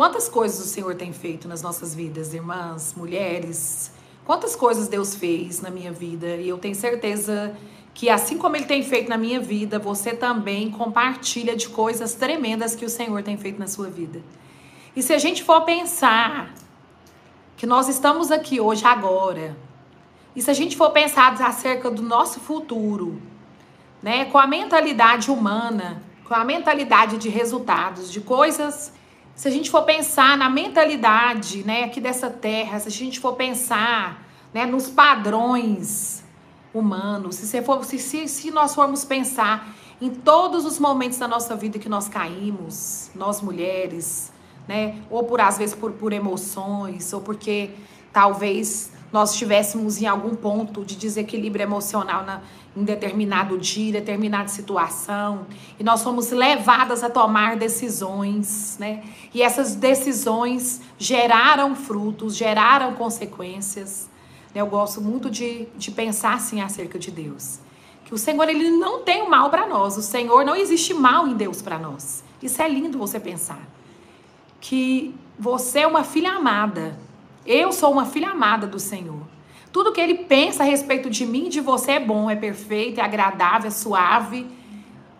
Quantas 0.00 0.30
coisas 0.30 0.58
o 0.58 0.66
Senhor 0.66 0.94
tem 0.94 1.12
feito 1.12 1.46
nas 1.46 1.60
nossas 1.60 1.94
vidas, 1.94 2.32
irmãs, 2.32 2.94
mulheres? 2.96 3.92
Quantas 4.24 4.56
coisas 4.56 4.88
Deus 4.88 5.14
fez 5.14 5.60
na 5.60 5.68
minha 5.68 5.92
vida? 5.92 6.36
E 6.36 6.48
eu 6.48 6.56
tenho 6.56 6.74
certeza 6.74 7.54
que 7.92 8.08
assim 8.08 8.38
como 8.38 8.56
ele 8.56 8.64
tem 8.64 8.82
feito 8.82 9.10
na 9.10 9.18
minha 9.18 9.38
vida, 9.38 9.78
você 9.78 10.14
também 10.14 10.70
compartilha 10.70 11.54
de 11.54 11.68
coisas 11.68 12.14
tremendas 12.14 12.74
que 12.74 12.86
o 12.86 12.88
Senhor 12.88 13.22
tem 13.22 13.36
feito 13.36 13.58
na 13.58 13.66
sua 13.66 13.90
vida. 13.90 14.22
E 14.96 15.02
se 15.02 15.12
a 15.12 15.18
gente 15.18 15.44
for 15.44 15.66
pensar 15.66 16.54
que 17.58 17.66
nós 17.66 17.86
estamos 17.86 18.30
aqui 18.30 18.58
hoje 18.58 18.86
agora, 18.86 19.54
e 20.34 20.40
se 20.40 20.50
a 20.50 20.54
gente 20.54 20.78
for 20.78 20.92
pensar 20.92 21.38
acerca 21.42 21.90
do 21.90 22.00
nosso 22.00 22.40
futuro, 22.40 23.20
né, 24.02 24.24
com 24.24 24.38
a 24.38 24.46
mentalidade 24.46 25.30
humana, 25.30 26.02
com 26.24 26.32
a 26.32 26.42
mentalidade 26.42 27.18
de 27.18 27.28
resultados, 27.28 28.10
de 28.10 28.22
coisas 28.22 28.98
se 29.40 29.48
a 29.48 29.50
gente 29.50 29.70
for 29.70 29.84
pensar 29.84 30.36
na 30.36 30.50
mentalidade, 30.50 31.64
né, 31.64 31.84
aqui 31.84 31.98
dessa 31.98 32.28
terra, 32.28 32.78
se 32.78 32.88
a 32.88 32.90
gente 32.90 33.18
for 33.18 33.32
pensar, 33.36 34.22
né, 34.52 34.66
nos 34.66 34.90
padrões 34.90 36.22
humanos, 36.74 37.36
se, 37.36 37.62
for, 37.62 37.82
se, 37.82 37.98
se, 37.98 38.28
se 38.28 38.50
nós 38.50 38.74
formos 38.74 39.02
pensar 39.02 39.74
em 39.98 40.10
todos 40.10 40.66
os 40.66 40.78
momentos 40.78 41.16
da 41.16 41.26
nossa 41.26 41.56
vida 41.56 41.78
que 41.78 41.88
nós 41.88 42.06
caímos, 42.06 43.10
nós 43.14 43.40
mulheres, 43.40 44.30
né, 44.68 44.96
ou 45.08 45.24
por 45.24 45.40
às 45.40 45.56
vezes 45.56 45.74
por, 45.74 45.92
por 45.92 46.12
emoções, 46.12 47.10
ou 47.14 47.22
porque 47.22 47.70
talvez 48.12 48.92
nós 49.10 49.32
estivéssemos 49.32 50.02
em 50.02 50.06
algum 50.06 50.36
ponto 50.36 50.84
de 50.84 50.96
desequilíbrio 50.96 51.62
emocional 51.62 52.26
na, 52.26 52.42
em 52.76 52.84
determinado 52.84 53.58
dia, 53.58 53.92
determinada 53.92 54.48
situação, 54.48 55.46
e 55.78 55.82
nós 55.82 56.02
fomos 56.02 56.30
levadas 56.30 57.02
a 57.02 57.10
tomar 57.10 57.56
decisões, 57.56 58.76
né? 58.78 59.02
E 59.34 59.42
essas 59.42 59.74
decisões 59.74 60.80
geraram 60.98 61.74
frutos, 61.74 62.36
geraram 62.36 62.94
consequências. 62.94 64.08
Né? 64.54 64.60
Eu 64.60 64.66
gosto 64.66 65.00
muito 65.00 65.28
de, 65.28 65.66
de 65.76 65.90
pensar 65.90 66.34
assim 66.34 66.60
acerca 66.60 66.98
de 66.98 67.10
Deus. 67.10 67.58
Que 68.04 68.14
o 68.14 68.18
Senhor, 68.18 68.48
ele 68.48 68.70
não 68.70 69.02
tem 69.02 69.22
o 69.22 69.30
mal 69.30 69.50
para 69.50 69.66
nós. 69.66 69.96
O 69.96 70.02
Senhor, 70.02 70.44
não 70.44 70.56
existe 70.56 70.92
mal 70.94 71.28
em 71.28 71.34
Deus 71.34 71.62
para 71.62 71.78
nós. 71.78 72.24
Isso 72.42 72.60
é 72.60 72.68
lindo 72.68 72.98
você 72.98 73.20
pensar. 73.20 73.60
Que 74.60 75.14
você 75.38 75.80
é 75.80 75.86
uma 75.86 76.02
filha 76.02 76.32
amada. 76.32 76.98
Eu 77.46 77.72
sou 77.72 77.92
uma 77.92 78.04
filha 78.04 78.30
amada 78.30 78.66
do 78.66 78.78
Senhor. 78.78 79.22
Tudo 79.72 79.92
que 79.92 80.00
ele 80.00 80.14
pensa 80.14 80.62
a 80.62 80.66
respeito 80.66 81.08
de 81.08 81.24
mim 81.24 81.46
e 81.46 81.48
de 81.48 81.60
você 81.60 81.92
é 81.92 82.00
bom, 82.00 82.28
é 82.28 82.36
perfeito, 82.36 83.00
é 83.00 83.04
agradável, 83.04 83.68
é 83.68 83.70
suave, 83.70 84.46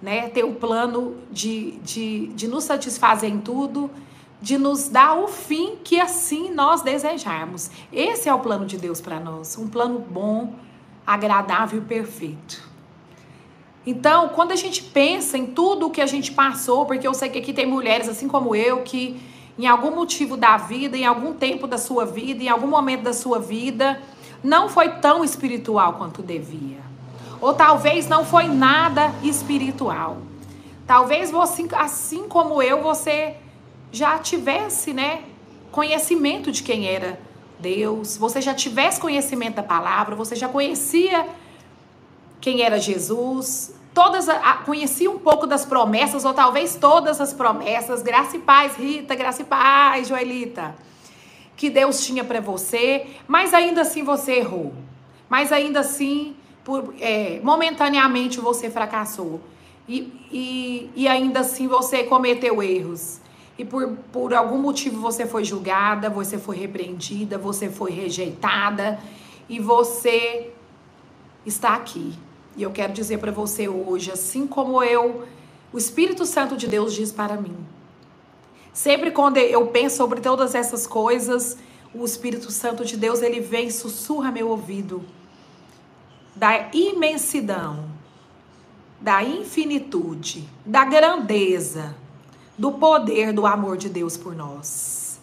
né? 0.02 0.28
Ter 0.28 0.44
o 0.44 0.54
plano 0.54 1.16
de, 1.30 1.72
de, 1.82 2.26
de 2.28 2.48
nos 2.48 2.64
satisfazer 2.64 3.30
em 3.30 3.40
tudo, 3.40 3.90
de 4.40 4.58
nos 4.58 4.88
dar 4.88 5.14
o 5.14 5.28
fim 5.28 5.76
que 5.84 6.00
assim 6.00 6.50
nós 6.50 6.82
desejarmos. 6.82 7.70
Esse 7.92 8.28
é 8.28 8.34
o 8.34 8.40
plano 8.40 8.66
de 8.66 8.76
Deus 8.76 9.00
para 9.00 9.20
nós, 9.20 9.56
um 9.56 9.68
plano 9.68 9.98
bom, 9.98 10.54
agradável 11.06 11.80
e 11.80 11.84
perfeito. 11.84 12.70
Então, 13.86 14.28
quando 14.28 14.52
a 14.52 14.56
gente 14.56 14.82
pensa 14.82 15.38
em 15.38 15.46
tudo 15.46 15.86
o 15.86 15.90
que 15.90 16.00
a 16.00 16.06
gente 16.06 16.32
passou, 16.32 16.84
porque 16.86 17.06
eu 17.06 17.14
sei 17.14 17.28
que 17.28 17.38
aqui 17.38 17.52
tem 17.52 17.66
mulheres 17.66 18.08
assim 18.08 18.28
como 18.28 18.54
eu 18.54 18.82
que 18.82 19.20
em 19.58 19.66
algum 19.66 19.94
motivo 19.94 20.36
da 20.36 20.56
vida, 20.56 20.96
em 20.96 21.04
algum 21.04 21.34
tempo 21.34 21.66
da 21.66 21.76
sua 21.76 22.04
vida, 22.04 22.42
em 22.42 22.48
algum 22.48 22.66
momento 22.66 23.02
da 23.02 23.12
sua 23.12 23.38
vida, 23.38 24.00
não 24.42 24.68
foi 24.68 24.88
tão 24.88 25.24
espiritual 25.24 25.94
quanto 25.94 26.22
devia. 26.22 26.80
Ou 27.40 27.54
talvez 27.54 28.08
não 28.08 28.24
foi 28.24 28.44
nada 28.44 29.12
espiritual. 29.22 30.18
Talvez 30.86 31.30
você, 31.30 31.68
assim 31.72 32.28
como 32.28 32.62
eu, 32.62 32.82
você 32.82 33.36
já 33.92 34.18
tivesse, 34.18 34.92
né, 34.92 35.22
conhecimento 35.70 36.50
de 36.50 36.62
quem 36.62 36.86
era 36.86 37.18
Deus, 37.58 38.16
você 38.16 38.40
já 38.40 38.54
tivesse 38.54 39.00
conhecimento 39.00 39.56
da 39.56 39.62
palavra, 39.62 40.16
você 40.16 40.34
já 40.34 40.48
conhecia 40.48 41.26
quem 42.40 42.62
era 42.62 42.78
Jesus, 42.78 43.74
todas 43.92 44.26
conhecia 44.64 45.10
um 45.10 45.18
pouco 45.18 45.46
das 45.46 45.64
promessas 45.64 46.24
ou 46.24 46.32
talvez 46.32 46.74
todas 46.74 47.20
as 47.20 47.32
promessas, 47.32 48.02
graça 48.02 48.36
e 48.36 48.40
paz, 48.40 48.76
Rita, 48.76 49.14
graça 49.14 49.42
e 49.42 49.44
paz, 49.44 50.08
Joelita 50.08 50.74
que 51.60 51.68
Deus 51.68 52.02
tinha 52.02 52.24
para 52.24 52.40
você, 52.40 53.06
mas 53.28 53.52
ainda 53.52 53.82
assim 53.82 54.02
você 54.02 54.36
errou. 54.36 54.72
Mas 55.28 55.52
ainda 55.52 55.80
assim, 55.80 56.34
por, 56.64 56.94
é, 56.98 57.38
momentaneamente 57.42 58.40
você 58.40 58.70
fracassou. 58.70 59.42
E, 59.86 60.10
e, 60.32 60.90
e 60.96 61.06
ainda 61.06 61.40
assim 61.40 61.68
você 61.68 62.04
cometeu 62.04 62.62
erros. 62.62 63.20
E 63.58 63.64
por, 63.66 63.94
por 64.10 64.32
algum 64.32 64.56
motivo 64.56 65.02
você 65.02 65.26
foi 65.26 65.44
julgada, 65.44 66.08
você 66.08 66.38
foi 66.38 66.56
repreendida, 66.56 67.36
você 67.36 67.68
foi 67.68 67.90
rejeitada. 67.90 68.98
E 69.46 69.60
você 69.60 70.54
está 71.44 71.74
aqui. 71.74 72.14
E 72.56 72.62
eu 72.62 72.70
quero 72.70 72.94
dizer 72.94 73.18
para 73.18 73.32
você 73.32 73.68
hoje, 73.68 74.10
assim 74.10 74.46
como 74.46 74.82
eu, 74.82 75.26
o 75.74 75.76
Espírito 75.76 76.24
Santo 76.24 76.56
de 76.56 76.66
Deus 76.66 76.94
diz 76.94 77.12
para 77.12 77.36
mim: 77.36 77.54
Sempre 78.80 79.10
quando 79.10 79.36
eu 79.36 79.66
penso 79.66 79.98
sobre 79.98 80.22
todas 80.22 80.54
essas 80.54 80.86
coisas, 80.86 81.58
o 81.92 82.02
Espírito 82.02 82.50
Santo 82.50 82.82
de 82.82 82.96
Deus, 82.96 83.20
ele 83.20 83.38
vem 83.38 83.66
e 83.66 83.70
sussurra 83.70 84.32
meu 84.32 84.48
ouvido 84.48 85.04
da 86.34 86.70
imensidão, 86.72 87.90
da 88.98 89.22
infinitude, 89.22 90.48
da 90.64 90.86
grandeza, 90.86 91.94
do 92.56 92.72
poder 92.72 93.34
do 93.34 93.44
amor 93.44 93.76
de 93.76 93.90
Deus 93.90 94.16
por 94.16 94.34
nós. 94.34 95.20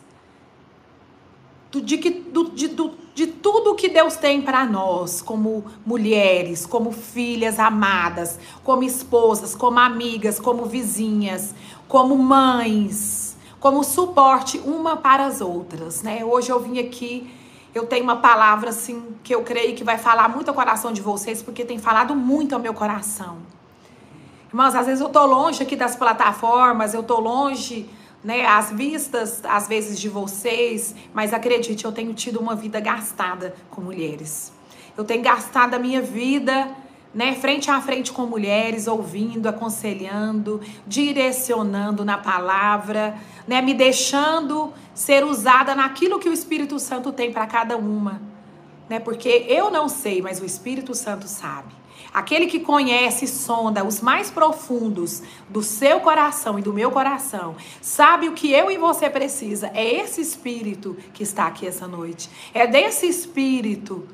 De, 1.72 1.98
que, 1.98 2.12
do, 2.12 2.52
de, 2.52 2.68
do, 2.68 2.94
de 3.16 3.26
tudo 3.26 3.74
que 3.74 3.90
Deus 3.90 4.18
tem 4.18 4.40
para 4.40 4.68
nós, 4.68 5.20
como 5.20 5.66
mulheres, 5.84 6.64
como 6.64 6.92
filhas 6.92 7.58
amadas, 7.58 8.38
como 8.64 8.84
esposas, 8.84 9.56
como 9.56 9.80
amigas, 9.80 10.40
como 10.40 10.68
vizinhas, 10.68 11.56
como 11.88 12.16
mães 12.16 13.27
como 13.60 13.84
suporte 13.84 14.60
uma 14.60 14.98
para 14.98 15.26
as 15.26 15.42
outras, 15.42 16.04
né? 16.04 16.24
Hoje 16.24 16.52
eu 16.52 16.60
vim 16.60 16.80
aqui, 16.80 17.32
eu 17.74 17.86
tenho 17.86 18.04
uma 18.04 18.18
palavra 18.18 18.70
assim 18.70 19.16
que 19.24 19.34
eu 19.34 19.44
creio 19.44 19.76
que 19.76 19.84
vai 19.84 19.98
falar 19.98 20.30
muito 20.30 20.50
ao 20.50 20.56
coração 20.56 20.92
de 20.92 21.02
vocês, 21.02 21.42
porque 21.42 21.66
tem 21.66 21.78
falado 21.78 22.16
muito 22.16 22.54
ao 22.54 22.62
meu 22.62 22.74
coração. 22.74 23.38
Irmãos, 24.48 24.76
às 24.76 24.86
vezes 24.86 25.02
eu 25.02 25.10
tô 25.10 25.26
longe 25.26 25.62
aqui 25.64 25.76
das 25.76 25.96
plataformas, 25.96 26.94
eu 26.94 27.04
tô 27.04 27.20
longe, 27.20 27.90
né, 28.24 28.46
às 28.46 28.72
vistas 28.72 29.42
às 29.44 29.68
vezes 29.68 30.00
de 30.00 30.08
vocês, 30.08 30.96
mas 31.14 31.34
acredite, 31.34 31.84
eu 31.84 31.92
tenho 31.92 32.14
tido 32.14 32.40
uma 32.40 32.56
vida 32.56 32.80
gastada 32.80 33.56
com 33.70 33.82
mulheres. 33.82 34.52
Eu 34.98 35.04
tenho 35.04 35.22
gastado 35.22 35.74
a 35.74 35.80
minha 35.80 36.02
vida 36.02 36.70
né, 37.18 37.34
frente 37.34 37.72
a 37.72 37.82
frente 37.82 38.12
com 38.12 38.28
mulheres, 38.28 38.86
ouvindo, 38.86 39.48
aconselhando, 39.48 40.62
direcionando 40.86 42.06
na 42.06 42.16
palavra, 42.16 43.18
né, 43.48 43.60
me 43.60 43.74
deixando 43.74 44.72
ser 44.94 45.24
usada 45.24 45.74
naquilo 45.74 46.20
que 46.20 46.30
o 46.30 46.34
Espírito 46.34 46.78
Santo 46.78 47.12
tem 47.12 47.32
para 47.32 47.48
cada 47.48 47.76
uma, 47.76 48.22
né? 48.88 49.00
Porque 49.00 49.48
eu 49.50 49.72
não 49.72 49.90
sei, 49.90 50.22
mas 50.22 50.40
o 50.40 50.46
Espírito 50.46 50.94
Santo 50.94 51.28
sabe. 51.28 51.74
Aquele 52.14 52.46
que 52.46 52.60
conhece 52.60 53.26
e 53.26 53.28
sonda 53.28 53.84
os 53.84 54.00
mais 54.00 54.30
profundos 54.30 55.24
do 55.50 55.64
seu 55.64 56.00
coração 56.00 56.60
e 56.60 56.62
do 56.62 56.72
meu 56.72 56.92
coração, 56.92 57.56
sabe 57.82 58.30
o 58.30 58.34
que 58.34 58.52
eu 58.52 58.70
e 58.70 58.78
você 58.78 59.10
precisa. 59.10 59.72
É 59.74 59.84
esse 59.84 60.22
espírito 60.22 60.96
que 61.16 61.24
está 61.24 61.48
aqui 61.48 61.66
essa 61.66 61.88
noite. 61.88 62.30
É 62.54 62.68
desse 62.68 63.08
espírito 63.08 64.08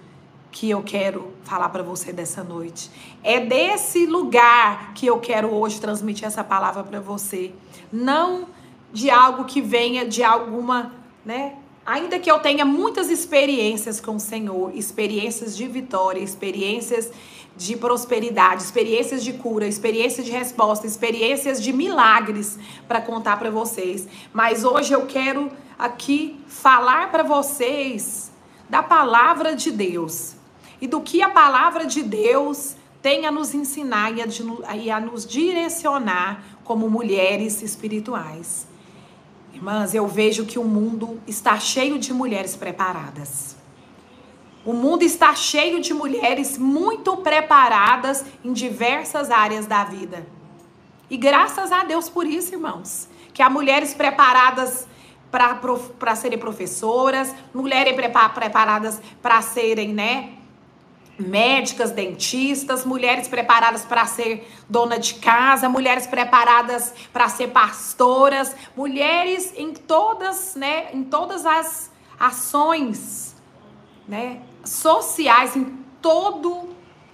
que 0.53 0.69
eu 0.69 0.83
quero 0.83 1.33
falar 1.43 1.67
para 1.69 1.81
você 1.81 2.13
dessa 2.13 2.43
noite. 2.43 2.89
É 3.23 3.39
desse 3.39 4.05
lugar 4.05 4.93
que 4.93 5.07
eu 5.07 5.19
quero 5.19 5.51
hoje 5.51 5.81
transmitir 5.81 6.27
essa 6.27 6.43
palavra 6.43 6.83
para 6.83 6.99
você. 6.99 7.51
Não 7.91 8.47
de 8.93 9.09
algo 9.09 9.45
que 9.45 9.59
venha 9.59 10.05
de 10.05 10.23
alguma, 10.23 10.93
né? 11.25 11.55
Ainda 11.83 12.19
que 12.19 12.29
eu 12.29 12.37
tenha 12.39 12.63
muitas 12.63 13.09
experiências 13.09 13.99
com 13.99 14.15
o 14.15 14.19
Senhor, 14.19 14.71
experiências 14.75 15.57
de 15.57 15.67
vitória, 15.67 16.21
experiências 16.21 17.11
de 17.57 17.75
prosperidade, 17.75 18.61
experiências 18.61 19.23
de 19.23 19.33
cura, 19.33 19.65
experiências 19.65 20.23
de 20.23 20.31
resposta, 20.31 20.85
experiências 20.85 21.61
de 21.61 21.73
milagres 21.73 22.59
para 22.87 23.01
contar 23.01 23.37
para 23.39 23.49
vocês. 23.49 24.07
Mas 24.31 24.63
hoje 24.63 24.93
eu 24.93 25.07
quero 25.07 25.51
aqui 25.79 26.39
falar 26.47 27.09
para 27.09 27.23
vocês 27.23 28.31
da 28.69 28.83
palavra 28.83 29.55
de 29.55 29.71
Deus 29.71 30.35
e 30.83 30.87
do 30.87 30.99
que 30.99 31.21
a 31.21 31.29
palavra 31.29 31.85
de 31.85 32.03
Deus 32.03 32.75
tem 33.01 33.25
a 33.25 33.31
nos 33.31 33.53
ensinar 33.53 34.11
e 34.11 34.21
a, 34.21 34.75
e 34.75 34.91
a 34.91 34.99
nos 34.99 35.25
direcionar 35.25 36.43
como 36.65 36.89
mulheres 36.89 37.61
espirituais. 37.61 38.67
Irmãs, 39.53 39.95
eu 39.95 40.05
vejo 40.05 40.45
que 40.45 40.59
o 40.59 40.65
mundo 40.65 41.21
está 41.25 41.57
cheio 41.57 41.97
de 41.97 42.11
mulheres 42.13 42.57
preparadas. 42.57 43.55
O 44.65 44.73
mundo 44.73 45.03
está 45.03 45.33
cheio 45.33 45.79
de 45.79 45.93
mulheres 45.93 46.57
muito 46.57 47.15
preparadas 47.15 48.25
em 48.43 48.51
diversas 48.51 49.31
áreas 49.31 49.65
da 49.65 49.85
vida. 49.85 50.27
E 51.09 51.15
graças 51.15 51.71
a 51.71 51.85
Deus 51.85 52.09
por 52.09 52.27
isso, 52.27 52.55
irmãos, 52.55 53.07
que 53.33 53.41
há 53.41 53.49
mulheres 53.49 53.93
preparadas 53.93 54.85
para 55.31 56.13
serem 56.17 56.37
professoras, 56.37 57.33
mulheres 57.53 57.95
preparadas 57.95 59.01
para 59.21 59.41
serem, 59.41 59.93
né? 59.93 60.42
Médicas, 61.17 61.91
dentistas, 61.91 62.85
mulheres 62.85 63.27
preparadas 63.27 63.85
para 63.85 64.05
ser 64.05 64.47
dona 64.67 64.97
de 64.97 65.15
casa, 65.15 65.69
mulheres 65.69 66.07
preparadas 66.07 66.93
para 67.11 67.29
ser 67.29 67.49
pastoras, 67.49 68.55
mulheres 68.75 69.53
em 69.55 69.73
todas, 69.73 70.55
né, 70.55 70.87
em 70.93 71.03
todas 71.03 71.45
as 71.45 71.91
ações, 72.19 73.35
né, 74.07 74.41
sociais 74.63 75.55
em 75.55 75.65
todo 76.01 76.73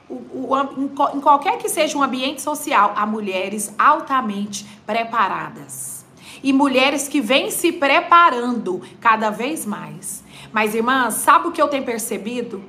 o, 0.10 0.50
o 0.50 0.58
em, 0.78 1.18
em 1.18 1.22
qualquer 1.22 1.58
que 1.58 1.70
seja 1.70 1.98
um 1.98 2.04
ambiente 2.04 2.42
social, 2.42 2.94
há 2.96 3.06
mulheres 3.06 3.74
altamente 3.78 4.66
preparadas. 4.86 6.06
E 6.42 6.54
mulheres 6.54 7.08
que 7.08 7.20
vêm 7.20 7.52
se 7.52 7.72
preparando 7.72 8.82
cada 9.02 9.30
vez 9.30 9.66
mais. 9.66 10.24
Mas, 10.54 10.74
irmãs, 10.74 11.16
sabe 11.16 11.50
o 11.50 11.52
que 11.52 11.62
eu 11.62 11.68
tenho 11.68 11.84
percebido? 11.84 12.64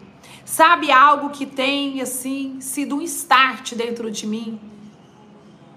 Sabe 0.50 0.90
algo 0.90 1.30
que 1.30 1.46
tem 1.46 2.00
assim 2.00 2.60
sido 2.60 2.96
um 2.96 3.02
start 3.02 3.76
dentro 3.76 4.10
de 4.10 4.26
mim? 4.26 4.60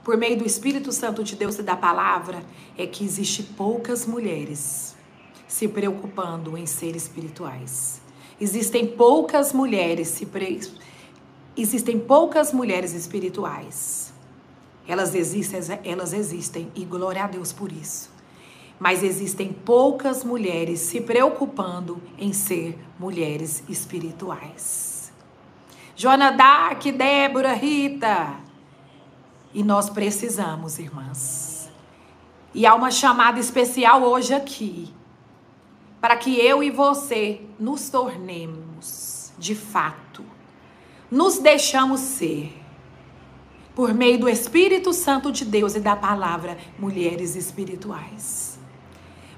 Por 0.03 0.17
meio 0.17 0.35
do 0.35 0.47
Espírito 0.47 0.91
Santo 0.91 1.23
de 1.23 1.35
Deus 1.35 1.59
e 1.59 1.61
da 1.61 1.75
palavra, 1.75 2.43
é 2.75 2.87
que 2.87 3.05
existe 3.05 3.43
poucas 3.43 4.07
mulheres 4.07 4.95
se 5.47 5.67
preocupando 5.67 6.57
em 6.57 6.65
ser 6.65 6.95
espirituais. 6.95 8.01
Existem 8.41 8.87
poucas 8.87 9.53
mulheres 9.53 10.07
se 10.07 10.25
pre... 10.25 10.59
existem 11.55 11.99
poucas 11.99 12.51
mulheres 12.51 12.95
espirituais. 12.95 14.11
Elas 14.87 15.13
existem, 15.13 15.59
elas 15.83 16.13
existem 16.13 16.71
e 16.73 16.83
glória 16.83 17.23
a 17.23 17.27
Deus 17.27 17.53
por 17.53 17.71
isso 17.71 18.12
mas 18.83 19.01
existem 19.01 19.53
poucas 19.53 20.25
mulheres 20.25 20.81
se 20.81 20.99
preocupando 20.99 22.03
em 22.17 22.33
ser 22.33 22.77
mulheres 22.99 23.63
espirituais. 23.69 25.09
Joana 25.95 26.31
Dark, 26.31 26.83
Débora, 26.83 27.53
Rita. 27.53 28.35
E 29.53 29.63
nós 29.63 29.89
precisamos, 29.89 30.79
irmãs. 30.79 31.71
E 32.53 32.65
há 32.65 32.75
uma 32.75 32.91
chamada 32.91 33.39
especial 33.39 34.03
hoje 34.03 34.33
aqui, 34.33 34.93
para 36.01 36.17
que 36.17 36.37
eu 36.37 36.61
e 36.61 36.69
você 36.69 37.39
nos 37.57 37.89
tornemos, 37.89 39.31
de 39.39 39.55
fato, 39.55 40.25
nos 41.09 41.37
deixamos 41.37 42.01
ser, 42.01 42.53
por 43.73 43.93
meio 43.93 44.19
do 44.19 44.27
Espírito 44.27 44.91
Santo 44.91 45.31
de 45.31 45.45
Deus 45.45 45.73
e 45.73 45.79
da 45.79 45.95
palavra, 45.95 46.57
mulheres 46.77 47.37
espirituais. 47.37 48.52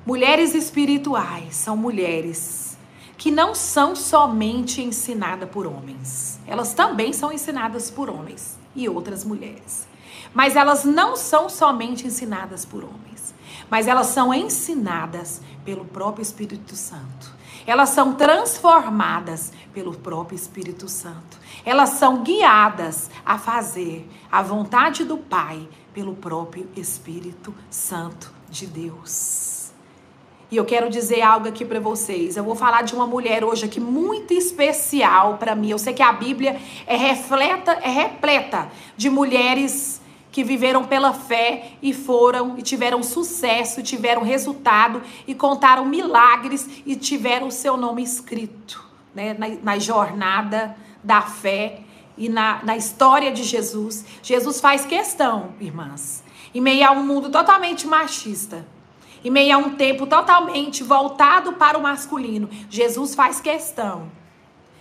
Mulheres 0.05 0.53
espirituais 0.53 1.55
são 1.55 1.75
mulheres 1.75 2.77
que 3.17 3.31
não 3.31 3.55
são 3.55 3.95
somente 3.95 4.79
ensinadas 4.79 5.49
por 5.49 5.65
homens. 5.65 6.39
Elas 6.45 6.75
também 6.75 7.11
são 7.11 7.33
ensinadas 7.33 7.89
por 7.89 8.07
homens 8.07 8.55
e 8.75 8.87
outras 8.87 9.23
mulheres. 9.23 9.87
Mas 10.31 10.55
elas 10.55 10.83
não 10.83 11.15
são 11.15 11.49
somente 11.49 12.05
ensinadas 12.05 12.65
por 12.65 12.83
homens, 12.83 13.33
mas 13.67 13.87
elas 13.87 14.07
são 14.07 14.31
ensinadas 14.31 15.41
pelo 15.63 15.85
próprio 15.85 16.21
Espírito 16.21 16.75
Santo. 16.75 17.33
Elas 17.65 17.89
são 17.89 18.13
transformadas 18.13 19.51
pelo 19.73 19.95
próprio 19.95 20.35
Espírito 20.35 20.87
Santo. 20.87 21.39
Elas 21.65 21.91
são 21.91 22.21
guiadas 22.21 23.09
a 23.25 23.39
fazer 23.39 24.07
a 24.31 24.43
vontade 24.43 25.03
do 25.03 25.17
Pai 25.17 25.67
pelo 25.95 26.13
próprio 26.13 26.69
Espírito 26.75 27.55
Santo 27.71 28.31
de 28.51 28.67
Deus. 28.67 29.44
E 30.51 30.57
eu 30.57 30.65
quero 30.65 30.89
dizer 30.89 31.21
algo 31.21 31.47
aqui 31.47 31.65
para 31.65 31.79
vocês. 31.79 32.37
Eu 32.37 32.43
vou 32.43 32.55
falar 32.55 32.83
de 32.83 32.93
uma 32.93 33.07
mulher 33.07 33.43
hoje 33.43 33.65
aqui 33.65 33.79
muito 33.79 34.33
especial 34.33 35.37
para 35.37 35.55
mim. 35.55 35.71
Eu 35.71 35.79
sei 35.79 35.93
que 35.93 36.03
a 36.03 36.13
Bíblia 36.13 36.59
é 36.85 36.95
refleta, 36.95 37.71
é 37.81 37.89
repleta 37.89 38.69
de 38.95 39.09
mulheres 39.09 40.01
que 40.31 40.43
viveram 40.43 40.83
pela 40.83 41.13
fé 41.13 41.71
e 41.81 41.93
foram 41.93 42.59
e 42.59 42.61
tiveram 42.61 43.01
sucesso, 43.01 43.81
tiveram 43.81 44.21
resultado 44.21 45.01
e 45.25 45.33
contaram 45.33 45.85
milagres 45.85 46.69
e 46.85 46.95
tiveram 46.95 47.47
o 47.47 47.51
seu 47.51 47.75
nome 47.75 48.03
escrito, 48.03 48.85
né, 49.15 49.33
na, 49.33 49.47
na 49.63 49.79
jornada 49.79 50.75
da 51.03 51.21
fé 51.21 51.79
e 52.17 52.29
na, 52.29 52.61
na 52.63 52.77
história 52.77 53.31
de 53.31 53.43
Jesus. 53.43 54.05
Jesus 54.21 54.59
faz 54.59 54.85
questão, 54.85 55.53
irmãs, 55.59 56.23
em 56.53 56.61
meio 56.61 56.85
a 56.85 56.91
um 56.91 57.03
mundo 57.03 57.29
totalmente 57.31 57.87
machista 57.87 58.74
em 59.25 59.31
meio 59.31 59.55
a 59.55 59.57
um 59.57 59.71
tempo 59.71 60.05
totalmente 60.05 60.83
voltado 60.83 61.53
para 61.53 61.75
o 61.79 61.81
masculino, 61.81 62.47
Jesus 62.69 63.15
faz 63.15 63.41
questão, 63.41 64.11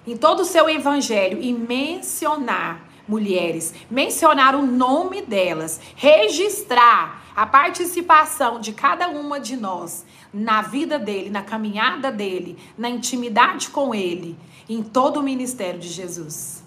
em 0.06 0.18
todo 0.18 0.40
o 0.40 0.44
seu 0.44 0.68
evangelho, 0.68 1.40
e 1.40 1.50
mencionar 1.50 2.86
mulheres, 3.08 3.72
mencionar 3.90 4.54
o 4.54 4.60
nome 4.60 5.22
delas, 5.22 5.80
registrar 5.96 7.24
a 7.34 7.46
participação 7.46 8.60
de 8.60 8.74
cada 8.74 9.08
uma 9.08 9.40
de 9.40 9.56
nós 9.56 10.04
na 10.32 10.60
vida 10.60 10.98
dele, 10.98 11.30
na 11.30 11.42
caminhada 11.42 12.12
dele, 12.12 12.58
na 12.76 12.90
intimidade 12.90 13.70
com 13.70 13.94
ele, 13.94 14.36
em 14.68 14.82
todo 14.82 15.20
o 15.20 15.22
ministério 15.22 15.80
de 15.80 15.88
Jesus. 15.88 16.62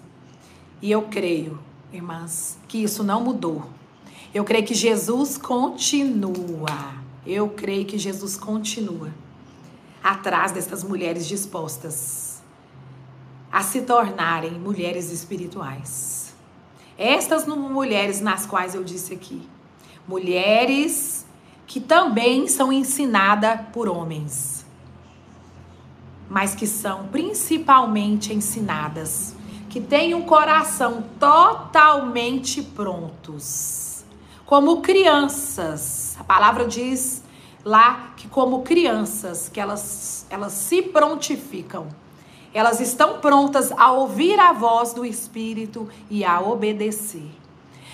E 0.82 0.90
eu 0.90 1.04
creio, 1.04 1.60
irmãs, 1.94 2.58
que 2.68 2.82
isso 2.82 3.04
não 3.04 3.22
mudou. 3.22 3.70
Eu 4.34 4.44
creio 4.44 4.66
que 4.66 4.74
Jesus 4.74 5.38
continua 5.38 7.06
eu 7.28 7.50
creio 7.50 7.86
que 7.86 7.98
Jesus 7.98 8.38
continua 8.38 9.14
atrás 10.02 10.54
dessas 10.54 10.82
mulheres 10.82 11.28
dispostas 11.28 12.42
a 13.52 13.62
se 13.62 13.82
tornarem 13.82 14.52
mulheres 14.52 15.12
espirituais. 15.12 16.34
Estas 16.98 17.46
mulheres 17.46 18.22
nas 18.22 18.46
quais 18.46 18.74
eu 18.74 18.84
disse 18.84 19.14
aqui, 19.14 19.42
mulheres 20.08 21.26
que 21.66 21.82
também 21.82 22.48
são 22.48 22.72
ensinadas 22.72 23.60
por 23.74 23.90
homens, 23.90 24.66
mas 26.30 26.56
que 26.56 26.66
são 26.66 27.08
principalmente 27.08 28.34
ensinadas, 28.34 29.36
que 29.70 29.82
têm 29.82 30.16
um 30.16 30.22
coração 30.22 31.04
totalmente 31.20 32.64
prontos, 32.64 34.06
como 34.46 34.82
crianças 34.82 36.07
a 36.20 36.24
palavra 36.24 36.66
diz 36.66 37.24
lá 37.64 38.14
que 38.16 38.28
como 38.28 38.64
crianças, 38.64 39.50
que 39.50 39.60
elas, 39.60 40.26
elas 40.30 40.54
se 40.54 40.82
prontificam. 40.82 41.88
Elas 42.54 42.80
estão 42.80 43.20
prontas 43.20 43.72
a 43.74 43.92
ouvir 43.92 44.40
a 44.40 44.54
voz 44.54 44.94
do 44.94 45.06
Espírito 45.06 45.88
e 46.10 46.24
a 46.24 46.40
obedecer. 46.40 47.30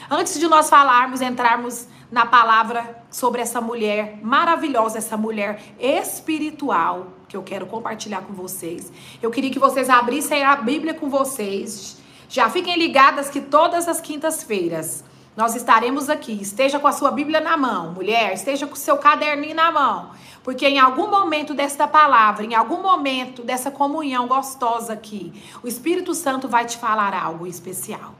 Antes 0.09 0.39
de 0.39 0.47
nós 0.47 0.69
falarmos, 0.69 1.21
entrarmos 1.21 1.87
na 2.11 2.25
palavra 2.25 3.03
sobre 3.09 3.41
essa 3.41 3.59
mulher 3.59 4.19
maravilhosa, 4.21 4.99
essa 4.99 5.17
mulher 5.17 5.59
espiritual 5.79 7.07
que 7.27 7.35
eu 7.35 7.41
quero 7.41 7.65
compartilhar 7.65 8.21
com 8.21 8.33
vocês. 8.33 8.91
Eu 9.21 9.31
queria 9.31 9.49
que 9.49 9.57
vocês 9.57 9.89
abrissem 9.89 10.43
a 10.43 10.55
Bíblia 10.55 10.93
com 10.93 11.09
vocês. 11.09 11.97
Já 12.29 12.49
fiquem 12.49 12.77
ligadas 12.77 13.29
que 13.29 13.41
todas 13.41 13.87
as 13.87 13.99
quintas-feiras 13.99 15.03
nós 15.35 15.55
estaremos 15.55 16.09
aqui. 16.09 16.33
Esteja 16.41 16.79
com 16.79 16.87
a 16.87 16.91
sua 16.91 17.11
Bíblia 17.11 17.39
na 17.39 17.57
mão, 17.57 17.91
mulher, 17.91 18.33
esteja 18.33 18.67
com 18.67 18.73
o 18.73 18.77
seu 18.77 18.97
caderninho 18.97 19.55
na 19.55 19.71
mão. 19.71 20.11
Porque 20.43 20.67
em 20.67 20.77
algum 20.77 21.09
momento 21.09 21.53
desta 21.53 21.87
palavra, 21.87 22.45
em 22.45 22.53
algum 22.53 22.81
momento 22.81 23.43
dessa 23.43 23.71
comunhão 23.71 24.27
gostosa 24.27 24.93
aqui, 24.93 25.33
o 25.63 25.67
Espírito 25.67 26.13
Santo 26.13 26.47
vai 26.47 26.65
te 26.65 26.77
falar 26.77 27.13
algo 27.13 27.47
especial. 27.47 28.13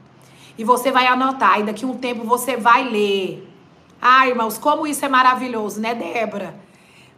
E 0.56 0.64
você 0.64 0.90
vai 0.90 1.06
anotar, 1.06 1.60
e 1.60 1.64
daqui 1.64 1.84
a 1.84 1.88
um 1.88 1.96
tempo 1.96 2.24
você 2.24 2.56
vai 2.56 2.88
ler. 2.88 3.48
Ah, 4.00 4.26
irmãos, 4.26 4.56
como 4.56 4.86
isso 4.86 5.04
é 5.04 5.08
maravilhoso, 5.08 5.80
né, 5.80 5.94
Débora? 5.94 6.54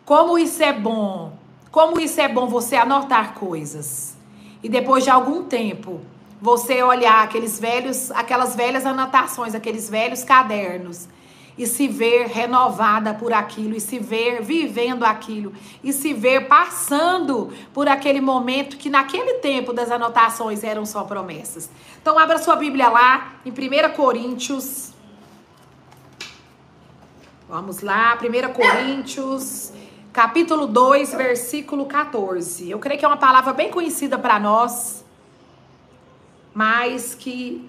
Como 0.05 0.39
isso 0.39 0.63
é 0.63 0.73
bom. 0.73 1.33
Como 1.71 2.01
isso 2.01 2.21
é 2.21 2.29
bom 2.29 2.49
você 2.49 2.77
anotar 2.77 3.35
coisas. 3.35 4.17
E 4.63 4.69
depois 4.69 5.05
de 5.05 5.11
algum 5.11 5.45
tempo, 5.45 6.01
você 6.41 6.83
olhar 6.83 7.25
aqueles 7.25 7.59
velhos, 7.59 8.11
aquelas 8.11 8.55
velhas 8.55 8.85
anotações, 8.85 9.55
aqueles 9.55 9.89
velhos 9.89 10.23
cadernos 10.23 11.09
e 11.59 11.67
se 11.67 11.89
ver 11.89 12.27
renovada 12.27 13.15
por 13.15 13.33
aquilo 13.33 13.75
e 13.75 13.81
se 13.81 13.99
ver 13.99 14.43
vivendo 14.43 15.05
aquilo 15.05 15.55
e 15.83 15.93
se 15.93 16.13
ver 16.13 16.47
passando 16.49 17.51
por 17.73 17.89
aquele 17.89 18.21
momento 18.21 18.77
que 18.77 18.91
naquele 18.91 19.35
tempo 19.35 19.73
das 19.73 19.91
anotações 19.91 20.63
eram 20.63 20.85
só 20.85 21.05
promessas. 21.05 21.71
Então 22.01 22.19
abra 22.19 22.39
sua 22.39 22.57
Bíblia 22.57 22.89
lá 22.89 23.37
em 23.45 23.51
1 23.51 23.95
Coríntios. 23.95 24.93
Vamos 27.49 27.81
lá, 27.81 28.19
1 28.21 28.53
Coríntios, 28.53 29.73
capítulo 30.13 30.67
2, 30.67 31.15
versículo 31.15 31.87
14. 31.87 32.69
Eu 32.69 32.79
creio 32.79 32.99
que 32.99 33.05
é 33.05 33.09
uma 33.09 33.17
palavra 33.17 33.55
bem 33.55 33.71
conhecida 33.71 34.19
para 34.19 34.39
nós 34.39 35.06
mas 36.57 37.15
que 37.15 37.69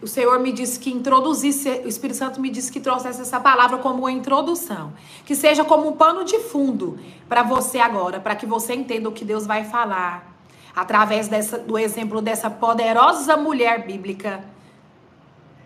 o 0.00 0.06
Senhor 0.06 0.38
me 0.38 0.52
disse 0.52 0.78
que 0.78 0.88
introduzisse, 0.88 1.68
o 1.84 1.88
Espírito 1.88 2.16
Santo 2.16 2.40
me 2.40 2.48
disse 2.48 2.70
que 2.70 2.78
trouxesse 2.78 3.20
essa 3.20 3.40
palavra 3.40 3.78
como 3.78 4.02
uma 4.02 4.12
introdução, 4.12 4.92
que 5.26 5.34
seja 5.34 5.64
como 5.64 5.88
um 5.88 5.92
pano 5.94 6.24
de 6.24 6.38
fundo 6.38 6.96
para 7.28 7.42
você 7.42 7.80
agora, 7.80 8.20
para 8.20 8.36
que 8.36 8.46
você 8.46 8.72
entenda 8.72 9.08
o 9.08 9.12
que 9.12 9.24
Deus 9.24 9.48
vai 9.48 9.64
falar 9.64 10.32
através 10.76 11.26
dessa, 11.26 11.58
do 11.58 11.76
exemplo 11.76 12.22
dessa 12.22 12.48
poderosa 12.48 13.36
mulher 13.36 13.84
bíblica, 13.84 14.44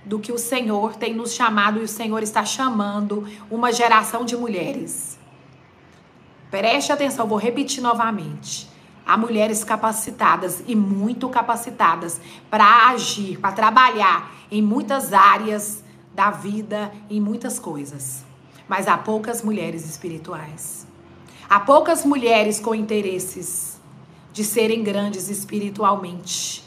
do 0.02 0.18
que 0.18 0.32
o 0.32 0.38
Senhor 0.38 0.96
tem 0.96 1.12
nos 1.12 1.34
chamado 1.34 1.80
e 1.80 1.82
o 1.82 1.88
Senhor 1.88 2.22
está 2.22 2.46
chamando 2.46 3.28
uma 3.50 3.70
geração 3.70 4.24
de 4.24 4.38
mulheres. 4.38 5.18
Preste 6.50 6.90
atenção, 6.90 7.26
vou 7.26 7.36
repetir 7.36 7.82
novamente. 7.82 8.72
Há 9.06 9.18
mulheres 9.18 9.62
capacitadas 9.62 10.62
e 10.66 10.74
muito 10.74 11.28
capacitadas 11.28 12.20
para 12.50 12.88
agir, 12.88 13.38
para 13.38 13.52
trabalhar 13.52 14.32
em 14.50 14.62
muitas 14.62 15.12
áreas 15.12 15.84
da 16.14 16.30
vida, 16.30 16.90
em 17.10 17.20
muitas 17.20 17.58
coisas. 17.58 18.24
Mas 18.66 18.88
há 18.88 18.96
poucas 18.96 19.42
mulheres 19.42 19.84
espirituais. 19.88 20.86
Há 21.50 21.60
poucas 21.60 22.04
mulheres 22.04 22.58
com 22.58 22.74
interesses 22.74 23.78
de 24.32 24.42
serem 24.42 24.82
grandes 24.82 25.28
espiritualmente, 25.28 26.64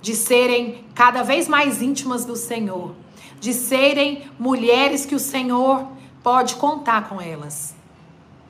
de 0.00 0.14
serem 0.14 0.84
cada 0.94 1.22
vez 1.22 1.48
mais 1.48 1.82
íntimas 1.82 2.24
do 2.24 2.34
Senhor, 2.34 2.94
de 3.38 3.52
serem 3.52 4.28
mulheres 4.38 5.04
que 5.04 5.14
o 5.14 5.20
Senhor 5.20 5.86
pode 6.22 6.56
contar 6.56 7.08
com 7.10 7.20
elas, 7.20 7.74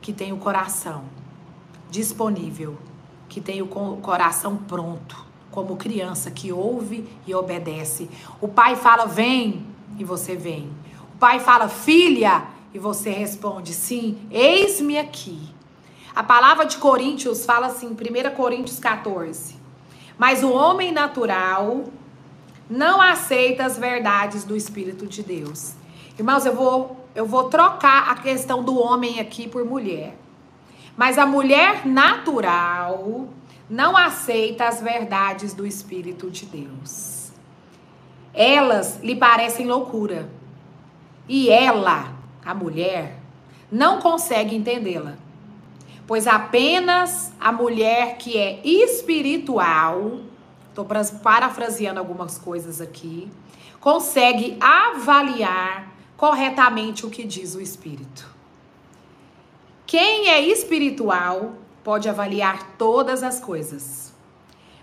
que 0.01 0.13
têm 0.13 0.33
o 0.33 0.39
coração 0.39 1.05
disponível 1.91 2.79
que 3.29 3.41
tem 3.41 3.63
o 3.63 3.67
coração 3.67 4.57
pronto, 4.57 5.25
como 5.51 5.77
criança 5.77 6.31
que 6.31 6.53
ouve 6.53 7.09
e 7.27 7.35
obedece. 7.35 8.09
O 8.41 8.49
pai 8.49 8.77
fala, 8.77 9.07
vem, 9.07 9.67
e 9.99 10.05
você 10.05 10.35
vem. 10.37 10.71
O 11.15 11.19
pai 11.19 11.41
fala, 11.41 11.69
filha, 11.69 12.45
e 12.73 12.79
você 12.79 13.11
responde, 13.11 13.73
sim, 13.75 14.19
eis-me 14.31 14.99
aqui. 14.99 15.49
A 16.15 16.23
palavra 16.23 16.65
de 16.65 16.79
Coríntios 16.79 17.45
fala 17.45 17.67
assim, 17.69 17.89
1 17.89 18.35
Coríntios 18.35 18.79
14. 18.79 19.57
Mas 20.19 20.43
o 20.43 20.51
homem 20.51 20.93
natural 20.93 21.85
não 22.69 23.01
aceita 23.01 23.65
as 23.65 23.79
verdades 23.79 24.45
do 24.45 24.57
Espírito 24.57 25.07
de 25.07 25.23
Deus. 25.23 25.75
Irmãos, 26.19 26.45
eu 26.45 26.55
vou, 26.55 27.07
eu 27.15 27.25
vou 27.25 27.45
trocar 27.45 28.11
a 28.11 28.17
questão 28.17 28.63
do 28.63 28.79
homem 28.79 29.21
aqui 29.21 29.49
por 29.49 29.65
mulher. 29.65 30.17
Mas 30.99 31.17
a 31.17 31.25
mulher 31.25 31.87
natural 31.87 33.29
não 33.71 33.97
aceita 33.97 34.67
as 34.67 34.81
verdades 34.83 35.55
do 35.55 35.65
Espírito 35.65 36.29
de 36.29 36.45
Deus. 36.45 37.31
Elas 38.35 38.99
lhe 39.01 39.15
parecem 39.15 39.65
loucura. 39.65 40.29
E 41.29 41.51
ela, 41.51 42.13
a 42.45 42.53
mulher, 42.53 43.17
não 43.71 44.01
consegue 44.01 44.57
entendê-la. 44.57 45.15
Pois 46.05 46.27
apenas 46.27 47.33
a 47.39 47.53
mulher 47.53 48.17
que 48.17 48.37
é 48.37 48.61
espiritual, 48.65 50.19
estou 50.69 50.85
parafraseando 51.23 52.01
algumas 52.01 52.39
coisas 52.39 52.81
aqui, 52.81 53.31
consegue 53.79 54.57
avaliar 54.61 55.93
corretamente 56.17 57.07
o 57.07 57.11
que 57.11 57.23
diz 57.23 57.55
o 57.55 57.61
Espírito. 57.61 58.38
Quem 59.89 60.29
é 60.29 60.43
espiritual 60.43 61.55
pode 61.83 62.11
avaliar 62.11 62.75
todas 62.77 63.23
as 63.23 63.41
coisas, 63.41 64.13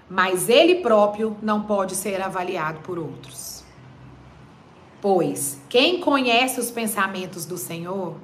mas 0.09 0.49
ele 0.49 0.81
próprio 0.81 1.37
não 1.43 1.61
pode 1.61 1.93
ser 1.95 2.19
avaliado 2.23 2.79
por 2.79 2.97
outros. 2.97 3.63
Pois 4.99 5.59
quem 5.69 5.99
conhece 5.99 6.59
os 6.59 6.71
pensamentos 6.71 7.45
do 7.45 7.55
Senhor, 7.55 8.15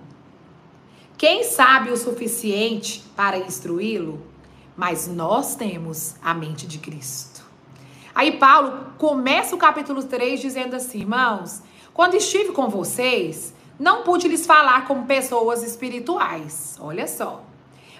quem 1.19 1.43
sabe 1.43 1.91
o 1.91 1.97
suficiente 1.97 3.03
para 3.15 3.37
instruí-lo, 3.37 4.19
mas 4.75 5.07
nós 5.07 5.53
temos 5.53 6.15
a 6.19 6.33
mente 6.33 6.65
de 6.65 6.79
Cristo. 6.79 7.45
Aí 8.15 8.39
Paulo 8.39 8.87
começa 8.97 9.53
o 9.53 9.59
capítulo 9.59 10.01
3 10.01 10.41
dizendo 10.41 10.75
assim: 10.75 11.01
irmãos, 11.01 11.61
quando 11.93 12.15
estive 12.15 12.51
com 12.53 12.69
vocês, 12.69 13.53
não 13.81 14.03
pude 14.03 14.27
lhes 14.27 14.45
falar 14.45 14.85
como 14.85 15.07
pessoas 15.07 15.63
espirituais, 15.63 16.77
olha 16.79 17.07
só, 17.07 17.41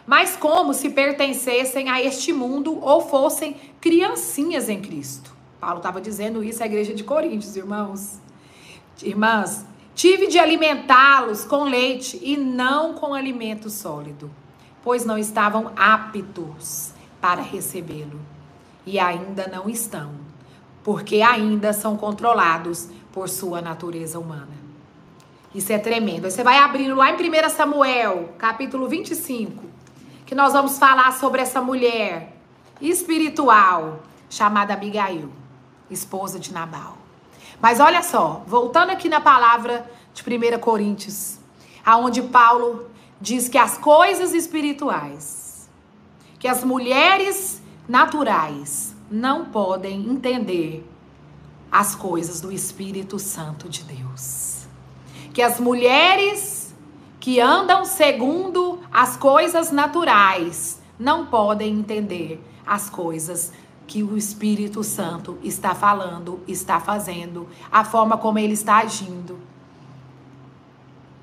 mas 0.06 0.38
como 0.38 0.76
se 0.76 0.92
pertencessem 0.92 1.90
a 1.90 2.00
este 2.00 2.32
mundo 2.32 2.78
ou 2.80 3.02
fossem 3.02 3.56
criancinhas 3.82 4.70
em 4.70 4.80
Cristo. 4.80 5.34
Paulo 5.60 5.78
estava 5.78 6.00
dizendo 6.00 6.44
isso 6.44 6.62
à 6.62 6.68
igreja 6.68 6.94
de 6.94 7.04
Coríntios, 7.04 7.56
irmãos. 7.56 8.20
Irmãs, 9.02 9.66
tive 9.96 10.28
de 10.28 10.38
alimentá-los 10.38 11.46
com 11.46 11.64
leite 11.64 12.20
e 12.22 12.38
não 12.38 12.94
com 12.94 13.16
alimento 13.16 13.68
sólido, 13.68 14.30
pois 14.84 15.04
não 15.04 15.18
estavam 15.18 15.72
aptos 15.76 16.94
para 17.20 17.42
recebê-lo 17.42 18.22
e 18.86 19.00
ainda 19.00 19.48
não 19.48 19.68
estão, 19.68 20.12
porque 20.84 21.24
ainda 21.24 21.74
são 21.74 21.98
controlados 21.98 22.88
por 23.12 23.28
sua 23.28 23.64
natureza 23.64 24.20
humana. 24.20 24.61
Isso 25.54 25.74
é 25.74 25.78
tremendo. 25.78 26.26
Aí 26.26 26.32
você 26.32 26.44
vai 26.44 26.58
abrindo 26.58 26.96
lá 26.96 27.12
em 27.12 27.16
1 27.16 27.50
Samuel, 27.50 28.34
capítulo 28.38 28.88
25, 28.88 29.66
que 30.26 30.34
nós 30.34 30.54
vamos 30.54 30.80
falar 30.80 31.12
sobre 31.12 31.42
essa 31.42 31.62
mulher 31.62 32.38
espiritual 32.80 34.00
chamada 34.30 34.74
Abigail, 34.74 35.30
esposa 35.90 36.40
de 36.40 36.54
Nabal. 36.54 36.98
Mas 37.62 37.82
olha 37.82 38.02
só, 38.02 38.44
voltando 38.48 38.92
aqui 38.92 39.10
na 39.10 39.20
palavra 39.20 39.92
de 40.14 40.24
1 40.24 40.58
Coríntios, 40.60 41.38
aonde 41.86 42.22
Paulo 42.22 42.90
diz 43.20 43.50
que 43.50 43.58
as 43.58 43.78
coisas 43.78 44.34
espirituais, 44.34 45.70
que 46.40 46.48
as 46.48 46.64
mulheres 46.64 47.62
naturais 47.90 48.96
não 49.12 49.46
podem 49.46 50.10
entender 50.10 50.90
as 51.70 51.94
coisas 51.94 52.40
do 52.40 52.54
Espírito 52.54 53.20
Santo 53.20 53.68
de 53.68 53.84
Deus 53.84 54.51
que 55.34 55.42
as 55.42 55.60
mulheres 55.60 56.74
que 57.20 57.40
andam 57.40 57.86
segundo 57.86 58.80
as 58.92 59.16
coisas 59.16 59.72
naturais 59.72 60.82
não 61.00 61.28
podem 61.28 61.80
entender 61.80 62.44
as 62.66 62.90
coisas 62.90 63.52
que 63.88 64.04
o 64.04 64.18
Espírito 64.18 64.84
Santo 64.84 65.38
está 65.44 65.76
falando, 65.76 66.42
está 66.48 66.80
fazendo, 66.80 67.48
a 67.72 67.84
forma 67.84 68.18
como 68.18 68.40
ele 68.40 68.54
está 68.54 68.78
agindo. 68.78 69.40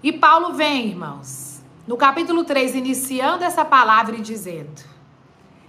E 0.02 0.12
Paulo 0.12 0.54
vem, 0.54 0.88
irmãos, 0.88 1.60
no 1.86 1.96
capítulo 1.96 2.44
3, 2.44 2.74
iniciando 2.74 3.44
essa 3.44 3.64
palavra 3.64 4.16
e 4.16 4.20
dizendo: 4.20 4.82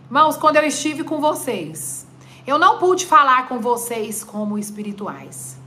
Irmãos, 0.05 0.37
quando 0.37 0.57
eu 0.57 0.63
estive 0.63 1.03
com 1.03 1.19
vocês, 1.19 2.05
eu 2.45 2.59
não 2.59 2.77
pude 2.77 3.05
falar 3.05 3.47
com 3.47 3.59
vocês 3.59 4.23
como 4.23 4.57
espirituais 4.57 5.58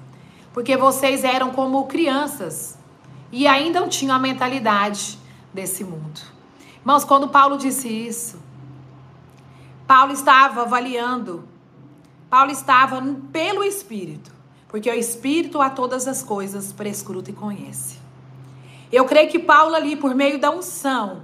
porque 0.53 0.77
vocês 0.77 1.25
eram 1.25 1.51
como 1.51 1.87
crianças 1.87 2.79
e 3.31 3.47
ainda 3.47 3.81
não 3.81 3.89
tinham 3.89 4.15
a 4.15 4.19
mentalidade 4.19 5.19
desse 5.53 5.83
mundo. 5.83 6.21
Irmãos, 6.81 7.05
quando 7.05 7.29
Paulo 7.29 7.57
disse 7.57 7.89
isso, 7.89 8.41
Paulo 9.87 10.13
estava 10.13 10.63
avaliando, 10.63 11.49
Paulo 12.29 12.51
estava 12.51 13.03
pelo 13.33 13.65
Espírito, 13.65 14.33
porque 14.69 14.91
o 14.91 14.95
Espírito 14.95 15.61
a 15.61 15.71
todas 15.71 16.07
as 16.07 16.23
coisas 16.23 16.73
prescruta 16.73 17.31
e 17.31 17.35
conhece. 17.35 17.99
Eu 18.91 19.05
creio 19.07 19.31
que 19.31 19.39
Paulo 19.39 19.75
ali, 19.75 19.97
por 19.97 20.15
meio 20.15 20.39
da 20.39 20.51
unção, 20.51 21.23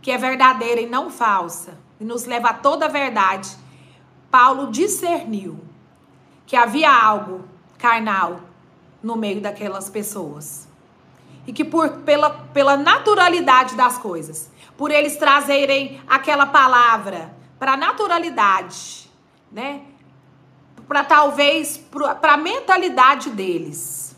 que 0.00 0.10
é 0.10 0.18
verdadeira 0.18 0.80
e 0.80 0.86
não 0.86 1.10
falsa, 1.10 1.78
e 2.00 2.04
nos 2.04 2.24
leva 2.24 2.50
a 2.50 2.54
toda 2.54 2.86
a 2.86 2.88
verdade, 2.88 3.50
Paulo 4.30 4.70
discerniu 4.70 5.58
que 6.46 6.56
havia 6.56 6.90
algo 6.92 7.51
carnal 7.82 8.40
no 9.02 9.16
meio 9.16 9.40
daquelas 9.40 9.90
pessoas. 9.90 10.68
E 11.44 11.52
que 11.52 11.64
por, 11.64 11.90
pela, 12.02 12.30
pela 12.30 12.76
naturalidade 12.76 13.74
das 13.74 13.98
coisas, 13.98 14.48
por 14.76 14.92
eles 14.92 15.16
trazerem 15.16 16.00
aquela 16.06 16.46
palavra 16.46 17.34
para 17.58 17.76
naturalidade, 17.76 19.10
né? 19.50 19.82
Para 20.86 21.02
talvez 21.02 21.76
para 22.20 22.34
a 22.34 22.36
mentalidade 22.36 23.30
deles. 23.30 24.14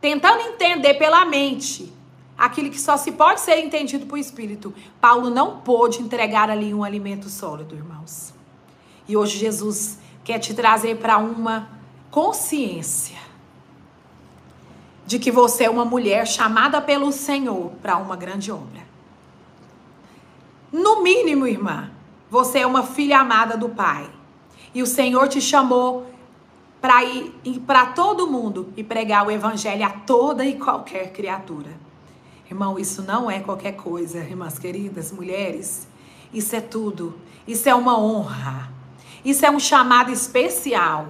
Tentando 0.00 0.40
entender 0.40 0.94
pela 0.94 1.24
mente 1.24 1.92
aquilo 2.36 2.70
que 2.70 2.80
só 2.80 2.96
se 2.96 3.12
pode 3.12 3.40
ser 3.40 3.58
entendido 3.58 4.06
por 4.06 4.18
espírito. 4.18 4.74
Paulo 5.00 5.30
não 5.30 5.60
pôde 5.60 6.02
entregar 6.02 6.50
ali 6.50 6.74
um 6.74 6.82
alimento 6.82 7.28
sólido, 7.28 7.76
irmãos. 7.76 8.34
E 9.06 9.16
hoje 9.16 9.38
Jesus 9.38 9.98
quer 10.24 10.38
te 10.38 10.54
trazer 10.54 10.96
para 10.98 11.18
uma 11.18 11.77
consciência 12.10 13.18
de 15.06 15.18
que 15.18 15.30
você 15.30 15.64
é 15.64 15.70
uma 15.70 15.84
mulher 15.84 16.26
chamada 16.26 16.80
pelo 16.80 17.10
Senhor 17.12 17.72
para 17.82 17.96
uma 17.96 18.14
grande 18.14 18.52
obra. 18.52 18.86
No 20.70 21.02
mínimo, 21.02 21.46
irmã, 21.46 21.90
você 22.30 22.58
é 22.58 22.66
uma 22.66 22.82
filha 22.82 23.20
amada 23.20 23.56
do 23.56 23.70
Pai. 23.70 24.08
E 24.74 24.82
o 24.82 24.86
Senhor 24.86 25.28
te 25.28 25.40
chamou 25.40 26.06
para 26.80 27.02
ir, 27.04 27.32
para 27.66 27.86
todo 27.86 28.26
mundo 28.26 28.72
e 28.76 28.84
pregar 28.84 29.26
o 29.26 29.30
evangelho 29.30 29.84
a 29.84 29.90
toda 29.90 30.44
e 30.44 30.58
qualquer 30.58 31.12
criatura. 31.12 31.70
Irmão, 32.50 32.78
isso 32.78 33.02
não 33.02 33.30
é 33.30 33.40
qualquer 33.40 33.72
coisa, 33.72 34.18
irmãs 34.18 34.58
queridas, 34.58 35.10
mulheres. 35.12 35.88
Isso 36.32 36.54
é 36.54 36.60
tudo. 36.60 37.18
Isso 37.46 37.68
é 37.68 37.74
uma 37.74 37.98
honra. 37.98 38.70
Isso 39.24 39.44
é 39.44 39.50
um 39.50 39.58
chamado 39.58 40.10
especial. 40.10 41.06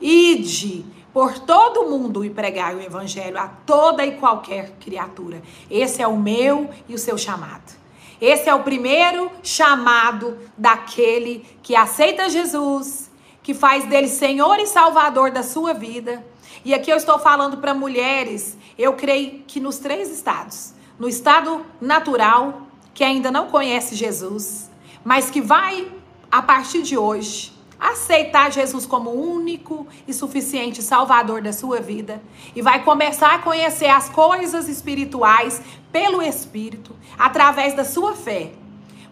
Ide 0.00 0.84
por 1.12 1.38
todo 1.38 1.88
mundo 1.88 2.24
e 2.24 2.30
pregar 2.30 2.74
o 2.74 2.80
evangelho 2.80 3.38
a 3.38 3.48
toda 3.48 4.04
e 4.06 4.16
qualquer 4.16 4.72
criatura. 4.78 5.42
Esse 5.70 6.02
é 6.02 6.06
o 6.06 6.16
meu 6.16 6.70
e 6.88 6.94
o 6.94 6.98
seu 6.98 7.18
chamado. 7.18 7.76
Esse 8.20 8.48
é 8.48 8.54
o 8.54 8.62
primeiro 8.62 9.30
chamado 9.42 10.38
daquele 10.56 11.44
que 11.62 11.76
aceita 11.76 12.28
Jesus, 12.28 13.10
que 13.42 13.54
faz 13.54 13.84
dele 13.84 14.08
Senhor 14.08 14.58
e 14.58 14.66
Salvador 14.66 15.30
da 15.30 15.42
sua 15.42 15.72
vida. 15.72 16.24
E 16.64 16.74
aqui 16.74 16.90
eu 16.90 16.96
estou 16.96 17.18
falando 17.18 17.58
para 17.58 17.74
mulheres, 17.74 18.58
eu 18.76 18.92
creio 18.94 19.44
que 19.46 19.60
nos 19.60 19.78
três 19.78 20.10
estados: 20.10 20.74
no 20.98 21.08
estado 21.08 21.64
natural, 21.80 22.62
que 22.92 23.04
ainda 23.04 23.30
não 23.30 23.46
conhece 23.46 23.94
Jesus, 23.94 24.68
mas 25.04 25.30
que 25.30 25.40
vai, 25.40 25.90
a 26.30 26.42
partir 26.42 26.82
de 26.82 26.98
hoje, 26.98 27.57
aceitar 27.78 28.50
Jesus 28.50 28.86
como 28.86 29.10
único 29.10 29.86
e 30.06 30.12
suficiente 30.12 30.82
Salvador 30.82 31.40
da 31.42 31.52
sua 31.52 31.80
vida 31.80 32.20
e 32.54 32.62
vai 32.62 32.82
começar 32.82 33.34
a 33.34 33.38
conhecer 33.38 33.88
as 33.88 34.08
coisas 34.08 34.68
espirituais 34.68 35.60
pelo 35.92 36.20
Espírito, 36.20 36.94
através 37.18 37.74
da 37.74 37.84
sua 37.84 38.14
fé. 38.14 38.52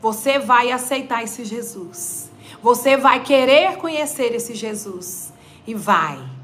Você 0.01 0.39
vai 0.39 0.71
aceitar 0.71 1.23
esse 1.23 1.45
Jesus. 1.45 2.31
Você 2.63 2.97
vai 2.97 3.23
querer 3.23 3.77
conhecer 3.77 4.35
esse 4.35 4.55
Jesus 4.55 5.33
e 5.67 5.75
vai 5.75 6.37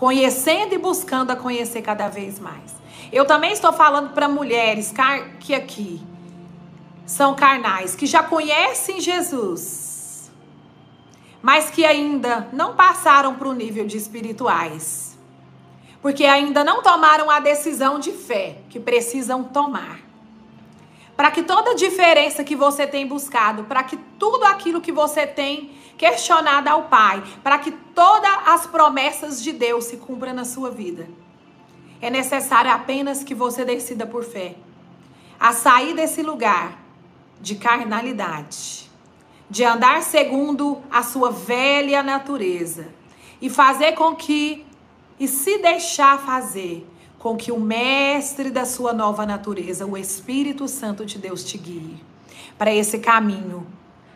conhecendo 0.00 0.74
e 0.74 0.78
buscando 0.78 1.30
a 1.30 1.36
conhecer 1.36 1.82
cada 1.82 2.08
vez 2.08 2.40
mais. 2.40 2.74
Eu 3.12 3.26
também 3.26 3.52
estou 3.52 3.70
falando 3.70 4.14
para 4.14 4.30
mulheres 4.30 4.94
que 5.40 5.54
aqui 5.54 6.00
são 7.04 7.34
carnais, 7.34 7.94
que 7.94 8.06
já 8.06 8.22
conhecem 8.22 8.98
Jesus, 8.98 9.79
mas 11.42 11.70
que 11.70 11.84
ainda 11.84 12.48
não 12.52 12.74
passaram 12.74 13.34
para 13.34 13.48
o 13.48 13.54
nível 13.54 13.86
de 13.86 13.96
espirituais, 13.96 15.18
porque 16.02 16.24
ainda 16.24 16.62
não 16.64 16.82
tomaram 16.82 17.30
a 17.30 17.40
decisão 17.40 17.98
de 17.98 18.12
fé 18.12 18.58
que 18.68 18.80
precisam 18.80 19.44
tomar. 19.44 20.00
Para 21.16 21.30
que 21.30 21.42
toda 21.42 21.74
diferença 21.74 22.42
que 22.42 22.56
você 22.56 22.86
tem 22.86 23.06
buscado, 23.06 23.64
para 23.64 23.82
que 23.82 23.96
tudo 24.18 24.44
aquilo 24.44 24.80
que 24.80 24.92
você 24.92 25.26
tem 25.26 25.70
questionado 25.98 26.68
ao 26.68 26.84
Pai, 26.84 27.22
para 27.42 27.58
que 27.58 27.70
todas 27.70 28.30
as 28.46 28.66
promessas 28.66 29.42
de 29.42 29.52
Deus 29.52 29.84
se 29.84 29.98
cumpram 29.98 30.32
na 30.32 30.46
sua 30.46 30.70
vida, 30.70 31.06
é 32.00 32.08
necessário 32.08 32.70
apenas 32.70 33.22
que 33.22 33.34
você 33.34 33.66
decida 33.66 34.06
por 34.06 34.24
fé. 34.24 34.54
A 35.38 35.52
sair 35.52 35.94
desse 35.94 36.22
lugar 36.22 36.78
de 37.38 37.54
carnalidade, 37.54 38.89
de 39.50 39.64
andar 39.64 40.02
segundo 40.02 40.80
a 40.88 41.02
sua 41.02 41.32
velha 41.32 42.02
natureza 42.04 42.88
e 43.42 43.50
fazer 43.50 43.92
com 43.92 44.14
que 44.14 44.64
e 45.18 45.26
se 45.26 45.58
deixar 45.58 46.18
fazer 46.24 46.86
com 47.18 47.36
que 47.36 47.52
o 47.52 47.60
mestre 47.60 48.50
da 48.50 48.64
sua 48.64 48.94
nova 48.94 49.26
natureza, 49.26 49.84
o 49.84 49.96
Espírito 49.98 50.66
Santo 50.66 51.04
de 51.04 51.18
Deus 51.18 51.44
te 51.44 51.58
guie 51.58 52.02
para 52.56 52.72
esse 52.72 52.98
caminho 53.00 53.66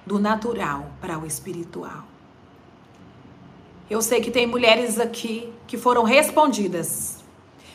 do 0.07 0.19
natural 0.19 0.87
para 1.01 1.19
o 1.19 1.27
espiritual. 1.27 2.05
Eu 3.91 4.01
sei 4.01 4.23
que 4.23 4.31
tem 4.31 4.47
mulheres 4.47 4.99
aqui 4.99 5.53
que 5.67 5.77
foram 5.77 6.05
respondidas. 6.05 7.23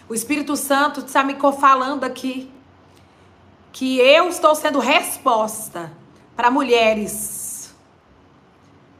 O 0.08 0.16
Espírito 0.16 0.56
Santo 0.56 1.02
está 1.02 1.24
me 1.24 1.36
falando 1.60 2.04
aqui 2.04 2.50
que 3.72 4.00
eu 4.00 4.28
estou 4.30 4.56
sendo 4.56 4.80
resposta 4.80 5.92
para 6.36 6.50
mulheres 6.50 7.39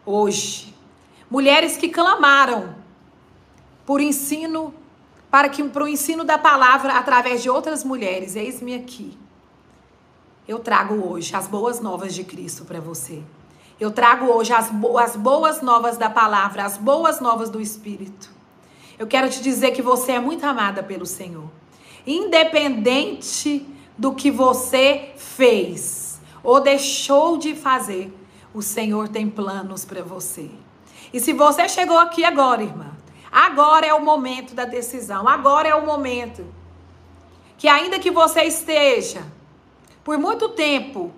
hoje. 0.10 0.74
Mulheres 1.30 1.78
que 1.78 1.88
clamaram 1.88 2.76
por 3.86 4.02
ensino, 4.02 4.74
para 5.30 5.48
que 5.48 5.64
para 5.64 5.84
o 5.84 5.88
ensino 5.88 6.24
da 6.24 6.38
palavra 6.38 6.94
através 6.94 7.44
de 7.44 7.50
outras 7.50 7.84
mulheres. 7.84 8.36
Eis-me 8.36 8.74
aqui. 8.74 9.16
Eu 10.48 10.58
trago 10.58 10.96
hoje 11.08 11.36
as 11.36 11.48
boas 11.48 11.80
novas 11.80 12.16
de 12.16 12.24
Cristo 12.24 12.66
para 12.66 12.80
você. 12.80 13.22
Eu 13.80 13.92
trago 13.92 14.26
hoje 14.26 14.52
as, 14.52 14.72
as 15.00 15.16
boas 15.16 15.62
novas 15.62 15.96
da 15.96 16.10
palavra, 16.10 16.66
as 16.66 16.76
boas 16.76 17.20
novas 17.20 17.50
do 17.50 17.62
Espírito. 17.62 18.32
Eu 18.98 19.06
quero 19.06 19.30
te 19.30 19.42
dizer 19.42 19.72
que 19.72 19.82
você 19.82 20.14
é 20.14 20.20
muito 20.20 20.44
amada 20.44 20.82
pelo 20.82 21.06
Senhor. 21.06 21.50
Independente 22.06 23.66
do 23.98 24.14
que 24.14 24.32
você 24.32 25.12
fez 25.16 26.20
ou 26.44 26.60
deixou 26.60 27.38
de 27.38 27.54
fazer, 27.54 28.12
o 28.54 28.62
Senhor 28.62 29.08
tem 29.08 29.30
planos 29.30 29.86
para 29.86 30.02
você. 30.02 30.50
E 31.14 31.20
se 31.20 31.34
você 31.34 31.68
chegou 31.68 31.98
aqui 31.98 32.24
agora, 32.24 32.64
irmã, 32.64 32.92
agora 33.32 33.86
é 33.86 33.94
o 33.94 34.04
momento 34.04 34.54
da 34.54 34.66
decisão, 34.66 35.28
agora 35.28 35.68
é 35.68 35.76
o 35.76 35.86
momento 35.86 36.46
que 37.58 37.68
ainda 37.68 38.00
que 38.00 38.10
você 38.10 38.44
esteja 38.44 39.24
por 40.04 40.18
muito 40.18 40.50
tempo 40.50 41.12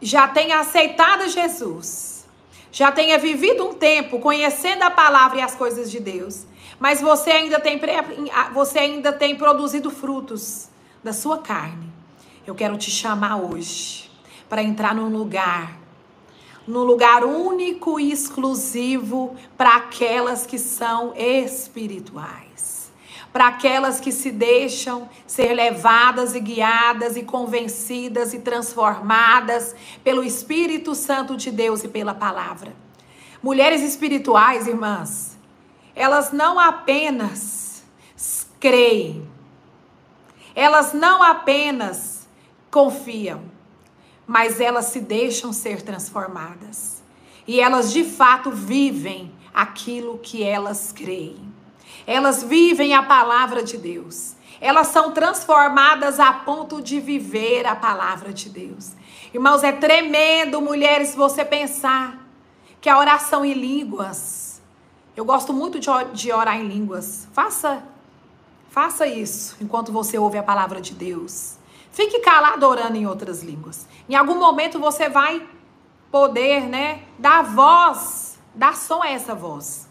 já 0.00 0.28
tenha 0.28 0.60
aceitado 0.60 1.28
Jesus, 1.28 2.26
já 2.70 2.92
tenha 2.92 3.18
vivido 3.18 3.66
um 3.66 3.74
tempo 3.74 4.20
conhecendo 4.20 4.82
a 4.82 4.90
palavra 4.90 5.38
e 5.38 5.40
as 5.40 5.54
coisas 5.54 5.90
de 5.90 5.98
Deus, 5.98 6.44
mas 6.78 7.00
você 7.00 7.30
ainda 7.30 7.58
tem, 7.58 7.80
você 8.52 8.78
ainda 8.78 9.12
tem 9.12 9.34
produzido 9.34 9.90
frutos 9.90 10.68
da 11.02 11.12
sua 11.12 11.38
carne. 11.38 11.90
Eu 12.46 12.54
quero 12.54 12.76
te 12.76 12.90
chamar 12.90 13.36
hoje 13.36 14.05
para 14.48 14.62
entrar 14.62 14.94
num 14.94 15.08
lugar, 15.08 15.76
num 16.66 16.82
lugar 16.82 17.24
único 17.24 17.98
e 18.00 18.12
exclusivo 18.12 19.36
para 19.56 19.76
aquelas 19.76 20.46
que 20.46 20.58
são 20.58 21.12
espirituais, 21.16 22.92
para 23.32 23.48
aquelas 23.48 24.00
que 24.00 24.10
se 24.10 24.30
deixam 24.30 25.08
ser 25.26 25.52
levadas 25.52 26.34
e 26.34 26.40
guiadas 26.40 27.16
e 27.16 27.22
convencidas 27.22 28.32
e 28.32 28.40
transformadas 28.40 29.74
pelo 30.02 30.24
Espírito 30.24 30.94
Santo 30.94 31.36
de 31.36 31.50
Deus 31.50 31.84
e 31.84 31.88
pela 31.88 32.14
palavra. 32.14 32.74
Mulheres 33.42 33.82
espirituais, 33.82 34.66
irmãs, 34.66 35.36
elas 35.94 36.32
não 36.32 36.58
apenas 36.58 37.84
creem, 38.58 39.28
elas 40.54 40.92
não 40.92 41.22
apenas 41.22 42.26
confiam, 42.70 43.42
mas 44.26 44.60
elas 44.60 44.86
se 44.86 45.00
deixam 45.00 45.52
ser 45.52 45.82
transformadas. 45.82 47.02
E 47.46 47.60
elas 47.60 47.92
de 47.92 48.04
fato 48.04 48.50
vivem 48.50 49.32
aquilo 49.54 50.18
que 50.18 50.42
elas 50.42 50.92
creem. 50.92 51.54
Elas 52.06 52.42
vivem 52.42 52.94
a 52.94 53.02
palavra 53.02 53.62
de 53.62 53.76
Deus. 53.76 54.34
Elas 54.60 54.88
são 54.88 55.12
transformadas 55.12 56.18
a 56.18 56.32
ponto 56.32 56.82
de 56.82 56.98
viver 56.98 57.66
a 57.66 57.76
palavra 57.76 58.32
de 58.32 58.48
Deus. 58.48 58.92
Irmãos, 59.32 59.62
é 59.62 59.72
tremendo, 59.72 60.60
mulheres, 60.60 61.14
você 61.14 61.44
pensar 61.44 62.26
que 62.80 62.88
a 62.88 62.98
oração 62.98 63.44
em 63.44 63.52
línguas 63.52 64.46
eu 65.16 65.24
gosto 65.24 65.52
muito 65.52 65.80
de 66.12 66.30
orar 66.30 66.60
em 66.60 66.68
línguas. 66.68 67.26
Faça, 67.32 67.82
faça 68.68 69.06
isso 69.06 69.56
enquanto 69.62 69.90
você 69.90 70.18
ouve 70.18 70.36
a 70.36 70.42
palavra 70.42 70.78
de 70.78 70.92
Deus. 70.92 71.55
Fique 71.96 72.18
calado 72.18 72.66
orando 72.66 72.98
em 72.98 73.06
outras 73.06 73.42
línguas. 73.42 73.86
Em 74.06 74.14
algum 74.14 74.38
momento 74.38 74.78
você 74.78 75.08
vai 75.08 75.42
poder, 76.12 76.68
né, 76.68 77.04
dar 77.18 77.40
voz, 77.42 78.38
dar 78.54 78.76
som 78.76 79.02
a 79.02 79.08
essa 79.08 79.34
voz. 79.34 79.88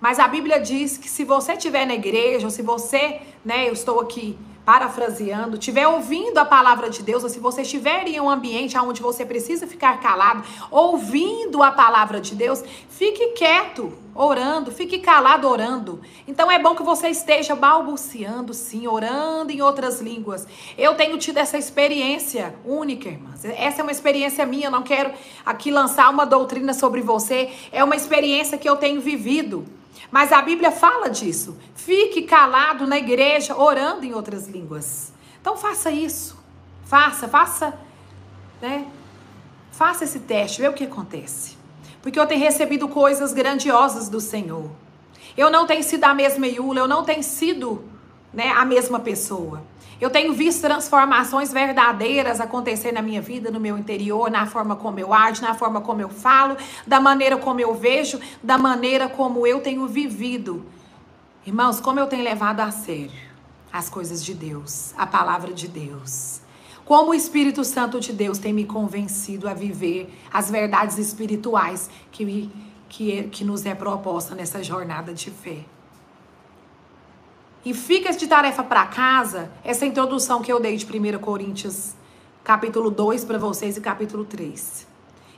Mas 0.00 0.18
a 0.18 0.26
Bíblia 0.26 0.58
diz 0.58 0.98
que 0.98 1.08
se 1.08 1.22
você 1.22 1.52
estiver 1.52 1.86
na 1.86 1.94
igreja, 1.94 2.48
ou 2.48 2.50
se 2.50 2.62
você, 2.62 3.20
né, 3.44 3.68
eu 3.68 3.72
estou 3.74 4.00
aqui 4.00 4.36
parafraseando, 4.66 5.56
estiver 5.56 5.86
ouvindo 5.86 6.38
a 6.38 6.44
palavra 6.44 6.90
de 6.90 7.00
Deus, 7.00 7.22
ou 7.22 7.30
se 7.30 7.38
você 7.38 7.62
estiver 7.62 8.08
em 8.08 8.20
um 8.20 8.28
ambiente 8.28 8.76
onde 8.76 9.00
você 9.00 9.24
precisa 9.24 9.64
ficar 9.64 10.00
calado, 10.00 10.42
ouvindo 10.72 11.62
a 11.62 11.70
palavra 11.70 12.20
de 12.20 12.34
Deus, 12.34 12.64
fique 12.90 13.28
quieto, 13.28 13.92
orando, 14.12 14.72
fique 14.72 14.98
calado 14.98 15.48
orando. 15.48 16.00
Então 16.26 16.50
é 16.50 16.58
bom 16.58 16.74
que 16.74 16.82
você 16.82 17.08
esteja 17.08 17.54
balbuciando, 17.54 18.52
sim, 18.52 18.88
orando 18.88 19.52
em 19.52 19.62
outras 19.62 20.00
línguas. 20.00 20.48
Eu 20.76 20.96
tenho 20.96 21.16
tido 21.16 21.38
essa 21.38 21.56
experiência 21.56 22.52
única, 22.64 23.08
irmãs. 23.08 23.44
Essa 23.44 23.82
é 23.82 23.84
uma 23.84 23.92
experiência 23.92 24.44
minha, 24.44 24.66
eu 24.66 24.72
não 24.72 24.82
quero 24.82 25.12
aqui 25.44 25.70
lançar 25.70 26.10
uma 26.10 26.26
doutrina 26.26 26.74
sobre 26.74 27.00
você, 27.00 27.52
é 27.70 27.84
uma 27.84 27.94
experiência 27.94 28.58
que 28.58 28.68
eu 28.68 28.74
tenho 28.74 29.00
vivido. 29.00 29.64
Mas 30.10 30.32
a 30.32 30.40
Bíblia 30.42 30.70
fala 30.70 31.08
disso. 31.08 31.56
Fique 31.74 32.22
calado 32.22 32.86
na 32.86 32.98
igreja, 32.98 33.56
orando 33.56 34.04
em 34.04 34.14
outras 34.14 34.46
línguas. 34.46 35.12
Então 35.40 35.56
faça 35.56 35.90
isso. 35.90 36.38
Faça, 36.84 37.26
faça, 37.28 37.78
né? 38.60 38.86
Faça 39.72 40.04
esse 40.04 40.20
teste, 40.20 40.60
vê 40.60 40.68
o 40.68 40.72
que 40.72 40.84
acontece. 40.84 41.56
porque 42.00 42.20
eu 42.20 42.26
tenho 42.26 42.40
recebido 42.40 42.86
coisas 42.88 43.32
grandiosas 43.32 44.08
do 44.08 44.20
Senhor. 44.20 44.70
Eu 45.36 45.50
não 45.50 45.66
tenho 45.66 45.82
sido 45.82 46.04
a 46.04 46.14
mesma 46.14 46.46
Iula, 46.46 46.78
eu 46.78 46.88
não 46.88 47.02
tenho 47.02 47.22
sido 47.22 47.84
né, 48.36 48.50
a 48.50 48.64
mesma 48.64 49.00
pessoa. 49.00 49.64
Eu 49.98 50.10
tenho 50.10 50.34
visto 50.34 50.60
transformações 50.60 51.50
verdadeiras 51.50 52.38
acontecer 52.38 52.92
na 52.92 53.00
minha 53.00 53.22
vida, 53.22 53.50
no 53.50 53.58
meu 53.58 53.78
interior, 53.78 54.30
na 54.30 54.46
forma 54.46 54.76
como 54.76 55.00
eu 55.00 55.14
ajo, 55.14 55.40
na 55.40 55.54
forma 55.54 55.80
como 55.80 56.02
eu 56.02 56.10
falo, 56.10 56.56
da 56.86 57.00
maneira 57.00 57.38
como 57.38 57.60
eu 57.60 57.74
vejo, 57.74 58.20
da 58.42 58.58
maneira 58.58 59.08
como 59.08 59.46
eu 59.46 59.60
tenho 59.60 59.86
vivido. 59.88 60.66
Irmãos, 61.46 61.80
como 61.80 61.98
eu 61.98 62.06
tenho 62.06 62.22
levado 62.22 62.60
a 62.60 62.70
sério 62.70 63.26
as 63.72 63.88
coisas 63.88 64.24
de 64.24 64.32
Deus, 64.32 64.94
a 64.96 65.06
palavra 65.06 65.52
de 65.52 65.68
Deus. 65.68 66.40
Como 66.84 67.10
o 67.10 67.14
Espírito 67.14 67.64
Santo 67.64 67.98
de 67.98 68.12
Deus 68.12 68.38
tem 68.38 68.52
me 68.52 68.64
convencido 68.64 69.48
a 69.48 69.54
viver 69.54 70.14
as 70.32 70.50
verdades 70.50 70.98
espirituais 70.98 71.90
que, 72.12 72.50
que, 72.88 73.24
que 73.24 73.44
nos 73.44 73.66
é 73.66 73.74
proposta 73.74 74.34
nessa 74.34 74.62
jornada 74.62 75.12
de 75.12 75.30
fé. 75.30 75.64
E 77.66 77.74
fica 77.74 78.12
de 78.12 78.28
tarefa 78.28 78.62
para 78.62 78.86
casa 78.86 79.50
essa 79.64 79.84
introdução 79.84 80.40
que 80.40 80.52
eu 80.52 80.60
dei 80.60 80.76
de 80.76 80.86
1 80.86 81.18
Coríntios, 81.18 81.94
capítulo 82.44 82.92
2 82.92 83.24
para 83.24 83.38
vocês 83.38 83.76
e 83.76 83.80
capítulo 83.80 84.24
3. 84.24 84.86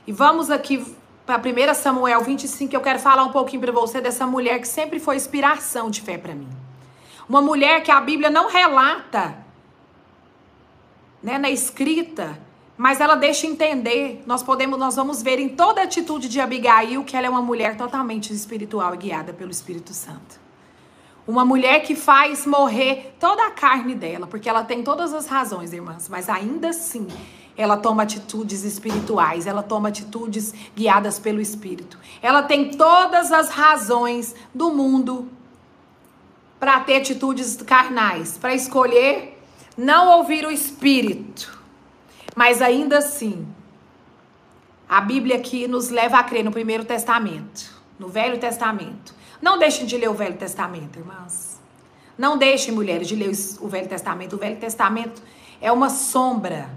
E 0.05 0.11
vamos 0.11 0.51
aqui 0.51 0.85
para 1.25 1.41
1 1.41 1.73
Samuel 1.73 2.21
25, 2.21 2.69
que 2.69 2.77
eu 2.77 2.81
quero 2.81 2.99
falar 2.99 3.23
um 3.23 3.31
pouquinho 3.31 3.63
para 3.63 3.71
você 3.71 3.99
dessa 3.99 4.27
mulher 4.27 4.59
que 4.61 4.67
sempre 4.67 4.99
foi 4.99 5.15
inspiração 5.15 5.89
de 5.89 6.01
fé 6.03 6.19
para 6.19 6.35
mim. 6.35 6.47
Uma 7.27 7.41
mulher 7.41 7.81
que 7.81 7.89
a 7.89 7.99
Bíblia 7.99 8.29
não 8.29 8.47
relata 8.47 9.35
né, 11.23 11.39
na 11.39 11.49
escrita, 11.49 12.39
mas 12.77 13.01
ela 13.01 13.15
deixa 13.15 13.47
entender, 13.47 14.21
nós 14.27 14.43
podemos, 14.43 14.77
nós 14.77 14.95
vamos 14.95 15.23
ver 15.23 15.39
em 15.39 15.49
toda 15.49 15.81
a 15.81 15.85
atitude 15.85 16.29
de 16.29 16.39
Abigail 16.39 17.03
que 17.03 17.17
ela 17.17 17.25
é 17.25 17.29
uma 17.29 17.41
mulher 17.41 17.75
totalmente 17.75 18.31
espiritual 18.31 18.93
e 18.93 18.97
guiada 18.97 19.33
pelo 19.33 19.49
Espírito 19.49 19.95
Santo. 19.95 20.48
Uma 21.29 21.45
mulher 21.45 21.83
que 21.83 21.95
faz 21.95 22.47
morrer 22.47 23.13
toda 23.19 23.45
a 23.45 23.51
carne 23.51 23.93
dela, 23.93 24.25
porque 24.25 24.49
ela 24.49 24.63
tem 24.63 24.81
todas 24.81 25.13
as 25.13 25.27
razões, 25.27 25.71
irmãs, 25.71 26.09
mas 26.09 26.27
ainda 26.27 26.69
assim 26.69 27.07
ela 27.55 27.77
toma 27.77 28.01
atitudes 28.01 28.63
espirituais, 28.63 29.45
ela 29.45 29.61
toma 29.61 29.89
atitudes 29.89 30.51
guiadas 30.75 31.19
pelo 31.19 31.39
Espírito. 31.39 31.99
Ela 32.19 32.41
tem 32.41 32.71
todas 32.71 33.31
as 33.31 33.51
razões 33.51 34.33
do 34.55 34.71
mundo 34.71 35.29
para 36.59 36.79
ter 36.79 36.95
atitudes 36.95 37.57
carnais, 37.57 38.35
para 38.39 38.55
escolher 38.55 39.39
não 39.77 40.17
ouvir 40.17 40.47
o 40.47 40.51
Espírito. 40.51 41.61
Mas 42.35 42.59
ainda 42.59 42.97
assim, 42.97 43.47
a 44.89 44.99
Bíblia 44.99 45.35
aqui 45.35 45.67
nos 45.67 45.89
leva 45.89 46.17
a 46.17 46.23
crer 46.23 46.43
no 46.43 46.51
Primeiro 46.51 46.85
Testamento, 46.85 47.69
no 47.99 48.07
Velho 48.07 48.39
Testamento. 48.39 49.18
Não 49.41 49.57
deixem 49.57 49.85
de 49.85 49.97
ler 49.97 50.09
o 50.09 50.13
Velho 50.13 50.37
Testamento, 50.37 50.99
irmãs. 50.99 51.59
Não 52.17 52.37
deixem, 52.37 52.73
mulheres, 52.73 53.07
de 53.07 53.15
ler 53.15 53.31
o 53.61 53.67
Velho 53.67 53.87
Testamento. 53.87 54.35
O 54.35 54.39
Velho 54.39 54.57
Testamento 54.57 55.21
é 55.61 55.71
uma 55.71 55.89
sombra, 55.89 56.69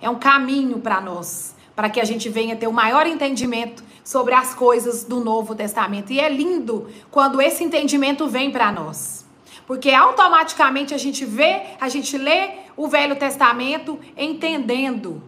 é 0.00 0.10
um 0.10 0.18
caminho 0.18 0.80
para 0.80 1.00
nós, 1.00 1.54
para 1.76 1.88
que 1.88 2.00
a 2.00 2.04
gente 2.04 2.28
venha 2.28 2.56
ter 2.56 2.66
o 2.66 2.72
maior 2.72 3.06
entendimento 3.06 3.84
sobre 4.02 4.34
as 4.34 4.54
coisas 4.54 5.04
do 5.04 5.20
Novo 5.20 5.54
Testamento. 5.54 6.12
E 6.12 6.18
é 6.18 6.28
lindo 6.28 6.90
quando 7.10 7.40
esse 7.40 7.62
entendimento 7.62 8.28
vem 8.28 8.50
para 8.50 8.72
nós. 8.72 9.24
Porque 9.66 9.90
automaticamente 9.92 10.92
a 10.92 10.98
gente 10.98 11.24
vê, 11.24 11.62
a 11.80 11.88
gente 11.88 12.18
lê 12.18 12.50
o 12.76 12.88
Velho 12.88 13.14
Testamento 13.14 14.00
entendendo 14.16 15.22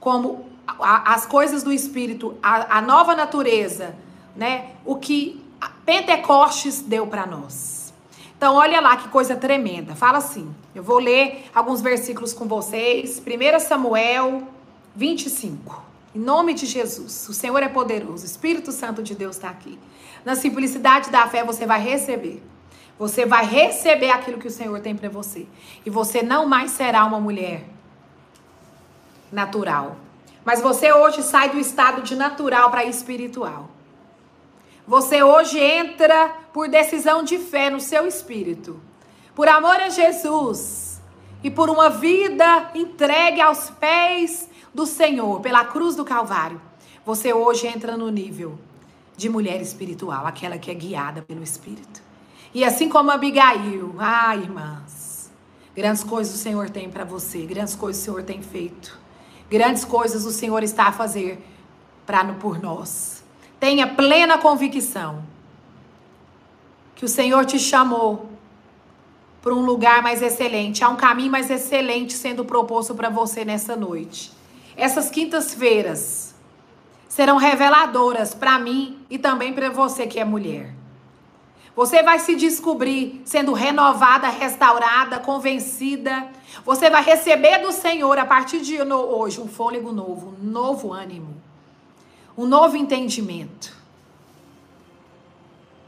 como 0.00 0.48
as 0.66 1.26
coisas 1.26 1.62
do 1.62 1.70
Espírito, 1.70 2.36
a, 2.42 2.78
a 2.78 2.80
nova 2.80 3.14
natureza, 3.14 3.94
né? 4.36 4.70
O 4.84 4.96
que 4.96 5.42
Pentecostes 5.84 6.80
deu 6.80 7.06
para 7.06 7.26
nós. 7.26 7.92
Então, 8.36 8.54
olha 8.54 8.80
lá 8.80 8.96
que 8.96 9.08
coisa 9.08 9.36
tremenda. 9.36 9.94
Fala 9.94 10.18
assim. 10.18 10.54
Eu 10.74 10.82
vou 10.82 10.98
ler 10.98 11.44
alguns 11.54 11.80
versículos 11.80 12.32
com 12.32 12.46
vocês. 12.46 13.22
1 13.24 13.60
Samuel 13.60 14.48
25. 14.94 15.82
Em 16.14 16.18
nome 16.18 16.54
de 16.54 16.66
Jesus. 16.66 17.28
O 17.28 17.34
Senhor 17.34 17.62
é 17.62 17.68
poderoso. 17.68 18.22
O 18.22 18.26
Espírito 18.26 18.72
Santo 18.72 19.02
de 19.02 19.14
Deus 19.14 19.36
está 19.36 19.50
aqui. 19.50 19.78
Na 20.24 20.34
simplicidade 20.34 21.10
da 21.10 21.26
fé, 21.28 21.44
você 21.44 21.66
vai 21.66 21.80
receber. 21.80 22.42
Você 22.98 23.26
vai 23.26 23.44
receber 23.44 24.10
aquilo 24.10 24.38
que 24.38 24.48
o 24.48 24.50
Senhor 24.50 24.78
tem 24.80 24.94
para 24.94 25.08
você. 25.08 25.46
E 25.84 25.90
você 25.90 26.22
não 26.22 26.46
mais 26.46 26.70
será 26.70 27.04
uma 27.04 27.20
mulher 27.20 27.64
natural. 29.30 29.96
Mas 30.44 30.60
você 30.60 30.92
hoje 30.92 31.22
sai 31.22 31.50
do 31.50 31.58
estado 31.58 32.02
de 32.02 32.14
natural 32.14 32.70
para 32.70 32.84
espiritual. 32.84 33.68
Você 34.86 35.22
hoje 35.22 35.58
entra 35.58 36.28
por 36.52 36.68
decisão 36.68 37.22
de 37.22 37.38
fé 37.38 37.70
no 37.70 37.80
seu 37.80 38.06
espírito. 38.06 38.78
Por 39.34 39.48
amor 39.48 39.76
a 39.76 39.88
Jesus 39.88 41.00
e 41.42 41.50
por 41.50 41.70
uma 41.70 41.88
vida 41.88 42.70
entregue 42.74 43.40
aos 43.40 43.70
pés 43.70 44.48
do 44.74 44.84
Senhor, 44.84 45.40
pela 45.40 45.64
cruz 45.64 45.96
do 45.96 46.04
Calvário. 46.04 46.60
Você 47.04 47.32
hoje 47.32 47.66
entra 47.66 47.96
no 47.96 48.10
nível 48.10 48.58
de 49.16 49.28
mulher 49.28 49.60
espiritual, 49.60 50.26
aquela 50.26 50.58
que 50.58 50.70
é 50.70 50.74
guiada 50.74 51.22
pelo 51.22 51.42
Espírito. 51.42 52.02
E 52.52 52.62
assim 52.62 52.88
como 52.88 53.10
Abigail, 53.10 53.94
ah, 53.98 54.36
irmãs, 54.36 55.30
grandes 55.74 56.04
coisas 56.04 56.34
o 56.34 56.38
Senhor 56.38 56.70
tem 56.70 56.90
para 56.90 57.04
você, 57.04 57.46
grandes 57.46 57.74
coisas 57.74 58.02
o 58.02 58.04
Senhor 58.04 58.22
tem 58.22 58.42
feito, 58.42 58.98
grandes 59.50 59.84
coisas 59.84 60.24
o 60.24 60.30
Senhor 60.30 60.62
está 60.62 60.88
a 60.88 60.92
fazer 60.92 61.44
para 62.06 62.24
por 62.34 62.60
nós. 62.60 63.23
Tenha 63.64 63.86
plena 63.86 64.36
convicção 64.36 65.22
que 66.94 67.02
o 67.02 67.08
Senhor 67.08 67.46
te 67.46 67.58
chamou 67.58 68.28
para 69.40 69.54
um 69.54 69.64
lugar 69.64 70.02
mais 70.02 70.20
excelente, 70.20 70.84
há 70.84 70.90
um 70.90 70.96
caminho 70.96 71.32
mais 71.32 71.48
excelente 71.48 72.12
sendo 72.12 72.44
proposto 72.44 72.94
para 72.94 73.08
você 73.08 73.42
nessa 73.42 73.74
noite. 73.74 74.30
Essas 74.76 75.08
quintas-feiras 75.08 76.34
serão 77.08 77.38
reveladoras 77.38 78.34
para 78.34 78.58
mim 78.58 78.98
e 79.08 79.18
também 79.18 79.54
para 79.54 79.70
você 79.70 80.06
que 80.06 80.20
é 80.20 80.26
mulher. 80.26 80.74
Você 81.74 82.02
vai 82.02 82.18
se 82.18 82.36
descobrir 82.36 83.22
sendo 83.24 83.54
renovada, 83.54 84.28
restaurada, 84.28 85.18
convencida. 85.20 86.28
Você 86.66 86.90
vai 86.90 87.02
receber 87.02 87.62
do 87.62 87.72
Senhor 87.72 88.18
a 88.18 88.26
partir 88.26 88.60
de 88.60 88.78
hoje 88.82 89.40
um 89.40 89.48
fôlego 89.48 89.90
novo, 89.90 90.34
um 90.38 90.44
novo 90.44 90.92
ânimo 90.92 91.53
um 92.36 92.46
novo 92.46 92.76
entendimento. 92.76 93.74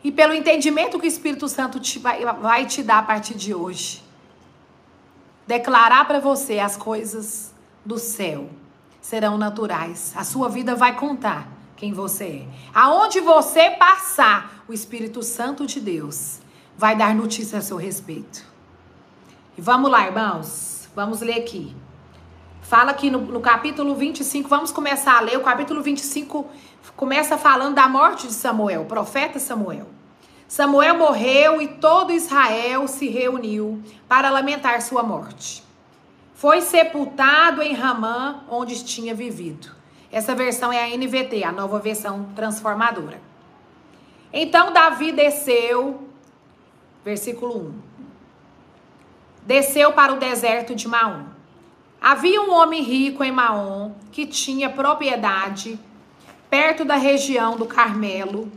E 0.03 0.13
pelo 0.13 0.33
entendimento 0.33 0.99
que 0.99 1.07
o 1.07 1.09
Espírito 1.09 1.49
Santo 1.49 1.81
te 1.81 1.99
vai, 1.99 2.25
vai 2.25 2.67
te 2.67 2.83
dar 2.83 2.99
a 2.99 3.03
partir 3.03 3.35
de 3.35 3.55
hoje, 3.55 4.03
declarar 5.47 6.07
para 6.07 6.21
você 6.21 6.61
as 6.61 6.77
coisas 6.77 7.53
do 7.85 7.99
céu 7.99 8.49
serão 9.01 9.37
naturais. 9.39 10.13
A 10.17 10.25
sua 10.25 10.49
vida 10.49 10.75
vai 10.75 10.97
contar 10.97 11.49
quem 11.77 11.93
você 11.93 12.25
é. 12.25 12.47
Aonde 12.75 13.21
você 13.21 13.71
passar, 13.71 14.65
o 14.69 14.73
Espírito 14.73 15.23
Santo 15.23 15.67
de 15.67 15.81
Deus 15.81 16.41
vai 16.77 16.97
dar 16.97 17.15
notícia 17.15 17.59
a 17.59 17.63
seu 17.63 17.77
respeito. 17.77 18.45
E 19.57 19.61
vamos 19.61 19.91
lá, 19.91 20.07
irmãos. 20.07 20.89
Vamos 20.95 21.21
ler 21.21 21.41
aqui. 21.41 21.75
Fala 22.69 22.91
aqui 22.91 23.11
no, 23.11 23.21
no, 23.21 23.41
capítulo 23.41 23.95
25, 23.95 24.49
vamos 24.49 24.73
começar 24.73 25.19
a 25.19 25.21
ler. 25.21 25.39
O 25.39 25.41
capítulo 25.41 25.81
25 25.81 26.45
começa 26.97 27.39
falando 27.39 27.77
da 27.77 27.87
morte 27.87 28.27
de 28.27 28.33
Samuel, 28.33 28.83
o 28.83 28.87
profeta 28.87 29.39
Samuel. 29.39 29.87
Samuel 30.49 30.99
morreu 30.99 31.63
e 31.63 31.69
todo 31.69 32.13
Israel 32.13 32.89
se 32.89 33.07
reuniu 33.07 33.81
para 34.09 34.31
lamentar 34.31 34.83
sua 34.83 35.05
morte. 35.05 35.63
Foi 36.35 36.61
sepultado 36.61 37.63
em 37.63 37.73
Ramã, 37.73 38.41
onde 38.51 38.83
tinha 38.83 39.15
vivido. 39.15 39.71
Essa 40.11 40.35
versão 40.35 40.73
é 40.73 40.83
a 40.83 40.97
NVT, 40.97 41.45
a 41.45 41.53
nova 41.53 41.79
versão 41.79 42.31
transformadora. 42.35 43.21
Então 44.33 44.73
Davi 44.73 45.13
desceu, 45.13 46.09
versículo 47.05 47.69
1. 47.69 47.75
Desceu 49.43 49.93
para 49.93 50.13
o 50.13 50.19
deserto 50.19 50.75
de 50.75 50.89
Maom 50.89 51.36
Havia 52.09 52.41
um 52.41 52.53
homem 52.53 52.85
rico 52.85 53.25
em 53.25 53.33
Maom 53.33 53.91
que 54.13 54.27
tinha 54.27 54.71
propriedade 54.71 55.77
perto 56.49 56.85
da 56.85 56.95
região 56.95 57.57
do 57.57 57.67
Carmelo. 57.67 58.49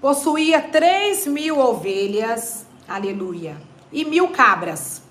Possuía 0.00 0.62
três 0.62 1.26
mil 1.26 1.58
ovelhas, 1.58 2.66
aleluia, 2.88 3.60
e 3.92 4.02
mil 4.02 4.28
cabras. 4.28 5.02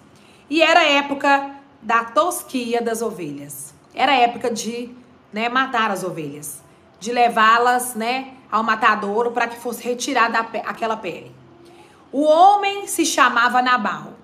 E 0.49 0.63
era 0.63 0.83
época 0.83 1.57
da 1.79 2.05
tosquia 2.05 2.81
das 2.81 3.03
ovelhas. 3.03 3.75
Era 3.93 4.15
época 4.15 4.49
de 4.49 4.89
né, 5.31 5.49
matar 5.49 5.91
as 5.91 6.03
ovelhas, 6.03 6.63
de 6.99 7.11
levá-las 7.11 7.93
né, 7.93 8.33
ao 8.51 8.63
matadouro 8.63 9.29
para 9.29 9.45
que 9.45 9.59
fosse 9.59 9.83
retirada 9.83 10.39
aquela 10.39 10.97
pele. 10.97 11.31
O 12.11 12.23
homem 12.23 12.87
se 12.87 13.05
chamava 13.05 13.61
Nabal. 13.61 14.17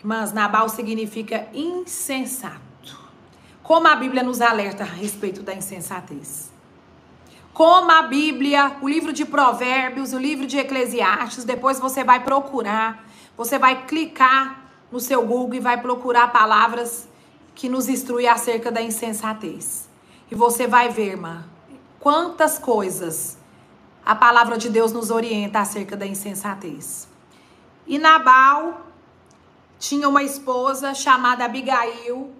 Irmãs, 0.00 0.32
Nabal 0.32 0.66
significa 0.70 1.46
insensato. 1.52 2.60
como 3.62 3.86
a 3.86 3.94
Bíblia 3.94 4.22
nos 4.22 4.40
alerta 4.40 4.82
a 4.82 4.86
respeito 4.86 5.42
da 5.42 5.54
insensatez. 5.54 6.50
Como 7.52 7.90
a 7.92 8.02
Bíblia, 8.02 8.78
o 8.80 8.88
livro 8.88 9.12
de 9.12 9.24
Provérbios, 9.24 10.12
o 10.12 10.18
livro 10.18 10.46
de 10.46 10.58
Eclesiastes, 10.58 11.44
depois 11.44 11.78
você 11.78 12.02
vai 12.02 12.24
procurar, 12.24 13.04
você 13.36 13.58
vai 13.58 13.86
clicar 13.86 14.72
no 14.90 14.98
seu 14.98 15.24
Google 15.24 15.56
e 15.56 15.60
vai 15.60 15.80
procurar 15.80 16.32
palavras 16.32 17.06
que 17.54 17.68
nos 17.68 17.88
instrui 17.88 18.26
acerca 18.26 18.72
da 18.72 18.80
insensatez. 18.80 19.88
E 20.30 20.34
você 20.34 20.66
vai 20.66 20.88
ver, 20.88 21.10
irmã, 21.10 21.44
quantas 22.00 22.58
coisas 22.58 23.38
a 24.04 24.14
palavra 24.14 24.56
de 24.56 24.70
Deus 24.70 24.92
nos 24.92 25.10
orienta 25.10 25.60
acerca 25.60 25.94
da 25.94 26.06
insensatez. 26.06 27.06
E 27.86 27.98
Nabal 27.98 28.89
tinha 29.80 30.06
uma 30.06 30.22
esposa 30.22 30.94
chamada 30.94 31.46
Abigail, 31.46 32.30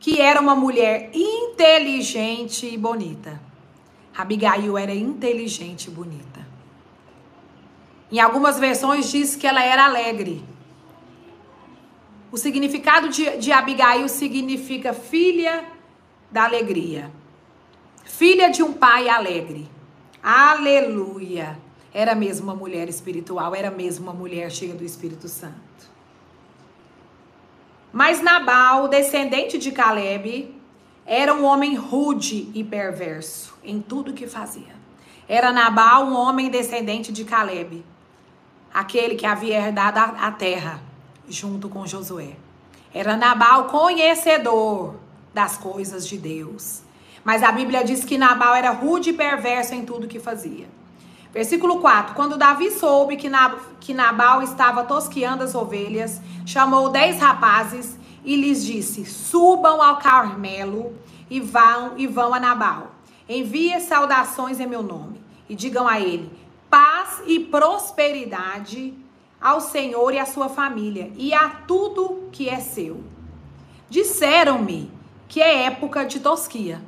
que 0.00 0.20
era 0.22 0.40
uma 0.40 0.56
mulher 0.56 1.10
inteligente 1.12 2.66
e 2.66 2.78
bonita. 2.78 3.38
Abigail 4.16 4.76
era 4.78 4.94
inteligente 4.94 5.88
e 5.88 5.90
bonita. 5.90 6.48
Em 8.10 8.18
algumas 8.18 8.58
versões 8.58 9.10
diz 9.10 9.36
que 9.36 9.46
ela 9.46 9.62
era 9.62 9.84
alegre. 9.84 10.42
O 12.32 12.38
significado 12.38 13.10
de, 13.10 13.36
de 13.36 13.52
Abigail 13.52 14.08
significa 14.08 14.94
filha 14.94 15.66
da 16.30 16.44
alegria. 16.44 17.12
Filha 18.02 18.48
de 18.48 18.62
um 18.62 18.72
pai 18.72 19.10
alegre. 19.10 19.68
Aleluia. 20.22 21.58
Era 21.92 22.14
mesmo 22.14 22.44
uma 22.44 22.56
mulher 22.56 22.88
espiritual, 22.88 23.54
era 23.54 23.70
mesmo 23.70 24.04
uma 24.04 24.14
mulher 24.14 24.50
cheia 24.50 24.74
do 24.74 24.84
Espírito 24.84 25.28
Santo. 25.28 25.97
Mas 27.92 28.20
Nabal, 28.20 28.88
descendente 28.88 29.58
de 29.58 29.72
Caleb, 29.72 30.54
era 31.06 31.32
um 31.32 31.44
homem 31.44 31.74
rude 31.74 32.50
e 32.54 32.62
perverso 32.62 33.58
em 33.64 33.80
tudo 33.80 34.12
que 34.12 34.26
fazia. 34.26 34.76
Era 35.26 35.52
Nabal 35.52 36.04
um 36.04 36.16
homem 36.16 36.50
descendente 36.50 37.12
de 37.12 37.24
Caleb, 37.24 37.84
aquele 38.72 39.14
que 39.14 39.26
havia 39.26 39.58
herdado 39.58 39.98
a 39.98 40.30
terra 40.30 40.80
junto 41.28 41.68
com 41.68 41.86
Josué. 41.86 42.36
Era 42.92 43.16
Nabal 43.16 43.64
conhecedor 43.64 44.96
das 45.32 45.56
coisas 45.56 46.06
de 46.06 46.16
Deus. 46.18 46.82
Mas 47.24 47.42
a 47.42 47.52
Bíblia 47.52 47.84
diz 47.84 48.04
que 48.04 48.16
Nabal 48.16 48.54
era 48.54 48.70
rude 48.70 49.10
e 49.10 49.12
perverso 49.12 49.74
em 49.74 49.84
tudo 49.84 50.08
que 50.08 50.18
fazia. 50.18 50.66
Versículo 51.32 51.80
4: 51.80 52.14
Quando 52.14 52.36
Davi 52.36 52.70
soube 52.70 53.16
que, 53.16 53.30
que 53.80 53.94
Nabal 53.94 54.42
estava 54.42 54.84
tosqueando 54.84 55.44
as 55.44 55.54
ovelhas, 55.54 56.20
chamou 56.46 56.88
dez 56.88 57.20
rapazes 57.20 57.98
e 58.24 58.36
lhes 58.36 58.64
disse: 58.64 59.04
Subam 59.04 59.82
ao 59.82 59.98
Carmelo 59.98 60.96
e 61.30 61.40
vão, 61.40 61.94
e 61.96 62.06
vão 62.06 62.32
a 62.34 62.40
Nabal. 62.40 62.92
Envie 63.28 63.78
saudações 63.80 64.58
em 64.58 64.66
meu 64.66 64.82
nome 64.82 65.20
e 65.48 65.54
digam 65.54 65.86
a 65.86 66.00
ele: 66.00 66.30
paz 66.70 67.22
e 67.26 67.40
prosperidade 67.40 68.94
ao 69.40 69.60
Senhor 69.60 70.12
e 70.12 70.18
à 70.18 70.26
sua 70.26 70.48
família 70.48 71.12
e 71.16 71.32
a 71.32 71.48
tudo 71.48 72.28
que 72.32 72.48
é 72.48 72.58
seu. 72.58 73.02
Disseram-me 73.88 74.90
que 75.28 75.40
é 75.40 75.64
época 75.64 76.04
de 76.04 76.20
tosquia. 76.20 76.82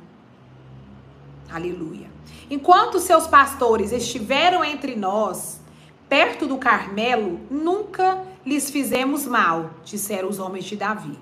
Aleluia. 1.49 2.10
Enquanto 2.51 2.99
seus 2.99 3.27
pastores 3.27 3.93
estiveram 3.93 4.61
entre 4.61 4.93
nós, 4.93 5.61
perto 6.09 6.45
do 6.45 6.57
Carmelo, 6.57 7.39
nunca 7.49 8.21
lhes 8.45 8.69
fizemos 8.69 9.25
mal, 9.25 9.69
disseram 9.85 10.27
os 10.27 10.37
homens 10.37 10.65
de 10.65 10.75
Davi. 10.75 11.17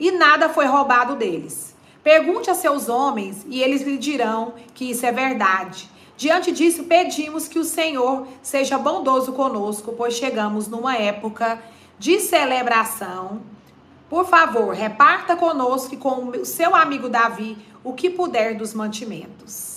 E 0.00 0.10
nada 0.10 0.48
foi 0.48 0.66
roubado 0.66 1.14
deles. 1.14 1.76
Pergunte 2.02 2.50
a 2.50 2.56
seus 2.56 2.88
homens 2.88 3.46
e 3.48 3.62
eles 3.62 3.82
lhe 3.82 3.96
dirão 3.96 4.54
que 4.74 4.90
isso 4.90 5.06
é 5.06 5.12
verdade. 5.12 5.88
Diante 6.16 6.50
disso, 6.50 6.82
pedimos 6.82 7.46
que 7.46 7.60
o 7.60 7.64
Senhor 7.64 8.26
seja 8.42 8.76
bondoso 8.76 9.32
conosco, 9.32 9.92
pois 9.96 10.14
chegamos 10.14 10.66
numa 10.66 10.96
época 10.96 11.62
de 12.00 12.18
celebração. 12.18 13.42
Por 14.10 14.26
favor, 14.26 14.74
reparta 14.74 15.36
conosco 15.36 15.94
e 15.94 15.98
com 15.98 16.30
o 16.30 16.44
seu 16.44 16.74
amigo 16.74 17.08
Davi 17.08 17.56
o 17.84 17.92
que 17.92 18.10
puder 18.10 18.56
dos 18.56 18.74
mantimentos. 18.74 19.73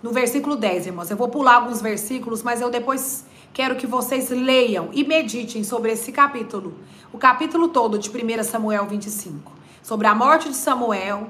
No 0.00 0.12
versículo 0.12 0.54
10, 0.54 0.86
irmãos, 0.86 1.10
eu 1.10 1.16
vou 1.16 1.28
pular 1.28 1.56
alguns 1.56 1.82
versículos, 1.82 2.42
mas 2.42 2.60
eu 2.60 2.70
depois 2.70 3.24
quero 3.52 3.74
que 3.74 3.86
vocês 3.86 4.30
leiam 4.30 4.90
e 4.92 5.02
meditem 5.02 5.64
sobre 5.64 5.90
esse 5.90 6.12
capítulo, 6.12 6.78
o 7.12 7.18
capítulo 7.18 7.68
todo 7.68 7.98
de 7.98 8.08
1 8.08 8.44
Samuel 8.44 8.86
25, 8.86 9.50
sobre 9.82 10.06
a 10.06 10.14
morte 10.14 10.48
de 10.50 10.54
Samuel, 10.54 11.28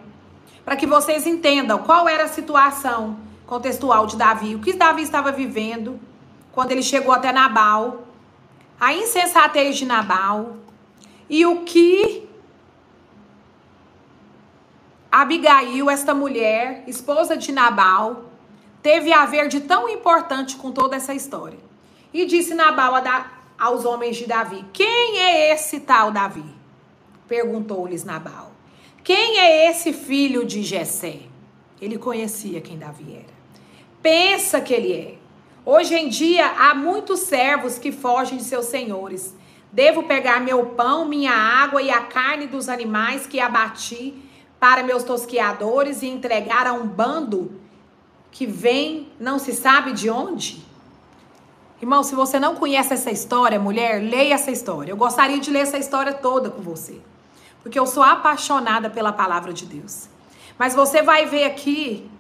para 0.67 0.77
que 0.77 0.87
vocês 0.87 1.27
entendam 1.27 1.79
qual 1.79 2.07
era 2.07 2.25
a 2.25 2.29
situação 2.29 3.17
contextual 3.47 4.07
de 4.07 4.17
Davi, 4.19 4.55
o 4.55 4.59
que 4.59 4.75
Davi 4.75 5.01
estava 5.01 5.33
vivendo 5.33 5.99
quando 6.53 6.73
ele 6.73 6.83
chegou 6.83 7.15
até 7.15 7.33
Nabal, 7.33 8.03
a 8.79 8.93
insensatez 8.93 9.79
de 9.79 9.87
Nabal 9.87 10.57
e 11.31 11.47
o 11.47 11.63
que 11.63 12.29
Abigail, 15.11 15.89
esta 15.89 16.13
mulher, 16.13 16.85
esposa 16.87 17.35
de 17.35 17.51
Nabal, 17.51 18.28
teve 18.89 19.13
a 19.13 19.27
ver 19.27 19.49
de 19.49 19.61
tão 19.61 19.87
importante 19.87 20.57
com 20.57 20.73
toda 20.73 20.97
essa 20.97 21.13
história. 21.13 21.59
E 22.11 22.25
disse 22.25 22.55
Nabal 22.55 22.95
a 22.95 23.01
da, 23.01 23.31
aos 23.59 23.85
homens 23.85 24.17
de 24.17 24.25
Davi: 24.27 24.65
Quem 24.73 25.19
é 25.19 25.53
esse 25.53 25.81
tal 25.81 26.11
Davi? 26.11 26.43
Perguntou-lhes 27.29 28.03
Nabal. 28.03 28.51
Quem 29.05 29.41
é 29.41 29.69
esse 29.69 29.93
filho 29.93 30.43
de 30.43 30.63
Jessé? 30.63 31.19
Ele 31.79 31.99
conhecia 31.99 32.63
quem 32.63 32.79
Davi 32.79 33.13
era. 33.13 33.35
Pensa 34.01 34.59
que 34.59 34.73
ele 34.73 34.95
é. 34.95 35.15
Hoje 35.67 35.95
em 35.95 36.09
dia 36.09 36.47
há 36.47 36.75
muitos 36.75 37.21
servos 37.21 37.79
que 37.79 37.93
fogem 37.93 38.39
de 38.39 38.45
seus 38.45 38.65
senhores. 38.65 39.37
Devo 39.71 40.05
pegar 40.05 40.41
meu 40.41 40.65
pão, 40.65 41.05
minha 41.05 41.35
água 41.35 41.83
e 41.83 41.91
a 41.91 42.01
carne 42.01 42.47
dos 42.47 42.71
animais 42.71 43.27
que 43.27 43.39
abati 43.39 44.15
para 44.59 44.83
meus 44.83 45.05
tosquiadores 45.05 46.01
e 46.01 46.07
entregar 46.07 46.67
a 46.67 46.73
um 46.73 46.87
bando 46.87 47.58
que 48.31 48.47
vem, 48.47 49.11
não 49.19 49.39
se 49.39 49.53
sabe 49.53 49.93
de 49.93 50.11
onde? 50.11 50.65
Irmão, 51.81 52.03
se 52.03 52.15
você 52.15 52.41
não 52.41 52.57
conhece 52.57 52.93
essa 52.93 53.11
história, 53.11 53.59
mulher, 53.59 54.03
leia 54.03 54.35
essa 54.35 54.51
história. 54.51 54.91
Eu 54.91 54.97
gostaria 54.97 55.39
de 55.39 55.51
ler 55.51 55.61
essa 55.61 55.79
história 55.79 56.13
toda 56.13 56.51
com 56.51 56.61
você, 56.61 57.01
porque 57.63 57.79
eu 57.79 57.87
sou 57.87 58.03
apaixonada 58.03 58.91
pela 58.91 59.13
palavra 59.13 59.53
de 59.53 59.65
Deus. 59.65 60.09
Mas 60.59 60.75
você 60.75 61.03
vai 61.03 61.27
ver 61.27 61.45
aqui 61.45 62.11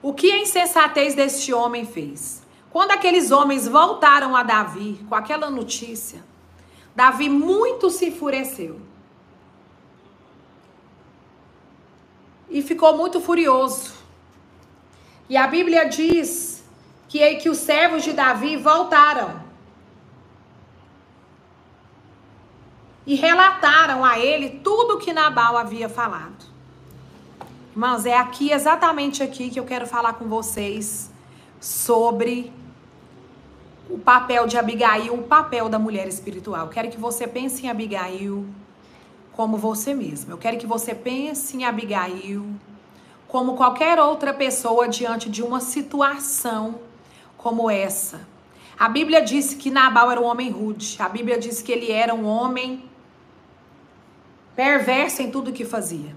o 0.00 0.14
que 0.14 0.30
a 0.30 0.38
insensatez 0.38 1.14
deste 1.14 1.52
homem 1.52 1.84
fez. 1.84 2.42
Quando 2.70 2.92
aqueles 2.92 3.32
homens 3.32 3.66
voltaram 3.66 4.36
a 4.36 4.44
Davi 4.44 5.04
com 5.08 5.14
aquela 5.14 5.50
notícia, 5.50 6.22
Davi 6.94 7.28
muito 7.28 7.90
se 7.90 8.06
enfureceu. 8.06 8.80
E 12.50 12.62
ficou 12.62 12.96
muito 12.96 13.20
furioso. 13.20 13.92
E 15.28 15.36
a 15.36 15.46
Bíblia 15.46 15.88
diz 15.88 16.64
que, 17.08 17.36
que 17.36 17.48
os 17.48 17.58
servos 17.58 18.02
de 18.02 18.12
Davi 18.12 18.56
voltaram 18.56 19.40
e 23.06 23.14
relataram 23.14 24.04
a 24.04 24.18
ele 24.18 24.60
tudo 24.62 24.98
que 24.98 25.12
Nabal 25.12 25.56
havia 25.56 25.88
falado. 25.88 26.50
Irmãos, 27.72 28.04
é 28.04 28.16
aqui, 28.16 28.50
exatamente 28.50 29.22
aqui, 29.22 29.48
que 29.48 29.58
eu 29.58 29.64
quero 29.64 29.86
falar 29.86 30.14
com 30.14 30.28
vocês 30.28 31.10
sobre 31.60 32.52
o 33.88 33.98
papel 33.98 34.46
de 34.46 34.58
Abigail, 34.58 35.14
o 35.14 35.22
papel 35.22 35.68
da 35.68 35.78
mulher 35.78 36.06
espiritual. 36.08 36.68
Quero 36.68 36.90
que 36.90 36.98
você 36.98 37.26
pense 37.26 37.64
em 37.64 37.70
Abigail 37.70 38.46
como 39.40 39.56
você 39.56 39.94
mesma. 39.94 40.34
Eu 40.34 40.36
quero 40.36 40.58
que 40.58 40.66
você 40.66 40.94
pense 40.94 41.56
em 41.56 41.64
Abigail 41.64 42.44
como 43.26 43.56
qualquer 43.56 43.98
outra 43.98 44.34
pessoa 44.34 44.86
diante 44.86 45.30
de 45.30 45.42
uma 45.42 45.62
situação 45.62 46.74
como 47.38 47.70
essa. 47.70 48.28
A 48.78 48.86
Bíblia 48.86 49.22
disse 49.22 49.56
que 49.56 49.70
Nabal 49.70 50.10
era 50.10 50.20
um 50.20 50.24
homem 50.24 50.50
rude. 50.50 50.96
A 50.98 51.08
Bíblia 51.08 51.38
disse 51.38 51.64
que 51.64 51.72
ele 51.72 51.90
era 51.90 52.12
um 52.12 52.26
homem 52.26 52.84
perverso 54.54 55.22
em 55.22 55.30
tudo 55.30 55.54
que 55.54 55.64
fazia. 55.64 56.14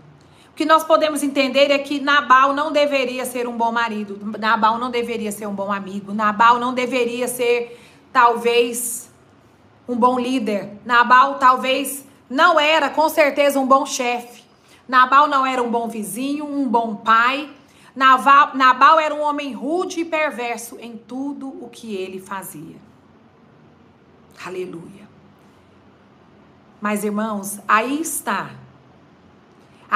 O 0.50 0.54
que 0.54 0.66
nós 0.66 0.84
podemos 0.84 1.24
entender 1.24 1.72
é 1.72 1.80
que 1.80 2.02
Nabal 2.02 2.52
não 2.52 2.74
deveria 2.74 3.26
ser 3.26 3.48
um 3.48 3.56
bom 3.56 3.72
marido, 3.72 4.20
Nabal 4.38 4.78
não 4.78 4.92
deveria 4.92 5.32
ser 5.32 5.48
um 5.48 5.56
bom 5.56 5.72
amigo, 5.72 6.14
Nabal 6.14 6.60
não 6.60 6.74
deveria 6.74 7.30
ser, 7.30 7.80
talvez, 8.12 9.10
um 9.88 9.96
bom 9.96 10.20
líder, 10.20 10.72
Nabal 10.86 11.36
talvez 11.36 12.06
não 12.30 12.60
era, 12.60 12.90
com 12.90 13.10
certeza, 13.10 13.60
um 13.60 13.68
bom 13.68 13.86
chefe. 13.86 14.44
Nabal 14.88 15.28
não 15.28 15.46
era 15.46 15.62
um 15.62 15.70
bom 15.70 15.88
vizinho, 15.88 16.46
um 16.46 16.68
bom 16.68 16.96
pai. 16.96 17.50
Nabal, 17.96 18.56
Nabal 18.56 19.00
era 19.00 19.14
um 19.14 19.22
homem 19.22 19.54
rude 19.54 20.02
e 20.02 20.06
perverso 20.06 20.78
em 20.80 20.98
tudo 20.98 21.48
o 21.48 21.70
que 21.70 21.96
ele 21.96 22.20
fazia. 22.20 22.78
Aleluia. 24.46 25.08
Mas, 26.82 27.04
irmãos, 27.04 27.60
aí 27.68 28.02
está 28.02 28.50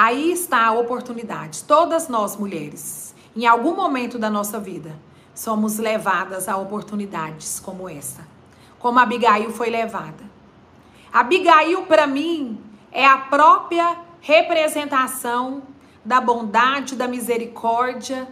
Aí 0.00 0.30
está 0.30 0.64
a 0.64 0.70
oportunidade. 0.70 1.64
Todas 1.64 2.06
nós, 2.06 2.36
mulheres, 2.36 3.12
em 3.34 3.48
algum 3.48 3.74
momento 3.74 4.16
da 4.16 4.30
nossa 4.30 4.60
vida, 4.60 4.96
somos 5.34 5.76
levadas 5.78 6.48
a 6.48 6.56
oportunidades 6.56 7.58
como 7.58 7.88
essa. 7.88 8.24
Como 8.78 9.00
Abigail 9.00 9.50
foi 9.50 9.70
levada. 9.70 10.27
Abigail, 11.12 11.82
para 11.82 12.06
mim, 12.06 12.58
é 12.92 13.06
a 13.06 13.18
própria 13.18 13.98
representação 14.20 15.62
da 16.04 16.20
bondade, 16.20 16.96
da 16.96 17.08
misericórdia 17.08 18.28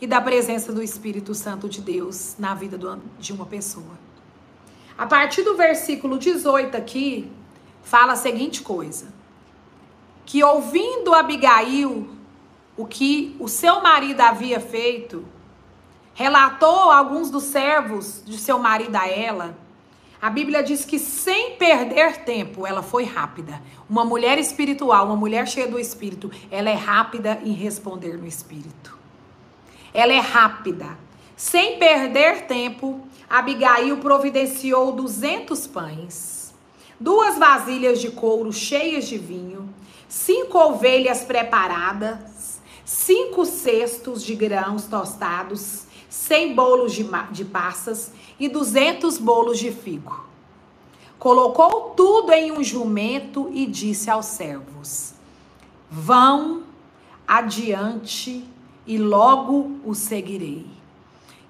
e 0.00 0.06
da 0.06 0.20
presença 0.20 0.72
do 0.72 0.82
Espírito 0.82 1.34
Santo 1.34 1.68
de 1.68 1.80
Deus 1.80 2.36
na 2.38 2.54
vida 2.54 2.78
de 3.18 3.32
uma 3.32 3.46
pessoa. 3.46 3.98
A 4.96 5.06
partir 5.06 5.42
do 5.42 5.56
versículo 5.56 6.18
18 6.18 6.76
aqui, 6.76 7.30
fala 7.82 8.12
a 8.12 8.16
seguinte 8.16 8.62
coisa: 8.62 9.12
que 10.24 10.42
ouvindo 10.44 11.14
Abigail 11.14 12.08
o 12.76 12.86
que 12.86 13.36
o 13.38 13.48
seu 13.48 13.82
marido 13.82 14.20
havia 14.20 14.60
feito, 14.60 15.24
relatou 16.14 16.90
alguns 16.90 17.30
dos 17.30 17.44
servos 17.44 18.22
de 18.24 18.38
seu 18.38 18.58
marido 18.58 18.96
a 18.96 19.08
ela. 19.08 19.56
A 20.20 20.28
Bíblia 20.28 20.62
diz 20.62 20.84
que 20.84 20.98
sem 20.98 21.56
perder 21.56 22.24
tempo, 22.24 22.66
ela 22.66 22.82
foi 22.82 23.04
rápida. 23.04 23.62
Uma 23.88 24.04
mulher 24.04 24.38
espiritual, 24.38 25.06
uma 25.06 25.16
mulher 25.16 25.48
cheia 25.48 25.66
do 25.66 25.78
espírito, 25.78 26.30
ela 26.50 26.68
é 26.68 26.74
rápida 26.74 27.40
em 27.42 27.52
responder 27.52 28.18
no 28.18 28.26
espírito. 28.26 28.98
Ela 29.94 30.12
é 30.12 30.18
rápida. 30.18 30.98
Sem 31.36 31.78
perder 31.78 32.42
tempo, 32.42 33.00
Abigail 33.30 33.96
providenciou 33.96 34.92
200 34.92 35.66
pães, 35.68 36.54
duas 36.98 37.38
vasilhas 37.38 37.98
de 37.98 38.10
couro 38.10 38.52
cheias 38.52 39.08
de 39.08 39.16
vinho, 39.16 39.72
cinco 40.06 40.58
ovelhas 40.58 41.24
preparadas, 41.24 42.60
cinco 42.84 43.46
cestos 43.46 44.22
de 44.22 44.34
grãos 44.34 44.84
tostados, 44.84 45.86
100 46.10 46.54
bolos 46.54 46.92
de, 46.92 47.06
de 47.30 47.44
passas 47.44 48.12
e 48.38 48.48
200 48.48 49.16
bolos 49.16 49.58
de 49.58 49.70
figo. 49.70 50.26
Colocou 51.18 51.90
tudo 51.90 52.32
em 52.32 52.50
um 52.50 52.64
jumento 52.64 53.48
e 53.52 53.64
disse 53.64 54.10
aos 54.10 54.26
servos: 54.26 55.14
Vão 55.88 56.64
adiante 57.26 58.44
e 58.86 58.98
logo 58.98 59.78
o 59.84 59.94
seguirei. 59.94 60.66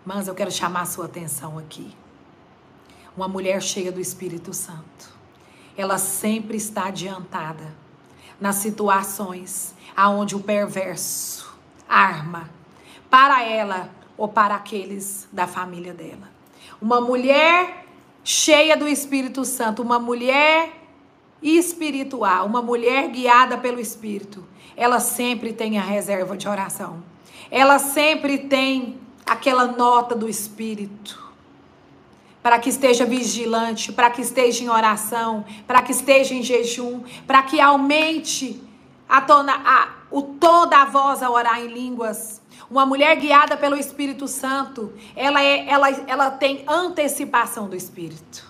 Mas 0.05 0.29
eu 0.29 0.35
quero 0.35 0.51
chamar 0.51 0.83
a 0.83 0.87
sua 0.87 1.07
atenção 1.07 1.59
aqui. 1.59 1.94
Uma 3.16 3.29
mulher 3.29 3.62
cheia 3.62 3.90
do 3.90 4.01
Espírito 4.01 4.53
Santo. 4.53 5.11
Ela 5.77 5.99
sempre 5.99 6.57
está 6.57 6.87
adiantada 6.87 7.75
nas 8.40 8.57
situações 8.57 9.75
aonde 9.96 10.35
o 10.35 10.40
perverso 10.40 11.55
arma 11.88 12.51
para 13.09 13.42
ela 13.42 13.90
ou 14.20 14.28
para 14.28 14.54
aqueles 14.54 15.26
da 15.33 15.46
família 15.46 15.94
dela. 15.94 16.30
Uma 16.78 17.00
mulher 17.00 17.87
cheia 18.22 18.76
do 18.76 18.87
Espírito 18.87 19.46
Santo, 19.46 19.80
uma 19.80 19.98
mulher 19.98 20.72
espiritual, 21.42 22.44
uma 22.44 22.61
mulher 22.61 23.09
guiada 23.09 23.56
pelo 23.56 23.80
Espírito, 23.80 24.46
ela 24.76 25.00
sempre 25.00 25.54
tem 25.54 25.78
a 25.78 25.83
reserva 25.83 26.37
de 26.37 26.46
oração. 26.46 27.02
Ela 27.50 27.78
sempre 27.78 28.37
tem 28.37 29.00
aquela 29.24 29.66
nota 29.66 30.14
do 30.14 30.28
Espírito. 30.28 31.18
Para 32.42 32.59
que 32.59 32.68
esteja 32.68 33.06
vigilante, 33.06 33.90
para 33.90 34.11
que 34.11 34.20
esteja 34.20 34.62
em 34.62 34.68
oração, 34.68 35.46
para 35.66 35.80
que 35.80 35.92
esteja 35.92 36.35
em 36.35 36.42
jejum, 36.42 37.04
para 37.26 37.42
que 37.42 37.59
aumente 37.59 38.62
a 39.09 39.22
tona, 39.22 39.62
a, 39.64 39.88
o 40.11 40.20
tom 40.20 40.66
da 40.66 40.85
voz 40.85 41.22
a 41.22 41.30
orar 41.30 41.59
em 41.59 41.68
línguas 41.68 42.39
uma 42.70 42.87
mulher 42.87 43.16
guiada 43.16 43.56
pelo 43.56 43.76
Espírito 43.76 44.28
Santo, 44.28 44.92
ela, 45.16 45.42
é, 45.42 45.68
ela, 45.68 45.90
ela 45.90 46.30
tem 46.30 46.62
antecipação 46.68 47.68
do 47.68 47.74
Espírito. 47.74 48.48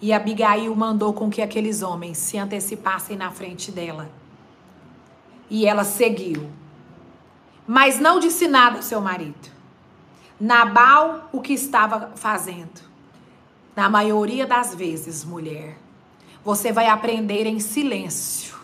E 0.00 0.12
Abigail 0.12 0.74
mandou 0.76 1.12
com 1.12 1.28
que 1.28 1.42
aqueles 1.42 1.82
homens 1.82 2.16
se 2.16 2.38
antecipassem 2.38 3.16
na 3.16 3.32
frente 3.32 3.72
dela. 3.72 4.08
E 5.50 5.66
ela 5.66 5.82
seguiu. 5.82 6.48
Mas 7.66 7.98
não 7.98 8.20
disse 8.20 8.46
nada 8.46 8.76
ao 8.76 8.82
seu 8.82 9.00
marido. 9.00 9.50
Nabal, 10.40 11.28
o 11.32 11.40
que 11.40 11.52
estava 11.52 12.12
fazendo? 12.14 12.80
Na 13.74 13.90
maioria 13.90 14.46
das 14.46 14.74
vezes, 14.74 15.24
mulher, 15.24 15.76
você 16.44 16.72
vai 16.72 16.86
aprender 16.86 17.46
em 17.46 17.58
silêncio, 17.58 18.56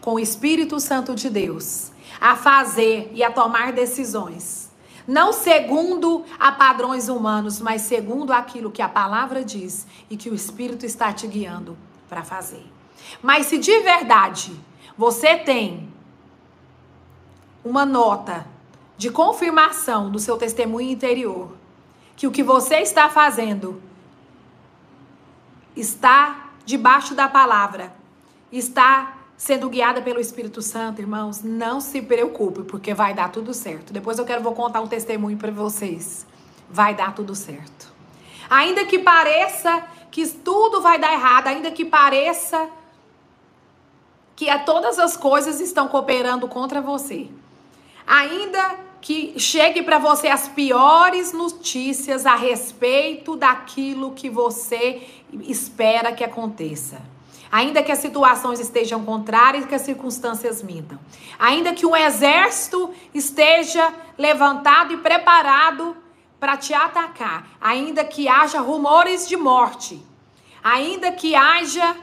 com 0.00 0.14
o 0.14 0.20
Espírito 0.20 0.78
Santo 0.80 1.14
de 1.14 1.30
Deus, 1.30 1.92
a 2.20 2.36
fazer 2.36 3.10
e 3.14 3.22
a 3.22 3.30
tomar 3.30 3.72
decisões. 3.72 4.72
Não 5.06 5.32
segundo 5.32 6.24
a 6.38 6.50
padrões 6.50 7.08
humanos, 7.08 7.60
mas 7.60 7.82
segundo 7.82 8.32
aquilo 8.32 8.70
que 8.70 8.80
a 8.80 8.88
palavra 8.88 9.44
diz 9.44 9.86
e 10.08 10.16
que 10.16 10.30
o 10.30 10.34
Espírito 10.34 10.86
está 10.86 11.12
te 11.12 11.26
guiando 11.26 11.76
para 12.08 12.22
fazer. 12.22 12.64
Mas 13.22 13.46
se 13.46 13.58
de 13.58 13.80
verdade 13.80 14.58
você 14.96 15.36
tem 15.36 15.92
uma 17.64 17.84
nota 17.84 18.46
de 18.96 19.10
confirmação 19.10 20.10
do 20.10 20.18
seu 20.18 20.36
testemunho 20.36 20.90
interior, 20.90 21.52
que 22.16 22.26
o 22.26 22.30
que 22.30 22.42
você 22.42 22.76
está 22.76 23.10
fazendo 23.10 23.82
está 25.76 26.50
debaixo 26.64 27.14
da 27.14 27.28
palavra, 27.28 27.92
está 28.52 29.13
sendo 29.36 29.68
guiada 29.68 30.00
pelo 30.00 30.20
Espírito 30.20 30.62
Santo, 30.62 31.00
irmãos, 31.00 31.42
não 31.42 31.80
se 31.80 32.00
preocupe, 32.00 32.62
porque 32.62 32.94
vai 32.94 33.14
dar 33.14 33.30
tudo 33.30 33.52
certo. 33.52 33.92
Depois 33.92 34.18
eu 34.18 34.24
quero 34.24 34.42
vou 34.42 34.54
contar 34.54 34.80
um 34.80 34.86
testemunho 34.86 35.36
para 35.36 35.50
vocês. 35.50 36.26
Vai 36.70 36.94
dar 36.94 37.14
tudo 37.14 37.34
certo. 37.34 37.92
Ainda 38.48 38.84
que 38.84 38.98
pareça 38.98 39.84
que 40.10 40.26
tudo 40.28 40.80
vai 40.80 40.98
dar 40.98 41.12
errado, 41.12 41.48
ainda 41.48 41.70
que 41.70 41.84
pareça 41.84 42.68
que 44.36 44.48
a 44.48 44.58
todas 44.58 44.98
as 44.98 45.16
coisas 45.16 45.60
estão 45.60 45.88
cooperando 45.88 46.48
contra 46.48 46.80
você. 46.80 47.28
Ainda 48.06 48.76
que 49.00 49.38
chegue 49.38 49.82
para 49.82 49.98
você 49.98 50.28
as 50.28 50.48
piores 50.48 51.32
notícias 51.32 52.24
a 52.24 52.34
respeito 52.34 53.36
daquilo 53.36 54.12
que 54.12 54.30
você 54.30 55.02
espera 55.42 56.12
que 56.12 56.24
aconteça. 56.24 57.13
Ainda 57.54 57.84
que 57.84 57.92
as 57.92 58.00
situações 58.00 58.58
estejam 58.58 59.04
contrárias, 59.04 59.64
que 59.64 59.76
as 59.76 59.82
circunstâncias 59.82 60.60
mintam. 60.60 60.98
Ainda 61.38 61.72
que 61.72 61.86
um 61.86 61.94
exército 61.94 62.92
esteja 63.14 63.94
levantado 64.18 64.92
e 64.92 64.96
preparado 64.96 65.96
para 66.40 66.56
te 66.56 66.74
atacar. 66.74 67.46
Ainda 67.60 68.04
que 68.04 68.26
haja 68.26 68.60
rumores 68.60 69.28
de 69.28 69.36
morte. 69.36 70.04
Ainda 70.64 71.12
que 71.12 71.36
haja 71.36 71.96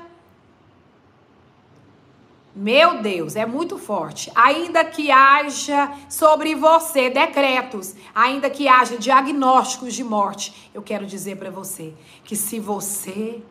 meu 2.55 3.01
Deus, 3.01 3.35
é 3.35 3.45
muito 3.45 3.77
forte. 3.77 4.31
Ainda 4.33 4.85
que 4.85 5.11
haja 5.11 5.91
sobre 6.09 6.55
você 6.55 7.09
decretos, 7.09 7.93
ainda 8.15 8.49
que 8.49 8.69
haja 8.69 8.97
diagnósticos 8.97 9.93
de 9.93 10.03
morte, 10.03 10.69
eu 10.73 10.81
quero 10.81 11.05
dizer 11.05 11.35
para 11.35 11.49
você 11.49 11.93
que 12.23 12.37
se 12.37 12.57
você 12.57 13.41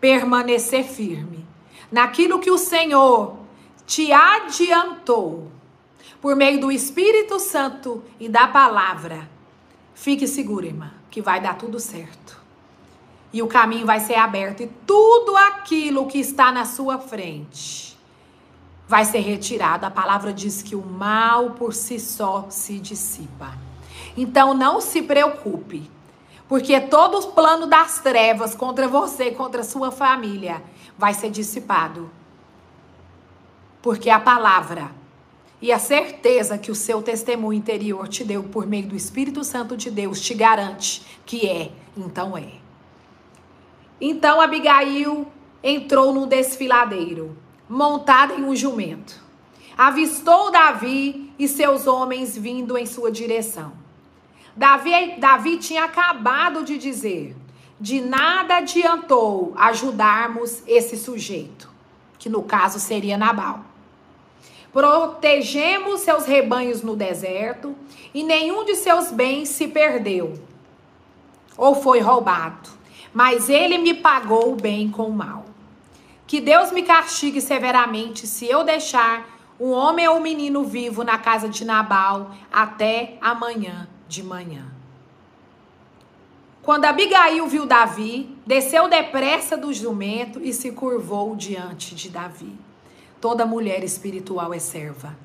permanecer 0.00 0.84
firme 0.84 1.46
naquilo 1.90 2.38
que 2.38 2.50
o 2.50 2.58
Senhor 2.58 3.36
te 3.86 4.12
adiantou 4.12 5.50
por 6.20 6.36
meio 6.36 6.60
do 6.60 6.70
Espírito 6.70 7.38
Santo 7.38 8.02
e 8.18 8.28
da 8.28 8.46
palavra. 8.46 9.28
Fique 9.94 10.26
seguro, 10.26 10.66
irmã, 10.66 10.92
que 11.10 11.20
vai 11.20 11.40
dar 11.40 11.56
tudo 11.56 11.80
certo. 11.80 12.38
E 13.32 13.42
o 13.42 13.46
caminho 13.46 13.86
vai 13.86 14.00
ser 14.00 14.14
aberto 14.14 14.62
e 14.62 14.66
tudo 14.86 15.36
aquilo 15.36 16.06
que 16.06 16.18
está 16.18 16.50
na 16.50 16.64
sua 16.64 16.98
frente 16.98 17.96
vai 18.88 19.04
ser 19.04 19.20
retirado. 19.20 19.86
A 19.86 19.90
palavra 19.90 20.32
diz 20.32 20.62
que 20.62 20.74
o 20.74 20.84
mal 20.84 21.50
por 21.50 21.72
si 21.72 22.00
só 22.00 22.46
se 22.50 22.78
dissipa. 22.80 23.56
Então 24.16 24.52
não 24.52 24.80
se 24.80 25.02
preocupe 25.02 25.88
porque 26.50 26.80
todo 26.80 27.16
o 27.16 27.26
plano 27.28 27.68
das 27.68 28.00
trevas 28.00 28.56
contra 28.56 28.88
você, 28.88 29.30
contra 29.30 29.62
sua 29.62 29.92
família, 29.92 30.60
vai 30.98 31.14
ser 31.14 31.30
dissipado. 31.30 32.10
Porque 33.80 34.10
a 34.10 34.18
palavra 34.18 34.90
e 35.62 35.70
a 35.70 35.78
certeza 35.78 36.58
que 36.58 36.72
o 36.72 36.74
seu 36.74 37.00
testemunho 37.02 37.56
interior 37.56 38.08
te 38.08 38.24
deu 38.24 38.42
por 38.42 38.66
meio 38.66 38.88
do 38.88 38.96
Espírito 38.96 39.44
Santo 39.44 39.76
de 39.76 39.92
Deus 39.92 40.20
te 40.20 40.34
garante 40.34 41.20
que 41.24 41.48
é, 41.48 41.70
então 41.96 42.36
é. 42.36 42.54
Então 44.00 44.40
Abigail 44.40 45.28
entrou 45.62 46.12
num 46.12 46.26
desfiladeiro, 46.26 47.38
montada 47.68 48.34
em 48.34 48.42
um 48.42 48.56
jumento. 48.56 49.22
Avistou 49.78 50.50
Davi 50.50 51.32
e 51.38 51.46
seus 51.46 51.86
homens 51.86 52.36
vindo 52.36 52.76
em 52.76 52.86
sua 52.86 53.12
direção. 53.12 53.79
Davi, 54.56 55.16
Davi 55.18 55.56
tinha 55.58 55.84
acabado 55.84 56.64
de 56.64 56.76
dizer: 56.76 57.36
de 57.80 58.00
nada 58.00 58.58
adiantou 58.58 59.54
ajudarmos 59.56 60.62
esse 60.66 60.96
sujeito, 60.96 61.70
que 62.18 62.28
no 62.28 62.42
caso 62.42 62.78
seria 62.78 63.16
Nabal. 63.16 63.64
Protegemos 64.72 66.00
seus 66.00 66.26
rebanhos 66.26 66.82
no 66.82 66.94
deserto, 66.94 67.74
e 68.12 68.22
nenhum 68.22 68.64
de 68.64 68.76
seus 68.76 69.10
bens 69.10 69.48
se 69.48 69.66
perdeu 69.66 70.34
ou 71.56 71.74
foi 71.74 72.00
roubado. 72.00 72.70
Mas 73.12 73.48
ele 73.48 73.76
me 73.78 73.92
pagou 73.92 74.52
o 74.52 74.56
bem 74.56 74.88
com 74.88 75.04
o 75.04 75.12
mal. 75.12 75.44
Que 76.26 76.40
Deus 76.40 76.70
me 76.70 76.82
castigue 76.82 77.40
severamente 77.40 78.26
se 78.26 78.48
eu 78.48 78.62
deixar 78.62 79.28
um 79.58 79.72
homem 79.72 80.08
ou 80.08 80.16
um 80.16 80.22
menino 80.22 80.64
vivo 80.64 81.02
na 81.04 81.18
casa 81.18 81.48
de 81.48 81.64
Nabal 81.64 82.30
até 82.50 83.18
amanhã 83.20 83.88
de 84.10 84.22
manhã. 84.22 84.66
Quando 86.62 86.84
Abigail 86.84 87.46
viu 87.46 87.64
Davi, 87.64 88.36
desceu 88.44 88.88
depressa 88.88 89.56
do 89.56 89.72
jumento 89.72 90.40
e 90.42 90.52
se 90.52 90.72
curvou 90.72 91.34
diante 91.34 91.94
de 91.94 92.10
Davi. 92.10 92.52
Toda 93.20 93.46
mulher 93.46 93.82
espiritual 93.84 94.52
é 94.52 94.58
serva. 94.58 95.16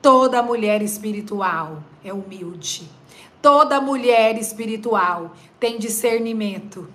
Toda 0.00 0.42
mulher 0.42 0.82
espiritual 0.82 1.82
é 2.04 2.12
humilde. 2.12 2.88
Toda 3.42 3.80
mulher 3.80 4.38
espiritual 4.38 5.32
tem 5.58 5.78
discernimento 5.78 6.88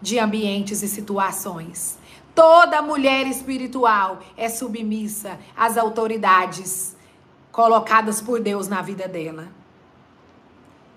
de 0.00 0.18
ambientes 0.18 0.82
e 0.82 0.88
situações. 0.88 1.98
Toda 2.34 2.82
mulher 2.82 3.26
espiritual 3.26 4.20
é 4.36 4.48
submissa 4.48 5.38
às 5.56 5.76
autoridades 5.76 6.96
colocadas 7.52 8.20
por 8.20 8.40
Deus 8.40 8.66
na 8.66 8.82
vida 8.82 9.06
dela. 9.06 9.63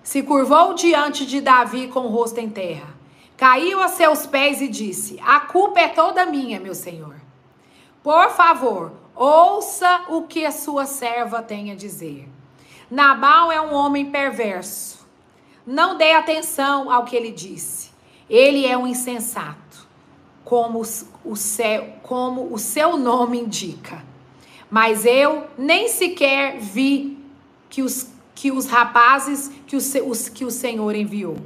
Se 0.08 0.22
curvou 0.22 0.72
diante 0.72 1.26
de 1.26 1.38
Davi 1.38 1.86
com 1.86 2.00
o 2.00 2.08
rosto 2.08 2.38
em 2.38 2.48
terra, 2.48 2.96
caiu 3.36 3.82
a 3.82 3.88
seus 3.88 4.24
pés 4.24 4.62
e 4.62 4.66
disse: 4.66 5.20
A 5.22 5.40
culpa 5.40 5.80
é 5.80 5.88
toda 5.88 6.24
minha, 6.24 6.58
meu 6.58 6.74
senhor. 6.74 7.16
Por 8.02 8.30
favor, 8.30 8.92
ouça 9.14 10.06
o 10.08 10.22
que 10.22 10.46
a 10.46 10.50
sua 10.50 10.86
serva 10.86 11.42
tem 11.42 11.72
a 11.72 11.74
dizer. 11.74 12.26
Nabal 12.90 13.52
é 13.52 13.60
um 13.60 13.74
homem 13.74 14.06
perverso. 14.06 15.06
Não 15.66 15.98
dê 15.98 16.12
atenção 16.12 16.90
ao 16.90 17.04
que 17.04 17.14
ele 17.14 17.30
disse. 17.30 17.90
Ele 18.30 18.64
é 18.64 18.78
um 18.78 18.86
insensato 18.86 19.86
como 20.42 20.80
o, 21.22 21.36
seu, 21.36 21.84
como 22.02 22.50
o 22.50 22.58
seu 22.58 22.96
nome 22.96 23.40
indica. 23.40 24.02
Mas 24.70 25.04
eu 25.04 25.48
nem 25.58 25.86
sequer 25.86 26.58
vi 26.58 27.22
que 27.68 27.82
os, 27.82 28.08
que 28.38 28.52
os 28.52 28.66
rapazes 28.66 29.50
que 29.66 29.74
o, 29.74 29.80
os, 30.08 30.28
que 30.28 30.44
o 30.44 30.50
Senhor 30.50 30.94
enviou. 30.94 31.36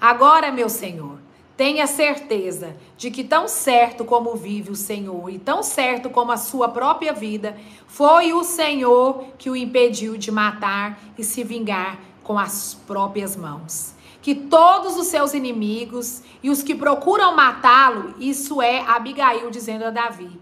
Agora, 0.00 0.50
meu 0.50 0.68
Senhor, 0.68 1.16
tenha 1.56 1.86
certeza 1.86 2.74
de 2.96 3.08
que 3.08 3.22
tão 3.22 3.46
certo 3.46 4.04
como 4.04 4.34
vive 4.34 4.72
o 4.72 4.74
Senhor 4.74 5.30
e 5.30 5.38
tão 5.38 5.62
certo 5.62 6.10
como 6.10 6.32
a 6.32 6.36
sua 6.36 6.68
própria 6.68 7.12
vida, 7.12 7.56
foi 7.86 8.32
o 8.32 8.42
Senhor 8.42 9.26
que 9.38 9.48
o 9.48 9.54
impediu 9.54 10.16
de 10.16 10.32
matar 10.32 10.98
e 11.16 11.22
se 11.22 11.44
vingar 11.44 12.00
com 12.24 12.36
as 12.36 12.74
próprias 12.84 13.36
mãos 13.36 13.94
que 14.20 14.34
todos 14.34 14.98
os 14.98 15.06
seus 15.06 15.32
inimigos 15.32 16.20
e 16.42 16.50
os 16.50 16.62
que 16.62 16.74
procuram 16.74 17.34
matá-lo, 17.34 18.14
isso 18.18 18.60
é 18.60 18.80
Abigail 18.86 19.50
dizendo 19.50 19.86
a 19.86 19.90
Davi, 19.90 20.38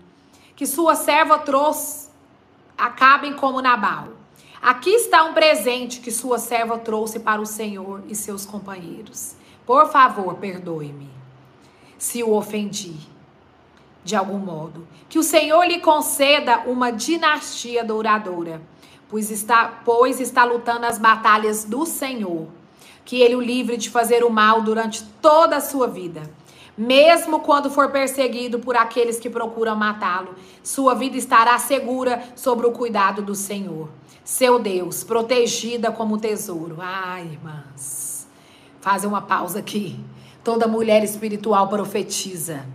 que 0.56 0.66
sua 0.66 0.96
serva 0.96 1.38
trouxe, 1.38 2.08
acabem 2.76 3.34
como 3.34 3.62
Nabal. 3.62 4.17
Aqui 4.60 4.90
está 4.90 5.24
um 5.24 5.34
presente 5.34 6.00
que 6.00 6.10
sua 6.10 6.38
serva 6.38 6.78
trouxe 6.78 7.20
para 7.20 7.40
o 7.40 7.46
Senhor 7.46 8.02
e 8.08 8.14
seus 8.14 8.44
companheiros. 8.44 9.34
Por 9.66 9.90
favor, 9.90 10.34
perdoe-me 10.34 11.10
se 11.96 12.22
o 12.22 12.32
ofendi 12.32 12.96
de 14.04 14.16
algum 14.16 14.38
modo. 14.38 14.86
Que 15.08 15.18
o 15.18 15.22
Senhor 15.22 15.64
lhe 15.64 15.80
conceda 15.80 16.60
uma 16.66 16.90
dinastia 16.90 17.84
douradora, 17.84 18.62
pois 19.08 19.30
está, 19.30 19.82
pois 19.84 20.20
está 20.20 20.44
lutando 20.44 20.86
as 20.86 20.98
batalhas 20.98 21.64
do 21.64 21.84
Senhor 21.84 22.48
que 23.08 23.22
ele 23.22 23.36
o 23.36 23.40
livre 23.40 23.78
de 23.78 23.88
fazer 23.88 24.22
o 24.22 24.28
mal 24.28 24.60
durante 24.60 25.02
toda 25.22 25.56
a 25.56 25.60
sua 25.62 25.86
vida. 25.86 26.30
Mesmo 26.76 27.40
quando 27.40 27.70
for 27.70 27.90
perseguido 27.90 28.58
por 28.58 28.76
aqueles 28.76 29.18
que 29.18 29.30
procuram 29.30 29.74
matá-lo, 29.74 30.34
sua 30.62 30.94
vida 30.94 31.16
estará 31.16 31.58
segura 31.58 32.22
sobre 32.36 32.66
o 32.66 32.70
cuidado 32.70 33.22
do 33.22 33.34
Senhor, 33.34 33.88
seu 34.28 34.58
Deus, 34.58 35.02
protegida 35.02 35.90
como 35.90 36.18
tesouro. 36.18 36.76
Ai, 36.80 37.22
irmãs, 37.32 38.28
fazem 38.78 39.08
uma 39.08 39.22
pausa 39.22 39.60
aqui. 39.60 39.98
Toda 40.44 40.68
mulher 40.68 41.02
espiritual 41.02 41.66
profetiza. 41.66 42.66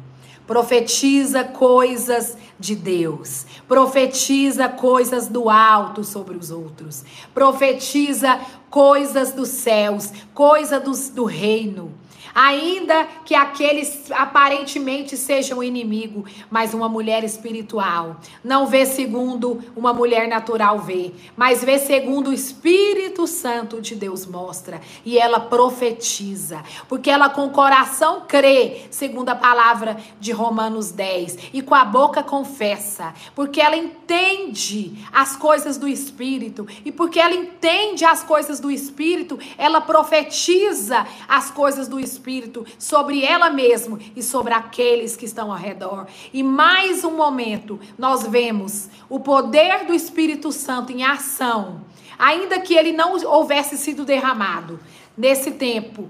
Profetiza 0.48 1.44
coisas 1.44 2.36
de 2.60 2.76
Deus. 2.76 3.46
Profetiza 3.68 4.68
coisas 4.68 5.28
do 5.28 5.48
alto 5.48 6.04
sobre 6.04 6.36
os 6.36 6.50
outros. 6.50 7.06
Profetiza 7.36 8.42
coisas 8.72 9.32
dos 9.32 9.50
céus, 9.50 10.12
coisa 10.34 10.80
do 10.80 11.24
reino. 11.24 11.94
Ainda 12.34 13.08
que 13.26 13.36
aqueles 13.36 14.12
aparentemente 14.12 15.16
sejam 15.16 15.64
inimigo, 15.64 16.26
mas 16.50 16.74
uma 16.74 16.90
mulher 16.90 17.24
espiritual 17.24 18.18
não 18.44 18.66
vê 18.66 18.86
segundo 18.86 19.64
uma 19.76 19.94
mulher 19.94 20.28
natural 20.28 20.80
vê, 20.80 21.12
mas 21.38 21.64
vê 21.64 21.78
segundo 21.78 22.30
o 22.30 22.34
Espírito 22.34 23.28
Santo 23.28 23.80
de 23.80 23.96
Deus 23.96 24.26
mostra. 24.26 24.82
E 25.06 25.18
ela 25.18 25.40
profetiza, 25.40 26.64
porque 26.90 27.10
ela 27.10 27.30
com 27.30 27.46
o 27.46 27.52
coração 27.52 28.24
crê, 28.28 28.88
segundo 28.90 29.30
a 29.30 29.36
palavra 29.36 29.98
de 30.20 30.32
Romanos 30.32 30.92
10, 30.92 31.38
e 31.54 31.62
com 31.62 31.76
a 31.76 31.86
boca 31.86 32.24
confessa, 32.24 33.14
porque 33.36 33.62
ela 33.62 33.76
entende 33.76 35.06
as 35.12 35.36
coisas 35.36 35.78
do 35.78 35.88
Espírito, 35.88 36.68
e 36.84 36.92
porque 36.92 37.20
ela 37.20 37.36
entende 37.36 38.06
as 38.06 38.24
coisas 38.24 38.60
do 38.60 38.72
Espírito, 38.72 39.38
ela 39.56 39.82
profetiza 39.82 41.06
as 41.28 41.52
coisas 41.52 41.88
do 41.88 42.00
Espírito 42.00 42.23
Espírito 42.24 42.66
sobre 42.80 43.26
ela 43.26 43.50
mesma 43.50 44.00
e 44.16 44.24
sobre 44.24 44.54
aqueles 44.54 45.18
que 45.18 45.26
estão 45.26 45.52
ao 45.52 45.58
redor. 45.58 46.08
E 46.34 46.42
mais 46.42 47.04
um 47.04 47.18
momento, 47.18 47.78
nós 47.98 48.26
vemos 48.26 48.88
o 49.10 49.20
poder 49.20 49.86
do 49.86 49.94
Espírito 49.94 50.50
Santo 50.50 50.94
em 50.94 51.04
ação, 51.04 51.82
ainda 52.18 52.62
que 52.62 52.76
ele 52.76 52.94
não 52.94 53.22
houvesse 53.26 53.78
sido 53.78 54.06
derramado 54.06 54.80
nesse 55.18 55.52
tempo 55.52 56.10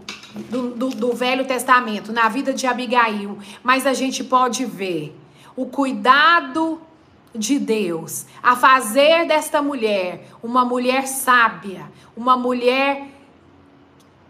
do, 0.52 0.76
do, 0.76 0.90
do 0.90 1.14
Velho 1.14 1.46
Testamento, 1.46 2.14
na 2.14 2.30
vida 2.30 2.54
de 2.54 2.68
Abigail, 2.68 3.40
mas 3.64 3.88
a 3.88 3.94
gente 3.94 4.24
pode 4.24 4.66
ver 4.66 5.18
o 5.56 5.66
cuidado 5.66 6.80
de 7.34 7.58
Deus 7.58 8.28
a 8.44 8.56
fazer 8.56 9.26
desta 9.26 9.64
mulher 9.64 10.30
uma 10.44 10.64
mulher 10.64 11.08
sábia, 11.08 11.92
uma 12.16 12.38
mulher 12.38 13.13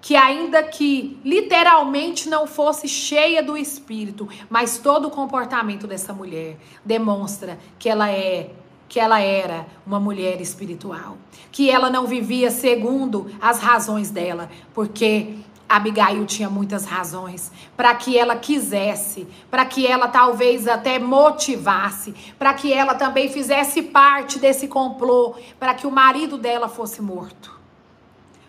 que 0.04 0.18
ainda 0.18 0.62
que 0.62 1.18
literalmente 1.24 2.28
não 2.28 2.46
fosse 2.46 2.90
cheia 2.90 3.42
do 3.42 3.56
espírito, 3.56 4.28
mas 4.50 4.78
todo 4.78 5.08
o 5.08 5.10
comportamento 5.10 5.88
dessa 5.88 6.12
mulher 6.12 6.58
demonstra 6.84 7.58
que 7.80 7.88
ela 7.88 8.12
é 8.12 8.50
que 8.90 9.00
ela 9.00 9.22
era 9.22 9.66
uma 9.88 10.02
mulher 10.02 10.42
espiritual, 10.42 11.18
que 11.54 11.70
ela 11.70 11.90
não 11.90 12.06
vivia 12.06 12.52
segundo 12.52 13.32
as 13.42 13.60
razões 13.60 14.12
dela, 14.12 14.50
porque 14.74 15.38
Abigail 15.70 16.26
tinha 16.26 16.50
muitas 16.50 16.84
razões 16.84 17.50
para 17.78 17.96
que 17.96 18.18
ela 18.18 18.36
quisesse, 18.36 19.26
para 19.50 19.64
que 19.64 19.88
ela 19.88 20.10
talvez 20.10 20.68
até 20.68 21.00
motivasse, 21.00 22.14
para 22.38 22.54
que 22.54 22.74
ela 22.74 22.94
também 22.94 23.30
fizesse 23.30 23.82
parte 23.82 24.38
desse 24.38 24.68
complô, 24.68 25.34
para 25.58 25.74
que 25.74 25.88
o 25.88 25.92
marido 25.92 26.38
dela 26.38 26.68
fosse 26.68 27.02
morto. 27.02 27.53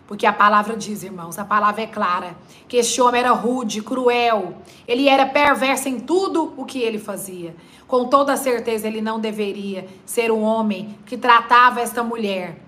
Porque 0.07 0.25
a 0.25 0.33
palavra 0.33 0.77
diz, 0.77 1.01
irmãos, 1.01 1.39
a 1.39 1.45
palavra 1.45 1.81
é 1.81 1.87
clara, 1.87 2.35
que 2.67 2.77
este 2.77 3.01
homem 3.01 3.21
era 3.21 3.31
rude, 3.31 3.81
cruel, 3.81 4.57
ele 4.87 5.09
era 5.09 5.25
perverso 5.25 5.89
em 5.89 5.99
tudo 5.99 6.53
o 6.57 6.63
que 6.63 6.79
ele 6.79 6.99
fazia. 6.99 7.55
Com 7.87 8.05
toda 8.05 8.37
certeza, 8.37 8.87
ele 8.87 9.01
não 9.01 9.19
deveria 9.19 9.87
ser 10.05 10.31
um 10.31 10.41
homem 10.41 10.95
que 11.05 11.17
tratava 11.17 11.81
esta 11.81 12.03
mulher 12.03 12.59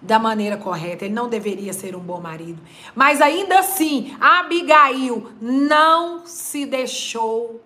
da 0.00 0.18
maneira 0.18 0.56
correta, 0.56 1.04
ele 1.04 1.14
não 1.14 1.28
deveria 1.28 1.72
ser 1.72 1.96
um 1.96 2.00
bom 2.00 2.20
marido. 2.20 2.62
Mas 2.94 3.20
ainda 3.20 3.58
assim, 3.58 4.16
Abigail 4.20 5.32
não 5.40 6.24
se 6.26 6.64
deixou 6.64 7.60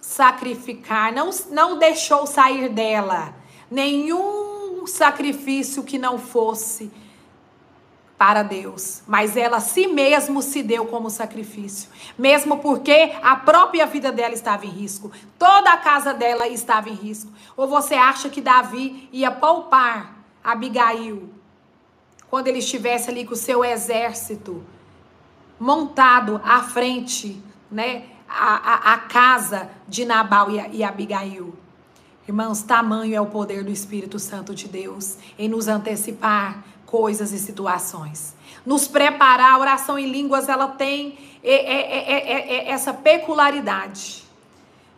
sacrificar, 0.00 1.12
não, 1.12 1.30
não 1.50 1.78
deixou 1.78 2.26
sair 2.26 2.68
dela 2.70 3.34
nenhum 3.70 4.41
sacrifício 4.86 5.82
que 5.82 5.98
não 5.98 6.18
fosse 6.18 6.90
para 8.22 8.44
Deus, 8.44 9.02
mas 9.04 9.36
ela 9.36 9.58
si 9.58 9.88
mesmo 9.88 10.42
se 10.42 10.62
deu 10.62 10.86
como 10.86 11.10
sacrifício, 11.10 11.90
mesmo 12.16 12.58
porque 12.58 13.16
a 13.20 13.34
própria 13.34 13.84
vida 13.84 14.12
dela 14.12 14.32
estava 14.32 14.64
em 14.64 14.68
risco, 14.68 15.10
toda 15.36 15.72
a 15.72 15.76
casa 15.76 16.14
dela 16.14 16.46
estava 16.46 16.88
em 16.88 16.94
risco. 16.94 17.32
Ou 17.56 17.66
você 17.66 17.94
acha 17.96 18.28
que 18.28 18.40
Davi 18.40 19.08
ia 19.12 19.32
poupar 19.32 20.18
Abigail 20.44 21.30
quando 22.30 22.46
ele 22.46 22.60
estivesse 22.60 23.10
ali 23.10 23.24
com 23.24 23.34
o 23.34 23.36
seu 23.36 23.64
exército 23.64 24.64
montado 25.58 26.40
à 26.44 26.62
frente, 26.62 27.42
né, 27.68 28.04
a, 28.28 28.54
a, 28.54 28.94
a 28.94 28.98
casa 28.98 29.68
de 29.88 30.04
Nabal 30.04 30.48
e, 30.48 30.76
e 30.76 30.84
Abigail? 30.84 31.52
Irmãos, 32.26 32.62
tamanho 32.62 33.14
é 33.14 33.20
o 33.20 33.26
poder 33.26 33.64
do 33.64 33.70
Espírito 33.70 34.18
Santo 34.18 34.54
de 34.54 34.68
Deus 34.68 35.16
em 35.38 35.48
nos 35.48 35.66
antecipar 35.66 36.64
coisas 36.86 37.32
e 37.32 37.38
situações. 37.38 38.34
Nos 38.64 38.86
preparar, 38.86 39.54
a 39.54 39.58
oração 39.58 39.98
em 39.98 40.08
línguas, 40.08 40.48
ela 40.48 40.68
tem 40.68 41.18
é, 41.42 41.54
é, 41.54 42.68
é, 42.68 42.70
essa 42.70 42.94
peculiaridade 42.94 44.22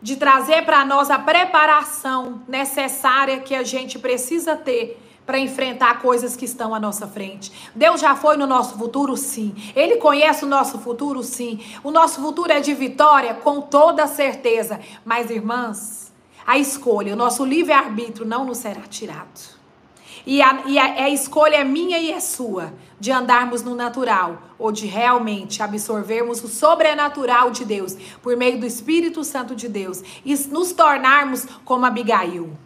de 0.01 0.17
trazer 0.17 0.63
para 0.65 0.85
nós 0.85 1.09
a 1.09 1.17
preparação 1.17 2.43
necessária 2.47 3.39
que 3.39 3.55
a 3.55 3.63
gente 3.63 3.97
precisa 3.97 4.55
ter 4.55 5.01
para 5.25 5.39
enfrentar 5.39 6.01
coisas 6.01 6.35
que 6.35 6.45
estão 6.45 6.75
à 6.75 6.79
nossa 6.79 7.07
frente. 7.07 7.51
Deus 7.73 8.01
já 8.01 8.15
foi 8.15 8.37
no 8.37 8.45
nosso 8.45 8.77
futuro, 8.77 9.17
sim. 9.17 9.55
Ele 9.75 9.95
conhece 9.95 10.45
o 10.45 10.47
nosso 10.47 10.77
futuro, 10.77 11.23
sim. 11.23 11.59
O 11.83 11.89
nosso 11.89 12.21
futuro 12.21 12.51
é 12.51 12.59
de 12.59 12.75
vitória, 12.75 13.33
com 13.33 13.61
toda 13.61 14.05
certeza. 14.05 14.79
Mas, 15.03 15.31
irmãs, 15.31 16.04
a 16.45 16.57
escolha, 16.57 17.13
o 17.13 17.17
nosso 17.17 17.43
livre-arbítrio 17.43 18.25
não 18.25 18.45
nos 18.45 18.59
será 18.59 18.81
tirado. 18.81 19.55
E, 20.25 20.41
a, 20.41 20.63
e 20.65 20.79
a, 20.79 20.85
a 21.03 21.09
escolha 21.09 21.57
é 21.57 21.63
minha 21.63 21.99
e 21.99 22.11
é 22.11 22.19
sua 22.19 22.73
de 22.99 23.11
andarmos 23.11 23.61
no 23.61 23.75
natural 23.75 24.41
ou 24.57 24.71
de 24.71 24.87
realmente 24.87 25.61
absorvermos 25.61 26.43
o 26.43 26.47
sobrenatural 26.47 27.51
de 27.51 27.63
Deus 27.63 27.95
por 28.21 28.35
meio 28.35 28.59
do 28.59 28.65
Espírito 28.65 29.23
Santo 29.23 29.55
de 29.55 29.67
Deus 29.67 30.01
e 30.23 30.35
nos 30.49 30.71
tornarmos 30.71 31.45
como 31.63 31.85
Abigail. 31.85 32.57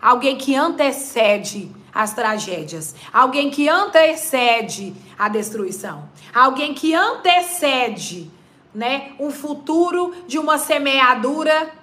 Alguém 0.00 0.36
que 0.36 0.54
antecede 0.54 1.70
as 1.92 2.14
tragédias, 2.14 2.94
alguém 3.12 3.50
que 3.50 3.68
antecede 3.68 4.94
a 5.18 5.28
destruição, 5.28 6.08
alguém 6.32 6.72
que 6.72 6.94
antecede, 6.94 8.30
né, 8.72 9.12
um 9.18 9.30
futuro 9.30 10.14
de 10.26 10.38
uma 10.38 10.56
semeadura 10.56 11.77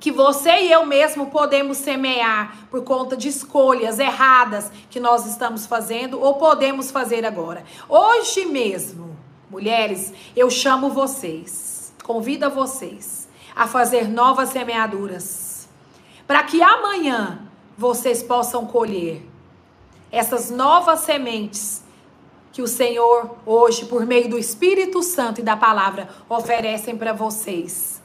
que 0.00 0.10
você 0.10 0.50
e 0.62 0.72
eu 0.72 0.86
mesmo 0.86 1.26
podemos 1.26 1.76
semear 1.76 2.56
por 2.70 2.82
conta 2.82 3.14
de 3.14 3.28
escolhas 3.28 3.98
erradas 3.98 4.72
que 4.88 4.98
nós 4.98 5.26
estamos 5.26 5.66
fazendo 5.66 6.18
ou 6.18 6.36
podemos 6.36 6.90
fazer 6.90 7.26
agora. 7.26 7.62
Hoje 7.86 8.46
mesmo, 8.46 9.14
mulheres, 9.50 10.10
eu 10.34 10.48
chamo 10.50 10.88
vocês, 10.88 11.92
convido 12.02 12.48
vocês 12.48 13.28
a 13.54 13.66
fazer 13.66 14.08
novas 14.08 14.48
semeaduras, 14.48 15.68
para 16.26 16.42
que 16.44 16.62
amanhã 16.62 17.46
vocês 17.76 18.22
possam 18.22 18.64
colher 18.64 19.22
essas 20.10 20.50
novas 20.50 21.00
sementes 21.00 21.84
que 22.52 22.62
o 22.62 22.66
Senhor 22.66 23.36
hoje, 23.44 23.84
por 23.84 24.06
meio 24.06 24.30
do 24.30 24.38
Espírito 24.38 25.02
Santo 25.02 25.40
e 25.40 25.44
da 25.44 25.56
palavra, 25.56 26.08
oferecem 26.28 26.96
para 26.96 27.12
vocês 27.12 27.99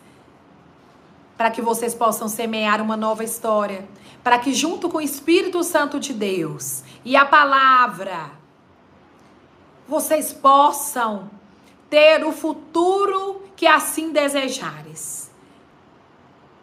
para 1.38 1.51
que 1.51 1.61
vocês 1.61 1.93
possam 1.93 2.27
semear 2.27 2.81
uma 2.81 2.95
nova 2.95 3.23
história, 3.23 3.88
para 4.23 4.39
que 4.39 4.53
junto 4.53 4.89
com 4.89 4.97
o 4.97 5.01
Espírito 5.01 5.63
Santo 5.63 5.99
de 5.99 6.13
Deus 6.13 6.83
e 7.03 7.15
a 7.15 7.25
palavra 7.25 8.31
vocês 9.88 10.33
possam 10.33 11.29
ter 11.89 12.25
o 12.25 12.31
futuro 12.31 13.43
que 13.55 13.67
assim 13.67 14.11
desejares. 14.11 15.31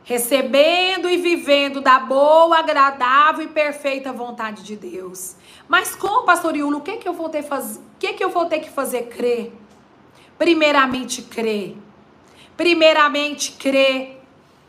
Recebendo 0.04 1.08
e 1.08 1.16
vivendo 1.16 1.80
da 1.80 2.00
boa, 2.00 2.58
agradável 2.58 3.44
e 3.44 3.48
perfeita 3.48 4.12
vontade 4.12 4.64
de 4.64 4.74
Deus. 4.74 5.36
Mas 5.68 5.94
como, 5.94 6.26
pastor 6.26 6.56
Iulo, 6.56 6.78
o 6.78 6.80
que, 6.80 6.96
que 6.96 7.08
eu 7.08 7.12
vou 7.12 7.28
ter 7.28 7.44
faz... 7.44 7.80
que, 8.00 8.12
que 8.14 8.24
eu 8.24 8.30
vou 8.30 8.46
ter 8.46 8.58
que 8.58 8.68
fazer 8.68 9.02
crer? 9.04 9.52
Primeiramente 10.36 11.22
crer. 11.22 11.76
Primeiramente 12.56 13.52
crer 13.52 14.21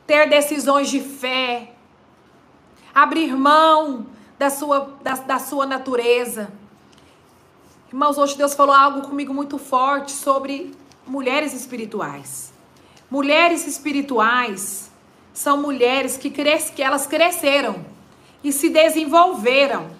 ter 0.06 0.30
decisões 0.30 0.90
de 0.90 1.00
fé, 1.00 1.72
abrir 2.94 3.36
mão 3.36 4.06
da 4.38 4.50
sua, 4.50 4.92
da, 5.02 5.14
da 5.14 5.40
sua 5.40 5.66
natureza. 5.66 6.52
Irmãos, 7.88 8.18
hoje 8.18 8.38
Deus 8.38 8.54
falou 8.54 8.76
algo 8.76 9.02
comigo 9.08 9.34
muito 9.34 9.58
forte 9.58 10.12
sobre 10.12 10.74
mulheres 11.08 11.54
espirituais. 11.54 12.52
Mulheres 13.10 13.68
espirituais 13.68 14.92
são 15.34 15.62
mulheres 15.62 16.18
que, 16.18 16.30
cres, 16.30 16.70
que 16.70 16.82
elas 16.82 17.08
cresceram 17.08 17.86
e 18.44 18.52
se 18.52 18.70
desenvolveram 18.70 19.92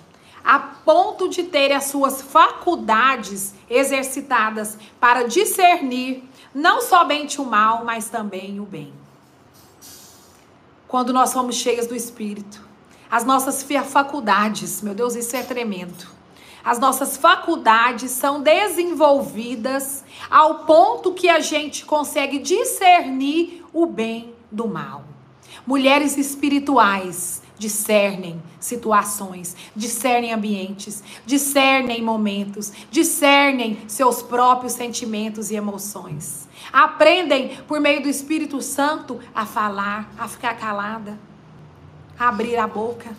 a 0.44 0.60
ponto 0.60 1.30
de 1.30 1.44
terem 1.44 1.78
as 1.78 1.86
suas 1.86 2.22
faculdades 2.22 3.54
exercitadas 3.70 4.78
para 5.00 5.24
discernir 5.24 6.24
não 6.54 6.82
somente 6.82 7.40
o 7.40 7.46
mal, 7.46 7.86
mas 7.86 8.10
também 8.10 8.60
o 8.60 8.66
bem 8.66 9.03
quando 10.94 11.12
nós 11.12 11.32
somos 11.32 11.56
cheias 11.56 11.88
do 11.88 11.96
Espírito. 11.96 12.64
As 13.10 13.26
nossas 13.26 13.64
faculdades, 13.64 14.80
meu 14.84 14.94
Deus, 14.94 15.16
isso 15.16 15.36
é 15.36 15.42
tremendo. 15.42 16.06
As 16.64 16.78
nossas 16.78 17.18
faculdades 17.18 18.12
são 18.12 18.44
desenvolvidas 18.44 20.06
ao 20.30 20.66
ponto 20.66 21.12
que 21.12 21.28
a 21.28 21.40
gente 21.40 21.84
consegue 21.84 22.38
discernir 22.38 23.66
o 23.74 23.88
bem 23.88 24.36
do 24.52 24.68
mal. 24.68 25.04
Mulheres 25.66 26.16
espirituais 26.16 27.42
discernem 27.64 28.42
situações, 28.60 29.56
discernem 29.76 30.34
ambientes, 30.34 31.04
discernem 31.26 32.02
momentos, 32.02 32.72
discernem 32.92 33.78
seus 33.88 34.22
próprios 34.22 34.74
sentimentos 34.74 35.50
e 35.50 35.56
emoções 35.56 36.48
aprendem 36.72 37.58
por 37.68 37.80
meio 37.80 38.02
do 38.02 38.08
Espírito 38.10 38.62
Santo 38.62 39.20
a 39.34 39.46
falar, 39.46 40.12
a 40.18 40.28
ficar 40.28 40.56
calada, 40.56 41.18
a 42.18 42.30
abrir 42.30 42.58
a 42.58 42.68
boca. 42.68 43.16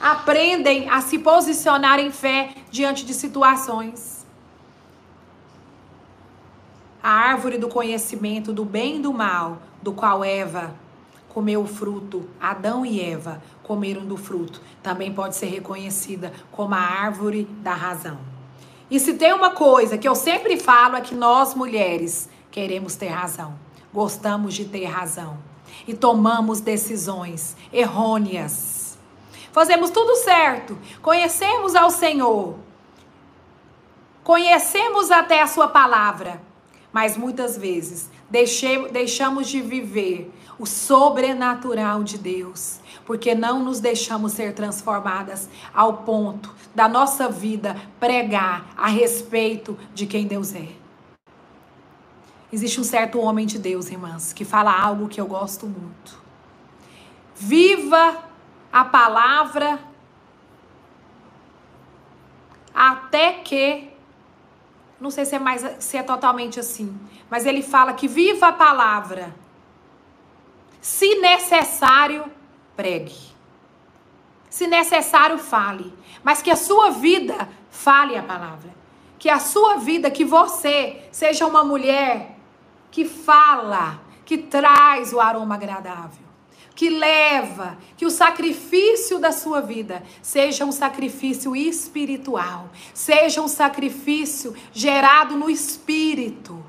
Aprendem 0.00 0.88
a 0.90 1.00
se 1.00 1.18
posicionar 1.18 1.98
em 1.98 2.10
fé 2.10 2.54
diante 2.70 3.04
de 3.04 3.14
situações. 3.14 4.26
A 7.02 7.10
árvore 7.10 7.58
do 7.58 7.68
conhecimento 7.68 8.52
do 8.52 8.64
bem 8.64 8.96
e 8.96 9.00
do 9.00 9.12
mal, 9.12 9.62
do 9.82 9.92
qual 9.92 10.24
Eva 10.24 10.74
comeu 11.28 11.62
o 11.62 11.66
fruto, 11.66 12.28
Adão 12.40 12.86
e 12.86 13.00
Eva 13.00 13.42
comeram 13.64 14.04
do 14.04 14.16
fruto, 14.16 14.60
também 14.82 15.12
pode 15.12 15.34
ser 15.34 15.46
reconhecida 15.46 16.32
como 16.52 16.74
a 16.74 16.78
árvore 16.78 17.44
da 17.60 17.74
razão. 17.74 18.18
E 18.90 19.00
se 19.00 19.14
tem 19.14 19.32
uma 19.32 19.50
coisa 19.50 19.98
que 19.98 20.06
eu 20.06 20.14
sempre 20.14 20.56
falo 20.56 20.94
é 20.94 21.00
que 21.00 21.14
nós 21.14 21.54
mulheres 21.54 22.28
queremos 22.50 22.94
ter 22.94 23.08
razão, 23.08 23.58
gostamos 23.92 24.54
de 24.54 24.66
ter 24.66 24.84
razão. 24.84 25.38
E 25.88 25.94
tomamos 25.94 26.60
decisões 26.60 27.56
errôneas. 27.72 28.96
Fazemos 29.50 29.90
tudo 29.90 30.14
certo, 30.16 30.78
conhecemos 31.02 31.74
ao 31.74 31.90
Senhor, 31.90 32.56
conhecemos 34.22 35.10
até 35.10 35.42
a 35.42 35.46
Sua 35.46 35.68
palavra, 35.68 36.40
mas 36.92 37.16
muitas 37.16 37.56
vezes 37.56 38.10
deixamos 38.92 39.48
de 39.48 39.60
viver 39.60 40.32
o 40.58 40.66
sobrenatural 40.66 42.04
de 42.04 42.18
Deus, 42.18 42.80
porque 43.04 43.34
não 43.34 43.62
nos 43.62 43.80
deixamos 43.80 44.32
ser 44.32 44.54
transformadas 44.54 45.48
ao 45.74 45.98
ponto 45.98 46.54
da 46.74 46.88
nossa 46.88 47.28
vida 47.28 47.76
pregar 48.00 48.66
a 48.76 48.88
respeito 48.88 49.78
de 49.94 50.06
quem 50.06 50.26
Deus 50.26 50.54
é. 50.54 50.68
Existe 52.52 52.80
um 52.80 52.84
certo 52.84 53.18
homem 53.18 53.46
de 53.46 53.58
Deus, 53.58 53.90
irmãs, 53.90 54.32
que 54.32 54.44
fala 54.44 54.72
algo 54.72 55.08
que 55.08 55.20
eu 55.20 55.26
gosto 55.26 55.66
muito. 55.66 56.22
Viva 57.34 58.16
a 58.72 58.84
palavra 58.84 59.80
até 62.72 63.34
que 63.34 63.94
não 65.00 65.10
sei 65.10 65.24
se 65.24 65.34
é 65.34 65.38
mais 65.38 65.64
se 65.80 65.96
é 65.96 66.02
totalmente 66.02 66.58
assim, 66.58 66.98
mas 67.28 67.44
ele 67.44 67.62
fala 67.62 67.92
que 67.92 68.08
viva 68.08 68.48
a 68.48 68.52
palavra. 68.52 69.34
Se 70.80 71.16
necessário, 71.16 72.24
pregue. 72.76 73.34
Se 74.48 74.66
necessário, 74.66 75.38
fale, 75.38 75.92
mas 76.22 76.40
que 76.40 76.50
a 76.50 76.56
sua 76.56 76.90
vida 76.90 77.48
fale 77.70 78.16
a 78.16 78.22
palavra. 78.22 78.74
Que 79.18 79.28
a 79.28 79.40
sua 79.40 79.76
vida, 79.76 80.10
que 80.10 80.24
você 80.24 81.08
seja 81.10 81.46
uma 81.46 81.64
mulher 81.64 82.38
que 82.90 83.04
fala, 83.04 84.00
que 84.24 84.38
traz 84.38 85.12
o 85.12 85.20
aroma 85.20 85.56
agradável, 85.56 86.24
que 86.74 86.88
leva, 86.88 87.76
que 87.96 88.06
o 88.06 88.10
sacrifício 88.10 89.18
da 89.18 89.32
sua 89.32 89.60
vida 89.60 90.02
seja 90.22 90.64
um 90.64 90.72
sacrifício 90.72 91.56
espiritual, 91.56 92.70
seja 92.92 93.42
um 93.42 93.48
sacrifício 93.48 94.54
gerado 94.72 95.36
no 95.36 95.50
espírito. 95.50 96.64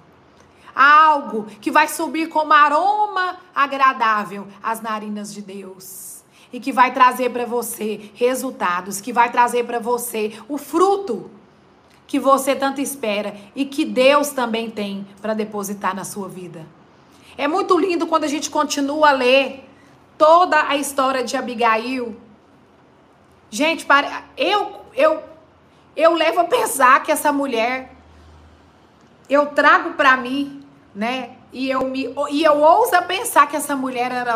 Algo 0.76 1.45
que 1.61 1.71
vai 1.71 1.88
subir 1.88 2.28
como 2.28 2.51
aroma 2.51 3.39
agradável 3.55 4.47
às 4.61 4.82
narinas 4.82 5.34
de 5.34 5.41
Deus 5.41 6.23
e 6.51 6.59
que 6.59 6.71
vai 6.71 6.93
trazer 6.93 7.32
para 7.32 7.45
você 7.45 8.11
resultados, 8.13 8.99
que 9.01 9.13
vai 9.13 9.32
trazer 9.32 9.65
para 9.65 9.80
você 9.80 10.38
o 10.47 10.57
fruto 10.57 11.32
que 12.07 12.19
você 12.19 12.55
tanto 12.55 12.80
espera 12.80 13.36
e 13.55 13.65
que 13.65 13.84
Deus 13.84 14.30
também 14.30 14.69
tem 14.69 15.07
para 15.21 15.34
depositar 15.34 15.95
na 15.95 16.03
sua 16.03 16.28
vida. 16.28 16.65
É 17.38 17.47
muito 17.47 17.78
lindo 17.78 18.07
quando 18.07 18.23
a 18.23 18.28
gente 18.28 18.49
continua 18.49 19.09
a 19.09 19.13
ler 19.13 19.67
toda 20.17 20.67
a 20.67 20.78
história 20.78 21.23
de 21.23 21.36
Abigail. 21.36 22.15
Gente, 23.49 23.86
eu, 24.38 24.82
eu, 24.93 25.23
eu 25.95 26.13
levo 26.13 26.41
a 26.41 26.45
pensar 26.45 27.03
que 27.03 27.11
essa 27.11 27.32
mulher, 27.32 27.93
eu 29.30 29.47
trago 29.47 29.93
para 29.93 30.15
mim, 30.15 30.64
né? 30.95 31.35
E 31.51 31.69
eu, 31.69 31.85
me, 31.85 32.13
e 32.31 32.43
eu 32.43 32.61
ouso 32.61 32.91
pensar 33.05 33.47
que 33.47 33.55
essa 33.55 33.75
mulher 33.75 34.11
era 34.11 34.31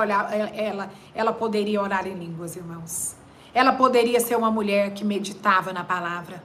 ela, 0.53 0.89
ela 1.15 1.31
poderia 1.31 1.81
orar 1.81 2.05
em 2.05 2.13
línguas, 2.13 2.55
irmãos. 2.55 3.15
Ela 3.53 3.71
poderia 3.73 4.19
ser 4.19 4.35
uma 4.35 4.51
mulher 4.51 4.93
que 4.93 5.05
meditava 5.05 5.71
na 5.71 5.83
palavra. 5.83 6.43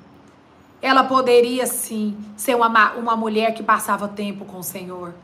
Ela 0.81 1.05
poderia 1.05 1.67
sim 1.67 2.17
ser 2.37 2.55
uma, 2.55 2.93
uma 2.93 3.17
mulher 3.17 3.55
que 3.55 3.63
passava 3.63 4.07
tempo 4.07 4.45
com 4.45 4.59
o 4.59 4.63
Senhor. 4.63 5.15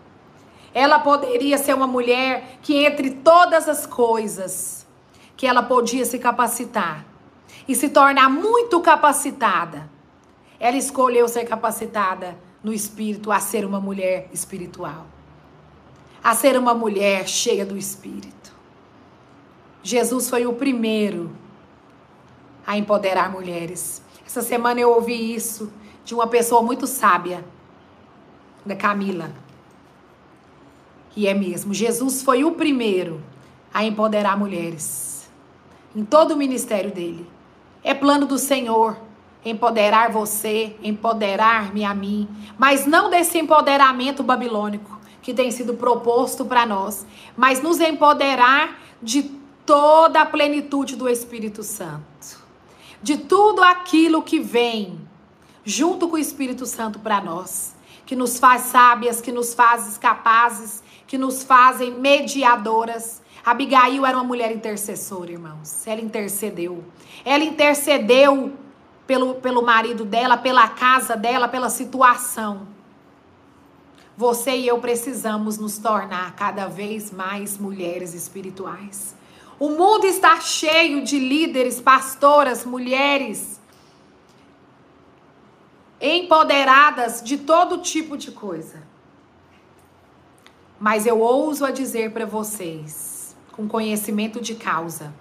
Ela 0.74 0.98
poderia 0.98 1.56
ser 1.58 1.74
uma 1.74 1.86
mulher 1.86 2.58
que, 2.62 2.84
entre 2.84 3.10
todas 3.10 3.68
as 3.68 3.86
coisas, 3.86 4.86
que 5.36 5.46
ela 5.46 5.62
podia 5.62 6.04
se 6.04 6.18
capacitar 6.18 7.04
e 7.66 7.74
se 7.74 7.88
tornar 7.88 8.28
muito 8.28 8.80
capacitada, 8.80 9.88
ela 10.58 10.76
escolheu 10.76 11.26
ser 11.26 11.44
capacitada 11.44 12.36
no 12.62 12.72
espírito 12.72 13.32
a 13.32 13.40
ser 13.40 13.64
uma 13.64 13.80
mulher 13.80 14.28
espiritual, 14.32 15.06
a 16.22 16.34
ser 16.34 16.58
uma 16.58 16.74
mulher 16.74 17.26
cheia 17.26 17.64
do 17.64 17.76
espírito. 17.76 18.52
Jesus 19.82 20.28
foi 20.28 20.46
o 20.46 20.52
primeiro 20.52 21.30
a 22.66 22.76
empoderar 22.76 23.30
mulheres. 23.30 24.02
Essa 24.26 24.42
semana 24.42 24.78
eu 24.78 24.90
ouvi 24.90 25.34
isso 25.34 25.72
de 26.04 26.14
uma 26.14 26.26
pessoa 26.26 26.62
muito 26.62 26.86
sábia, 26.86 27.44
da 28.64 28.76
Camila. 28.76 29.32
E 31.16 31.26
é 31.26 31.34
mesmo, 31.34 31.72
Jesus 31.72 32.22
foi 32.22 32.44
o 32.44 32.52
primeiro 32.52 33.22
a 33.72 33.84
empoderar 33.84 34.38
mulheres 34.38 35.28
em 35.94 36.04
todo 36.04 36.34
o 36.34 36.36
ministério 36.36 36.92
dele. 36.92 37.26
É 37.82 37.94
plano 37.94 38.26
do 38.26 38.38
Senhor 38.38 38.96
empoderar 39.44 40.10
você, 40.10 40.76
empoderar-me 40.82 41.84
a 41.84 41.94
mim, 41.94 42.28
mas 42.58 42.86
não 42.86 43.08
desse 43.08 43.38
empoderamento 43.38 44.22
babilônico 44.22 44.98
que 45.22 45.34
tem 45.34 45.50
sido 45.50 45.74
proposto 45.74 46.44
para 46.44 46.66
nós, 46.66 47.06
mas 47.36 47.62
nos 47.62 47.80
empoderar 47.80 48.80
de 49.02 49.22
toda 49.64 50.22
a 50.22 50.26
plenitude 50.26 50.96
do 50.96 51.08
Espírito 51.08 51.62
Santo, 51.62 52.40
de 53.02 53.16
tudo 53.16 53.62
aquilo 53.62 54.22
que 54.22 54.40
vem 54.40 55.00
junto 55.64 56.08
com 56.08 56.16
o 56.16 56.18
Espírito 56.18 56.66
Santo 56.66 56.98
para 56.98 57.20
nós, 57.20 57.74
que 58.04 58.16
nos 58.16 58.38
faz 58.38 58.62
sábias, 58.62 59.20
que 59.20 59.30
nos 59.30 59.54
faz 59.54 59.96
capazes, 59.96 60.82
que 61.06 61.16
nos 61.16 61.42
fazem 61.42 61.92
mediadoras. 61.92 63.22
Abigail 63.44 64.04
era 64.04 64.16
uma 64.16 64.24
mulher 64.24 64.50
intercessora, 64.52 65.30
irmãos. 65.30 65.86
Ela 65.86 66.00
intercedeu. 66.00 66.84
Ela 67.24 67.44
intercedeu 67.44 68.52
pelo, 69.10 69.34
pelo 69.34 69.60
marido 69.60 70.04
dela, 70.04 70.36
pela 70.36 70.68
casa 70.68 71.16
dela, 71.16 71.48
pela 71.48 71.68
situação. 71.68 72.68
Você 74.16 74.52
e 74.52 74.68
eu 74.68 74.78
precisamos 74.78 75.58
nos 75.58 75.78
tornar 75.78 76.36
cada 76.36 76.68
vez 76.68 77.10
mais 77.10 77.58
mulheres 77.58 78.14
espirituais. 78.14 79.16
O 79.58 79.70
mundo 79.70 80.06
está 80.06 80.38
cheio 80.40 81.02
de 81.02 81.18
líderes, 81.18 81.80
pastoras, 81.80 82.64
mulheres 82.64 83.60
empoderadas 86.00 87.20
de 87.20 87.36
todo 87.36 87.78
tipo 87.78 88.16
de 88.16 88.30
coisa. 88.30 88.80
Mas 90.78 91.04
eu 91.04 91.18
ouso 91.18 91.64
a 91.64 91.72
dizer 91.72 92.12
para 92.12 92.26
vocês, 92.26 93.34
com 93.50 93.66
conhecimento 93.66 94.40
de 94.40 94.54
causa, 94.54 95.12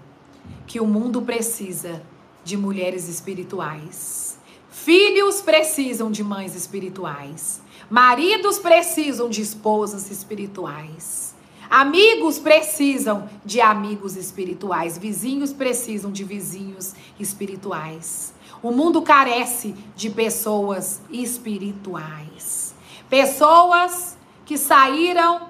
que 0.68 0.80
o 0.80 0.86
mundo 0.86 1.24
precisa 1.24 2.04
de 2.50 2.58
mulheres 2.58 3.08
espirituais. 3.08 4.39
Filhos 4.72 5.39
precisam 5.39 6.10
de 6.10 6.24
mães 6.24 6.56
espirituais. 6.56 7.62
Maridos 7.89 8.58
precisam 8.58 9.30
de 9.30 9.41
esposas 9.41 10.10
espirituais. 10.10 11.36
Amigos 11.70 12.39
precisam 12.39 13.30
de 13.45 13.62
amigos 13.62 14.16
espirituais. 14.16 14.97
Vizinhos 14.97 15.54
precisam 15.54 16.12
de 16.12 16.24
vizinhos 16.24 16.95
espirituais. 17.20 18.34
O 18.64 18.72
mundo 18.72 19.04
carece 19.04 19.76
de 19.95 20.10
pessoas 20.10 21.02
espirituais. 21.12 22.74
Pessoas 23.08 24.18
que 24.43 24.58
saíram 24.58 25.50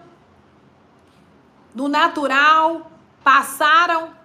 do 1.74 1.88
natural, 1.88 2.92
passaram 3.24 4.19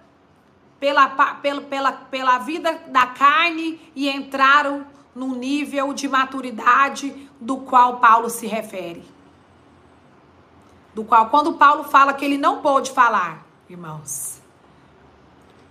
pela, 0.79 1.07
pela, 1.41 1.61
pela, 1.61 1.91
pela 1.91 2.37
vida 2.39 2.81
da 2.87 3.07
carne 3.07 3.79
e 3.95 4.09
entraram 4.09 4.85
no 5.15 5.35
nível 5.35 5.93
de 5.93 6.07
maturidade 6.07 7.29
do 7.39 7.57
qual 7.57 7.99
Paulo 7.99 8.29
se 8.29 8.45
refere. 8.45 9.03
Do 10.93 11.03
qual, 11.03 11.29
quando 11.29 11.53
Paulo 11.53 11.85
fala 11.85 12.13
que 12.13 12.23
ele 12.23 12.37
não 12.37 12.61
pôde 12.61 12.91
falar, 12.91 13.45
irmãos, 13.69 14.41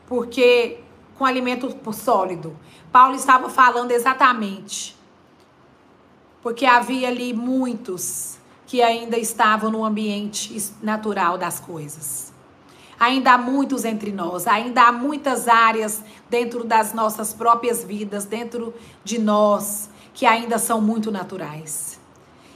porque 0.06 0.80
com 1.16 1.24
alimento 1.24 1.74
sólido, 1.92 2.56
Paulo 2.90 3.14
estava 3.14 3.48
falando 3.48 3.90
exatamente, 3.90 4.96
porque 6.42 6.66
havia 6.66 7.08
ali 7.08 7.32
muitos 7.32 8.38
que 8.66 8.82
ainda 8.82 9.16
estavam 9.16 9.70
no 9.70 9.84
ambiente 9.84 10.72
natural 10.82 11.38
das 11.38 11.60
coisas. 11.60 12.33
Ainda 13.04 13.34
há 13.34 13.38
muitos 13.38 13.84
entre 13.84 14.10
nós, 14.10 14.46
ainda 14.46 14.84
há 14.84 14.90
muitas 14.90 15.46
áreas 15.46 16.02
dentro 16.30 16.64
das 16.64 16.94
nossas 16.94 17.34
próprias 17.34 17.84
vidas, 17.84 18.24
dentro 18.24 18.72
de 19.04 19.18
nós, 19.18 19.90
que 20.14 20.24
ainda 20.24 20.58
são 20.58 20.80
muito 20.80 21.12
naturais. 21.12 22.00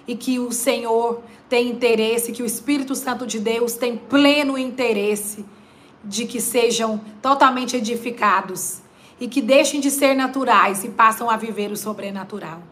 E 0.07 0.17
que 0.17 0.39
o 0.39 0.51
Senhor 0.51 1.21
tem 1.51 1.69
interesse, 1.69 2.33
que 2.33 2.43
o 2.43 2.47
Espírito 2.47 2.95
Santo 2.95 3.27
de 3.27 3.39
Deus 3.39 3.75
tem 3.75 3.99
pleno 3.99 4.57
interesse 4.57 5.45
de 6.03 6.25
que 6.25 6.41
sejam 6.41 6.99
totalmente 7.21 7.77
edificados 7.77 8.79
e 9.21 9.29
que 9.29 9.43
deixem 9.43 9.81
de 9.81 9.91
ser 9.91 10.15
naturais 10.15 10.83
e 10.83 10.89
passam 10.89 11.29
a 11.29 11.37
viver 11.37 11.71
o 11.71 11.77
sobrenatural. 11.77 12.63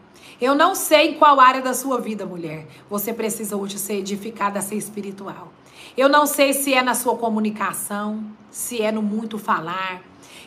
Eu 0.41 0.55
não 0.55 0.73
sei 0.73 1.09
em 1.09 1.13
qual 1.13 1.39
área 1.39 1.61
da 1.61 1.75
sua 1.75 2.01
vida, 2.01 2.25
mulher, 2.25 2.65
você 2.89 3.13
precisa 3.13 3.55
hoje 3.55 3.77
ser 3.77 3.97
edificada 3.97 4.61
ser 4.61 4.77
espiritual. 4.77 5.53
Eu 5.97 6.07
não 6.07 6.27
sei 6.27 6.53
se 6.53 6.75
é 6.75 6.83
na 6.83 6.93
sua 6.93 7.15
comunicação, 7.15 8.23
se 8.51 8.79
é 8.83 8.91
no 8.91 9.01
muito 9.01 9.39
falar. 9.39 10.03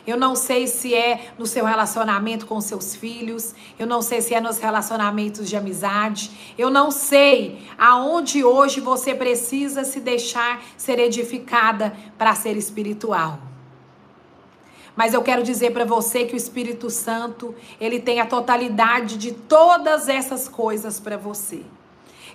Eu 0.07 0.17
não 0.17 0.33
sei 0.33 0.65
se 0.65 0.95
é 0.95 1.33
no 1.37 1.45
seu 1.45 1.65
relacionamento 1.65 2.45
com 2.45 2.61
seus 2.61 2.95
filhos. 2.95 3.53
Eu 3.77 3.85
não 3.85 4.01
sei 4.01 4.21
se 4.21 4.33
é 4.33 4.39
nos 4.39 4.59
relacionamentos 4.59 5.49
de 5.49 5.57
amizade. 5.57 6.53
Eu 6.57 6.69
não 6.69 6.89
sei 6.89 7.67
aonde 7.77 8.45
hoje 8.45 8.79
você 8.79 9.13
precisa 9.13 9.83
se 9.83 9.99
deixar 9.99 10.63
ser 10.77 10.97
edificada 10.99 11.93
para 12.17 12.33
ser 12.33 12.55
espiritual. 12.55 13.37
Mas 14.95 15.13
eu 15.13 15.21
quero 15.21 15.43
dizer 15.43 15.71
para 15.71 15.83
você 15.83 16.25
que 16.25 16.33
o 16.33 16.37
Espírito 16.37 16.89
Santo, 16.89 17.53
ele 17.79 17.99
tem 17.99 18.21
a 18.21 18.25
totalidade 18.25 19.17
de 19.17 19.33
todas 19.33 20.07
essas 20.07 20.47
coisas 20.47 20.97
para 20.97 21.17
você. 21.17 21.61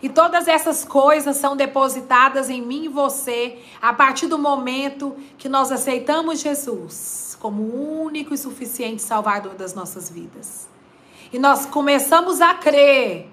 E 0.03 0.09
todas 0.09 0.47
essas 0.47 0.85
coisas 0.85 1.37
são 1.37 1.57
depositadas 1.57 2.51
em 2.51 2.61
mim 2.61 2.85
e 2.85 2.89
você 2.89 3.59
a 3.81 3.93
partir 3.93 4.27
do 4.27 4.39
momento 4.39 5.17
que 5.39 5.49
nós 5.49 5.73
aceitamos 5.73 6.41
Jesus 6.41 7.37
como 7.41 7.63
único 7.63 8.35
e 8.35 8.39
suficiente 8.39 9.03
Salvador 9.03 9.55
das 9.55 9.75
nossas 9.75 10.11
vidas. 10.11 10.69
E 11.33 11.39
nós 11.39 11.67
começamos 11.67 12.41
a 12.41 12.55
crer 12.55 13.29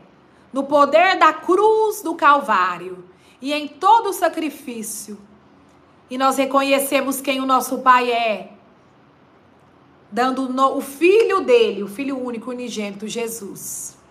no 0.51 0.64
poder 0.64 1.18
da 1.18 1.34
cruz 1.34 2.01
do 2.01 2.16
Calvário 2.16 3.03
e 3.41 3.51
em 3.51 3.68
todo 3.68 4.09
o 4.09 4.14
sacrifício. 4.14 5.18
E 6.09 6.18
nós 6.18 6.38
reconhecemos 6.38 7.20
quem 7.20 7.41
o 7.41 7.45
nosso 7.45 7.80
Pai 7.80 8.11
é, 8.11 8.51
dando 10.11 10.47
o 10.78 10.82
filho 10.82 11.41
dele, 11.41 11.84
o 11.84 11.88
filho 11.88 12.18
único, 12.18 12.51
unigênito, 12.51 13.07
Jesus 13.07 14.03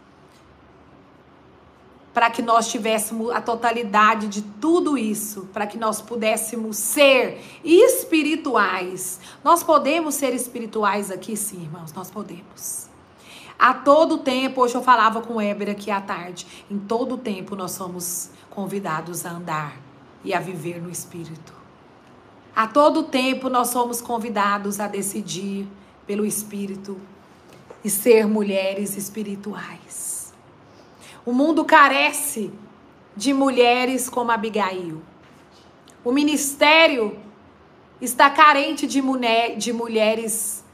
para 2.13 2.31
que 2.31 2.43
nós 2.43 2.69
tivéssemos 2.69 3.31
a 3.31 3.41
totalidade 3.41 4.29
de 4.29 4.43
tudo 4.43 4.99
isso, 4.99 5.49
para 5.53 5.67
que 5.67 5.79
nós 5.79 6.01
pudéssemos 6.01 6.77
ser 6.77 7.41
espirituais. 7.65 9.19
Nós 9.43 9.63
podemos 9.63 10.15
ser 10.15 10.35
espirituais 10.35 11.11
aqui, 11.11 11.37
sim, 11.37 11.63
irmãos, 11.63 11.93
nós 11.93 12.11
podemos. 12.11 12.89
A 13.59 13.73
todo 13.73 14.19
tempo, 14.19 14.61
hoje 14.61 14.75
eu 14.75 14.83
falava 14.83 15.23
com 15.23 15.35
o 15.35 15.41
Éber 15.41 15.71
aqui 15.71 15.91
à 15.91 16.01
tarde, 16.01 16.47
em 16.71 16.79
todo 16.79 17.17
tempo 17.17 17.55
nós 17.55 17.73
somos 17.73 18.31
convidados 18.51 19.25
a 19.25 19.31
andar 19.31 19.77
e 20.25 20.35
a 20.35 20.41
viver 20.41 20.83
no 20.83 20.91
espírito. 20.91 21.55
A 22.55 22.67
todo 22.67 23.05
tempo 23.05 23.49
nós 23.49 23.69
somos 23.69 24.03
convidados 24.03 24.79
a 24.79 24.87
decidir 24.87 25.67
pelo 26.07 26.27
espírito 26.27 27.01
e 27.83 27.89
ser 27.89 28.27
mulheres 28.27 28.97
espirituais. 28.97 30.22
O 31.25 31.33
mundo 31.33 31.65
carece 31.65 32.53
de 33.17 33.33
mulheres 33.33 34.09
como 34.09 34.31
Abigail. 34.31 35.03
O 36.05 36.11
ministério 36.11 37.19
está 38.01 38.29
carente 38.29 38.87
de, 38.87 39.01
mulher, 39.01 39.57
de 39.57 39.73
mulheres 39.73 40.65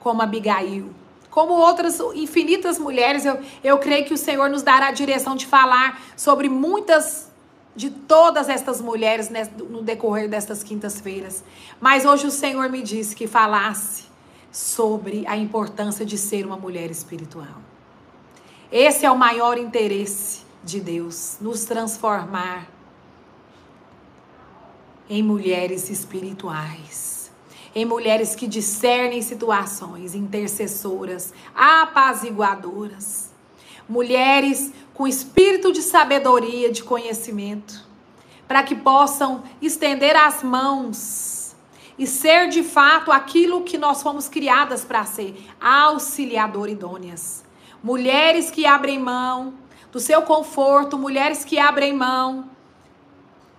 como 0.00 0.22
Abigail, 0.22 0.94
como 1.30 1.52
outras 1.54 1.98
infinitas 2.14 2.78
mulheres, 2.78 3.24
eu, 3.24 3.38
eu 3.64 3.78
creio 3.78 4.04
que 4.04 4.14
o 4.14 4.16
Senhor 4.16 4.48
nos 4.48 4.62
dará 4.62 4.86
a 4.88 4.92
direção 4.92 5.34
de 5.34 5.46
falar 5.46 6.00
sobre 6.16 6.48
muitas, 6.48 7.28
de 7.74 7.90
todas 7.90 8.48
estas 8.48 8.80
mulheres 8.80 9.28
no 9.68 9.82
decorrer 9.82 10.28
destas 10.28 10.62
quintas-feiras. 10.62 11.42
Mas 11.80 12.04
hoje 12.04 12.26
o 12.26 12.30
Senhor 12.30 12.70
me 12.70 12.82
disse 12.82 13.16
que 13.16 13.26
falasse 13.26 14.04
sobre 14.52 15.26
a 15.26 15.36
importância 15.36 16.06
de 16.06 16.16
ser 16.16 16.46
uma 16.46 16.56
mulher 16.56 16.88
espiritual. 16.88 17.73
Esse 18.76 19.06
é 19.06 19.10
o 19.10 19.16
maior 19.16 19.56
interesse 19.56 20.40
de 20.64 20.80
Deus, 20.80 21.36
nos 21.40 21.64
transformar 21.64 22.66
em 25.08 25.22
mulheres 25.22 25.88
espirituais, 25.88 27.30
em 27.72 27.84
mulheres 27.84 28.34
que 28.34 28.48
discernem 28.48 29.22
situações, 29.22 30.16
intercessoras, 30.16 31.32
apaziguadoras, 31.54 33.30
mulheres 33.88 34.72
com 34.92 35.06
espírito 35.06 35.72
de 35.72 35.80
sabedoria, 35.80 36.72
de 36.72 36.82
conhecimento, 36.82 37.86
para 38.48 38.64
que 38.64 38.74
possam 38.74 39.44
estender 39.62 40.16
as 40.16 40.42
mãos 40.42 41.54
e 41.96 42.08
ser 42.08 42.48
de 42.48 42.64
fato 42.64 43.12
aquilo 43.12 43.62
que 43.62 43.78
nós 43.78 44.02
fomos 44.02 44.26
criadas 44.26 44.84
para 44.84 45.04
ser, 45.04 45.46
auxiliador 45.60 46.68
idôneas. 46.68 47.43
Mulheres 47.84 48.50
que 48.50 48.64
abrem 48.64 48.98
mão 48.98 49.52
do 49.92 50.00
seu 50.00 50.22
conforto, 50.22 50.96
mulheres 50.96 51.44
que 51.44 51.58
abrem 51.58 51.92
mão 51.92 52.48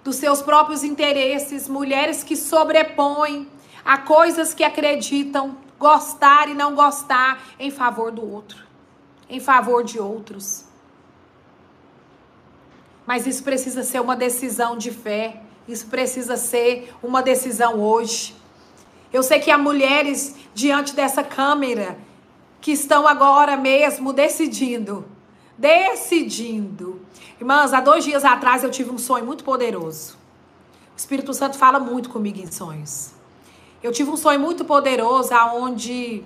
dos 0.03 0.15
seus 0.15 0.41
próprios 0.41 0.83
interesses, 0.83 1.69
mulheres 1.69 2.23
que 2.23 2.35
sobrepõem 2.35 3.47
a 3.85 3.99
coisas 3.99 4.51
que 4.51 4.63
acreditam 4.63 5.55
gostar 5.77 6.49
e 6.49 6.55
não 6.55 6.73
gostar 6.73 7.39
em 7.59 7.69
favor 7.69 8.11
do 8.11 8.27
outro, 8.27 8.65
em 9.29 9.39
favor 9.39 9.83
de 9.83 9.99
outros. 9.99 10.65
Mas 13.05 13.27
isso 13.27 13.43
precisa 13.43 13.83
ser 13.83 13.99
uma 13.99 14.15
decisão 14.15 14.75
de 14.75 14.89
fé, 14.89 15.43
isso 15.67 15.85
precisa 15.85 16.35
ser 16.35 16.91
uma 17.03 17.21
decisão 17.21 17.79
hoje. 17.79 18.35
Eu 19.13 19.21
sei 19.21 19.37
que 19.37 19.51
há 19.51 19.57
mulheres 19.57 20.35
diante 20.55 20.95
dessa 20.95 21.23
câmera 21.23 21.95
que 22.65 22.71
estão 22.71 23.07
agora 23.07 23.55
mesmo 23.55 24.11
decidindo, 24.11 25.05
decidindo 25.55 26.99
Irmãs, 27.39 27.75
há 27.75 27.79
dois 27.79 28.03
dias 28.03 28.25
atrás 28.25 28.63
eu 28.63 28.71
tive 28.71 28.89
um 28.89 28.97
sonho 28.97 29.23
muito 29.23 29.43
poderoso. 29.43 30.17
O 30.95 30.97
Espírito 30.97 31.31
Santo 31.31 31.59
fala 31.59 31.79
muito 31.79 32.09
comigo 32.09 32.39
em 32.39 32.51
sonhos. 32.51 33.11
Eu 33.83 33.91
tive 33.91 34.09
um 34.09 34.17
sonho 34.17 34.39
muito 34.39 34.65
poderoso, 34.65 35.31
aonde 35.31 36.23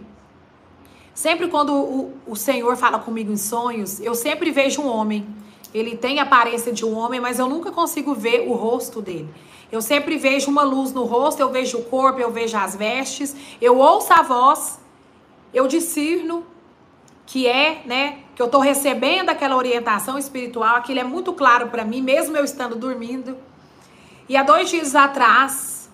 sempre 1.13 1.49
quando 1.49 1.73
o, 1.73 2.13
o 2.25 2.37
Senhor 2.37 2.77
fala 2.77 2.99
comigo 2.99 3.33
em 3.33 3.37
sonhos, 3.37 3.99
eu 3.99 4.15
sempre 4.15 4.49
vejo 4.49 4.81
um 4.81 4.87
homem. 4.87 5.27
Ele 5.73 5.97
tem 5.97 6.21
a 6.21 6.23
aparência 6.23 6.71
de 6.71 6.85
um 6.85 6.97
homem, 6.97 7.19
mas 7.19 7.37
eu 7.37 7.49
nunca 7.49 7.69
consigo 7.69 8.13
ver 8.15 8.47
o 8.47 8.53
rosto 8.53 9.01
dele. 9.01 9.27
Eu 9.69 9.81
sempre 9.81 10.17
vejo 10.17 10.49
uma 10.49 10.63
luz 10.63 10.93
no 10.93 11.03
rosto, 11.03 11.41
eu 11.41 11.49
vejo 11.49 11.79
o 11.79 11.83
corpo, 11.83 12.21
eu 12.21 12.31
vejo 12.31 12.55
as 12.55 12.77
vestes, 12.77 13.35
eu 13.59 13.77
ouço 13.77 14.13
a 14.13 14.21
voz, 14.21 14.79
eu 15.54 15.68
discerno 15.68 16.45
que 17.26 17.47
é, 17.47 17.84
né, 17.86 18.24
que 18.36 18.41
eu 18.41 18.47
estou 18.47 18.60
recebendo 18.60 19.30
aquela 19.30 19.56
orientação 19.56 20.18
espiritual, 20.18 20.78
aquilo 20.78 21.00
é 21.00 21.04
muito 21.04 21.32
claro 21.32 21.68
para 21.68 21.86
mim, 21.86 22.02
mesmo 22.02 22.36
eu 22.36 22.43
estando 22.43 22.76
dormindo. 22.76 23.38
E 24.28 24.36
há 24.36 24.41
dois 24.41 24.68
dias 24.68 24.95
atrás, 24.95 25.91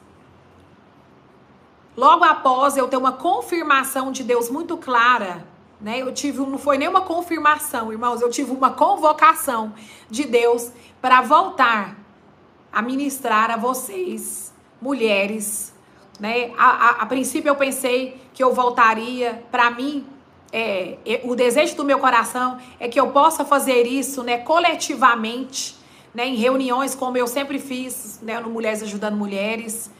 logo 1.95 2.23
após 2.23 2.77
eu 2.77 2.87
ter 2.87 2.95
uma 2.95 3.11
confirmação 3.11 4.13
de 4.13 4.23
Deus 4.23 4.49
muito 4.49 4.77
clara, 4.77 5.45
né? 5.81 6.01
Eu 6.01 6.13
tive, 6.13 6.39
não 6.39 6.57
foi 6.57 6.77
nem 6.77 6.87
uma 6.87 7.01
confirmação, 7.01 7.91
irmãos, 7.91 8.21
eu 8.21 8.29
tive 8.29 8.51
uma 8.51 8.71
convocação 8.71 9.73
de 10.09 10.23
Deus 10.23 10.71
para 11.01 11.21
voltar 11.21 11.97
a 12.71 12.81
ministrar 12.81 13.51
a 13.51 13.57
vocês, 13.57 14.53
mulheres, 14.81 15.74
né? 16.19 16.51
A, 16.57 16.65
a, 16.65 16.89
a 17.01 17.05
princípio 17.05 17.49
eu 17.49 17.55
pensei 17.55 18.19
que 18.33 18.43
eu 18.43 18.53
voltaria 18.53 19.43
para 19.51 19.69
mim 19.71 20.05
é, 20.57 21.19
o 21.25 21.35
desejo 21.35 21.75
do 21.75 21.83
meu 21.83 21.99
coração 21.99 22.57
é 22.79 22.87
que 22.87 22.97
eu 22.97 23.07
possa 23.07 23.43
fazer 23.43 23.85
isso, 23.85 24.23
né, 24.23 24.37
coletivamente, 24.37 25.75
né, 26.13 26.27
em 26.27 26.35
reuniões 26.35 26.95
como 26.95 27.17
eu 27.17 27.27
sempre 27.27 27.59
fiz, 27.59 28.21
né, 28.21 28.39
no 28.39 28.49
Mulheres 28.49 28.81
Ajudando 28.81 29.17
Mulheres, 29.17 29.91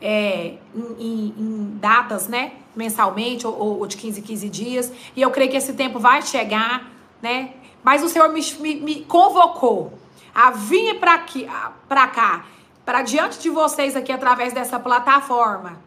é, 0.00 0.54
em, 0.74 0.96
em, 0.98 1.34
em, 1.36 1.78
datas, 1.78 2.26
né, 2.26 2.52
mensalmente 2.74 3.46
ou, 3.46 3.80
ou, 3.80 3.86
de 3.86 3.98
15 3.98 4.20
em 4.20 4.22
15 4.22 4.48
dias. 4.48 4.92
E 5.14 5.20
eu 5.20 5.30
creio 5.30 5.50
que 5.50 5.58
esse 5.58 5.74
tempo 5.74 5.98
vai 5.98 6.22
chegar, 6.22 6.90
né? 7.20 7.50
Mas 7.82 8.02
o 8.02 8.08
Senhor 8.08 8.30
me, 8.30 8.40
me, 8.60 8.74
me 8.76 9.00
convocou 9.02 9.92
a 10.34 10.52
vir 10.52 10.98
para 10.98 12.06
cá, 12.06 12.46
para 12.88 13.02
diante 13.02 13.38
de 13.38 13.50
vocês 13.50 13.94
aqui 13.94 14.10
através 14.10 14.54
dessa 14.54 14.80
plataforma 14.80 15.78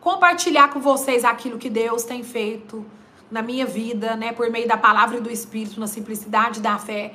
compartilhar 0.00 0.72
com 0.72 0.80
vocês 0.80 1.24
aquilo 1.24 1.56
que 1.56 1.70
Deus 1.70 2.02
tem 2.02 2.24
feito 2.24 2.84
na 3.30 3.42
minha 3.42 3.64
vida, 3.64 4.16
né, 4.16 4.32
por 4.32 4.50
meio 4.50 4.66
da 4.66 4.76
palavra 4.76 5.18
e 5.18 5.20
do 5.20 5.30
Espírito, 5.30 5.78
na 5.78 5.86
simplicidade 5.86 6.60
da 6.60 6.80
fé, 6.80 7.14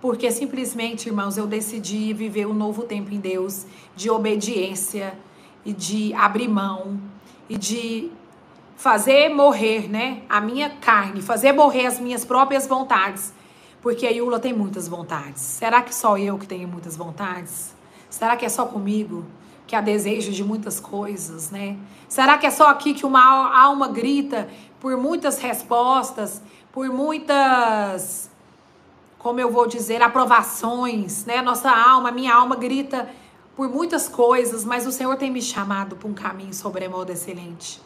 porque 0.00 0.30
simplesmente, 0.30 1.10
irmãos, 1.10 1.36
eu 1.36 1.46
decidi 1.46 2.14
viver 2.14 2.46
um 2.46 2.54
novo 2.54 2.84
tempo 2.84 3.12
em 3.12 3.20
Deus, 3.20 3.66
de 3.94 4.08
obediência 4.08 5.12
e 5.62 5.70
de 5.70 6.14
abrir 6.14 6.48
mão 6.48 6.98
e 7.50 7.58
de 7.58 8.10
fazer 8.76 9.28
morrer, 9.28 9.90
né, 9.90 10.22
a 10.26 10.40
minha 10.40 10.70
carne, 10.70 11.20
fazer 11.20 11.52
morrer 11.52 11.84
as 11.84 12.00
minhas 12.00 12.24
próprias 12.24 12.66
vontades, 12.66 13.34
porque 13.82 14.06
a 14.06 14.10
Yula 14.10 14.40
tem 14.40 14.54
muitas 14.54 14.88
vontades. 14.88 15.42
Será 15.42 15.82
que 15.82 15.94
só 15.94 16.16
eu 16.16 16.38
que 16.38 16.46
tenho 16.46 16.66
muitas 16.66 16.96
vontades? 16.96 17.78
Será 18.10 18.36
que 18.36 18.44
é 18.44 18.48
só 18.50 18.66
comigo? 18.66 19.24
que 19.70 19.76
há 19.76 19.80
desejo 19.80 20.32
de 20.32 20.42
muitas 20.42 20.80
coisas, 20.80 21.52
né? 21.52 21.76
Será 22.08 22.36
que 22.36 22.44
é 22.44 22.50
só 22.50 22.66
aqui 22.66 22.92
que 22.92 23.06
uma 23.06 23.56
alma 23.56 23.86
grita 23.86 24.48
por 24.80 24.96
muitas 24.96 25.38
respostas, 25.38 26.42
por 26.72 26.88
muitas, 26.88 28.28
como 29.16 29.38
eu 29.38 29.48
vou 29.48 29.68
dizer, 29.68 30.02
aprovações, 30.02 31.24
né? 31.24 31.40
Nossa 31.40 31.70
alma, 31.70 32.10
minha 32.10 32.34
alma 32.34 32.56
grita 32.56 33.08
por 33.54 33.68
muitas 33.68 34.08
coisas, 34.08 34.64
mas 34.64 34.88
o 34.88 34.90
Senhor 34.90 35.16
tem 35.16 35.30
me 35.30 35.40
chamado 35.40 35.94
para 35.94 36.08
um 36.08 36.14
caminho 36.14 36.52
sobremodo 36.52 37.12
excelente, 37.12 37.80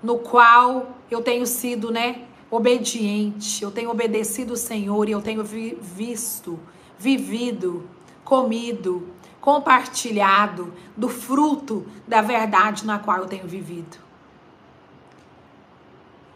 no 0.00 0.20
qual 0.20 0.90
eu 1.10 1.20
tenho 1.20 1.46
sido, 1.46 1.90
né, 1.90 2.22
obediente, 2.48 3.64
eu 3.64 3.72
tenho 3.72 3.90
obedecido 3.90 4.52
o 4.52 4.56
Senhor 4.56 5.08
e 5.08 5.12
eu 5.12 5.20
tenho 5.20 5.42
vi 5.42 5.76
visto, 5.82 6.60
vivido, 6.96 7.97
comido, 8.28 9.08
compartilhado 9.40 10.74
do 10.94 11.08
fruto 11.08 11.86
da 12.06 12.20
verdade 12.20 12.84
na 12.84 12.98
qual 12.98 13.20
eu 13.20 13.26
tenho 13.26 13.48
vivido. 13.48 13.96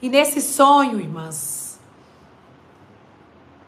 E 0.00 0.08
nesse 0.08 0.40
sonho, 0.40 0.98
irmãs, 0.98 1.78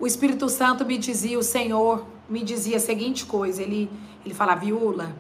o 0.01 0.07
Espírito 0.07 0.49
Santo 0.49 0.87
me 0.87 0.97
dizia, 0.97 1.39
o 1.39 1.43
Senhor 1.43 2.07
me 2.27 2.43
dizia 2.43 2.79
a 2.79 2.81
seguinte 2.81 3.27
coisa, 3.27 3.63
ele, 3.63 3.91
ele 4.25 4.33
fala, 4.33 4.55
viúla, 4.55 5.15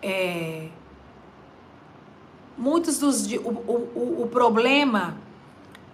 é, 0.00 0.70
muitos 2.56 2.98
dos, 2.98 3.30
o, 3.32 3.50
o, 3.50 4.22
o 4.22 4.28
problema 4.28 5.18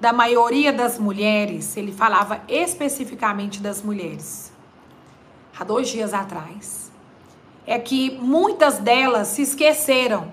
da 0.03 0.13
maioria 0.13 0.73
das 0.73 0.99
mulheres, 0.99 1.77
ele 1.77 1.93
falava 1.93 2.41
especificamente 2.49 3.61
das 3.61 3.81
mulheres, 3.81 4.53
há 5.57 5.63
dois 5.63 5.89
dias 5.89 6.13
atrás, 6.13 6.91
é 7.65 7.79
que 7.79 8.11
muitas 8.21 8.79
delas 8.79 9.29
se 9.29 9.43
esqueceram 9.43 10.33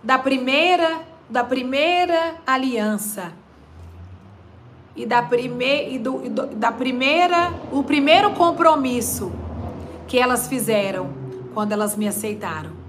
da 0.00 0.16
primeira 0.16 1.00
da 1.28 1.42
primeira 1.42 2.36
aliança 2.46 3.32
e 4.94 5.04
da 5.04 5.20
primeira 5.20 5.88
e 5.90 5.98
do, 5.98 6.46
da 6.54 6.70
primeira 6.70 7.52
o 7.72 7.82
primeiro 7.82 8.30
compromisso 8.34 9.32
que 10.06 10.20
elas 10.20 10.46
fizeram 10.46 11.12
quando 11.52 11.72
elas 11.72 11.96
me 11.96 12.06
aceitaram 12.06 12.83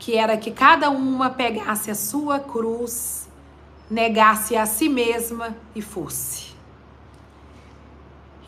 que 0.00 0.16
era 0.16 0.36
que 0.36 0.50
cada 0.50 0.90
uma 0.90 1.30
pegasse 1.30 1.90
a 1.90 1.94
sua 1.94 2.40
cruz 2.40 3.28
negasse 3.88 4.56
a 4.56 4.66
si 4.66 4.88
mesma 4.88 5.56
e 5.74 5.82
fosse 5.82 6.50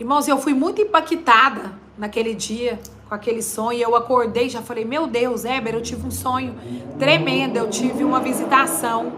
Irmãos, 0.01 0.27
eu 0.27 0.37
fui 0.37 0.53
muito 0.53 0.81
impactada 0.81 1.79
naquele 1.97 2.35
dia 2.35 2.81
com 3.09 3.15
aquele 3.15 3.41
sonho. 3.41 3.79
Eu 3.79 3.95
acordei 3.95 4.49
já 4.49 4.61
falei: 4.61 4.85
Meu 4.85 5.07
Deus, 5.07 5.45
Éber, 5.45 5.75
eu 5.75 5.81
tive 5.81 6.05
um 6.05 6.11
sonho 6.11 6.57
tremendo. 6.99 7.57
Eu 7.57 7.71
tive 7.71 8.03
uma 8.03 8.19
visitação. 8.19 9.13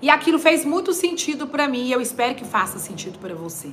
E 0.00 0.08
aquilo 0.08 0.38
fez 0.38 0.64
muito 0.64 0.92
sentido 0.92 1.48
para 1.48 1.66
mim. 1.66 1.86
E 1.86 1.90
eu 1.90 2.00
espero 2.00 2.36
que 2.36 2.44
faça 2.44 2.78
sentido 2.78 3.18
para 3.18 3.34
você. 3.34 3.72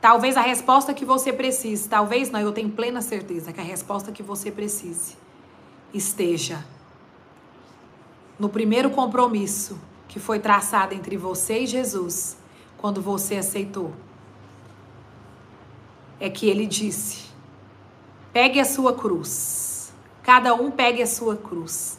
Talvez 0.00 0.36
a 0.36 0.42
resposta 0.42 0.94
que 0.94 1.04
você 1.04 1.32
precise, 1.32 1.88
talvez 1.88 2.30
não, 2.30 2.38
eu 2.38 2.52
tenho 2.52 2.70
plena 2.70 3.00
certeza 3.00 3.52
que 3.52 3.60
a 3.60 3.64
resposta 3.64 4.12
que 4.12 4.22
você 4.22 4.52
precise 4.52 5.16
esteja 5.92 6.64
no 8.38 8.48
primeiro 8.48 8.90
compromisso 8.90 9.78
que 10.08 10.20
foi 10.20 10.38
traçado 10.38 10.94
entre 10.94 11.16
você 11.16 11.60
e 11.60 11.66
Jesus 11.66 12.36
quando 12.76 13.00
você 13.00 13.36
aceitou. 13.36 13.92
É 16.20 16.30
que 16.30 16.48
ele 16.48 16.66
disse: 16.66 17.26
pegue 18.32 18.60
a 18.60 18.64
sua 18.64 18.94
cruz. 18.94 19.92
Cada 20.22 20.54
um 20.54 20.70
pegue 20.70 21.02
a 21.02 21.06
sua 21.06 21.36
cruz. 21.36 21.98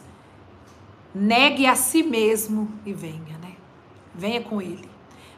Negue 1.14 1.66
a 1.66 1.74
si 1.74 2.02
mesmo 2.02 2.68
e 2.84 2.92
venha, 2.92 3.38
né? 3.38 3.56
Venha 4.14 4.42
com 4.42 4.60
ele. 4.60 4.88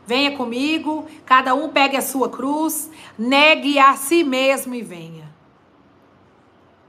Venha 0.07 0.37
comigo, 0.37 1.07
cada 1.25 1.55
um 1.55 1.69
pegue 1.69 1.97
a 1.97 2.03
sua 2.03 2.29
cruz, 2.29 2.91
negue 3.17 3.79
a 3.79 3.97
si 3.97 4.25
mesmo 4.25 4.75
e 4.75 4.83
venha. 4.83 5.33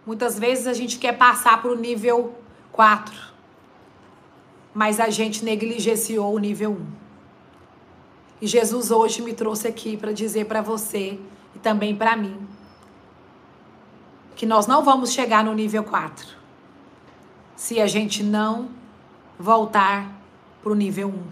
Muitas 0.05 0.39
vezes 0.39 0.65
a 0.65 0.73
gente 0.73 0.97
quer 0.97 1.17
passar 1.17 1.61
para 1.61 1.71
o 1.71 1.75
nível 1.75 2.33
4, 2.71 3.13
mas 4.73 4.99
a 4.99 5.09
gente 5.09 5.45
negligenciou 5.45 6.33
o 6.33 6.39
nível 6.39 6.71
1. 6.71 7.01
E 8.41 8.47
Jesus 8.47 8.89
hoje 8.89 9.21
me 9.21 9.33
trouxe 9.33 9.67
aqui 9.67 9.95
para 9.95 10.11
dizer 10.11 10.45
para 10.45 10.61
você 10.61 11.19
e 11.55 11.59
também 11.59 11.95
para 11.95 12.15
mim 12.15 12.47
que 14.35 14.45
nós 14.47 14.65
não 14.65 14.83
vamos 14.83 15.11
chegar 15.11 15.43
no 15.43 15.53
nível 15.53 15.83
4 15.83 16.27
se 17.55 17.79
a 17.79 17.85
gente 17.85 18.23
não 18.23 18.69
voltar 19.37 20.11
para 20.63 20.71
o 20.71 20.75
nível 20.75 21.09
1 21.09 21.23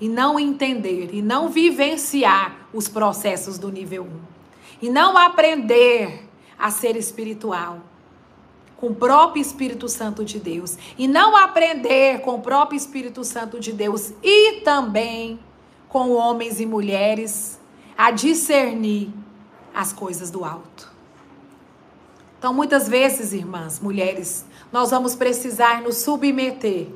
e 0.00 0.08
não 0.08 0.40
entender 0.40 1.10
e 1.12 1.20
não 1.20 1.50
vivenciar 1.50 2.56
os 2.72 2.88
processos 2.88 3.58
do 3.58 3.70
nível 3.70 4.04
1 4.04 4.86
e 4.86 4.88
não 4.88 5.18
aprender 5.18 6.26
a 6.58 6.70
ser 6.70 6.96
espiritual 6.96 7.80
com 8.84 8.90
o 8.90 8.94
próprio 8.94 9.40
Espírito 9.40 9.88
Santo 9.88 10.22
de 10.22 10.38
Deus 10.38 10.76
e 10.98 11.08
não 11.08 11.34
aprender 11.34 12.20
com 12.20 12.34
o 12.34 12.42
próprio 12.42 12.76
Espírito 12.76 13.24
Santo 13.24 13.58
de 13.58 13.72
Deus 13.72 14.12
e 14.22 14.60
também 14.60 15.40
com 15.88 16.12
homens 16.12 16.60
e 16.60 16.66
mulheres 16.66 17.58
a 17.96 18.10
discernir 18.10 19.10
as 19.74 19.90
coisas 19.90 20.30
do 20.30 20.44
alto. 20.44 20.92
Então, 22.38 22.52
muitas 22.52 22.86
vezes, 22.86 23.32
irmãs, 23.32 23.80
mulheres, 23.80 24.44
nós 24.70 24.90
vamos 24.90 25.14
precisar 25.14 25.80
nos 25.80 25.96
submeter 25.96 26.88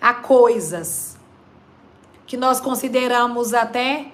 a 0.00 0.14
coisas 0.14 1.16
que 2.24 2.36
nós 2.36 2.60
consideramos 2.60 3.52
até 3.52 4.12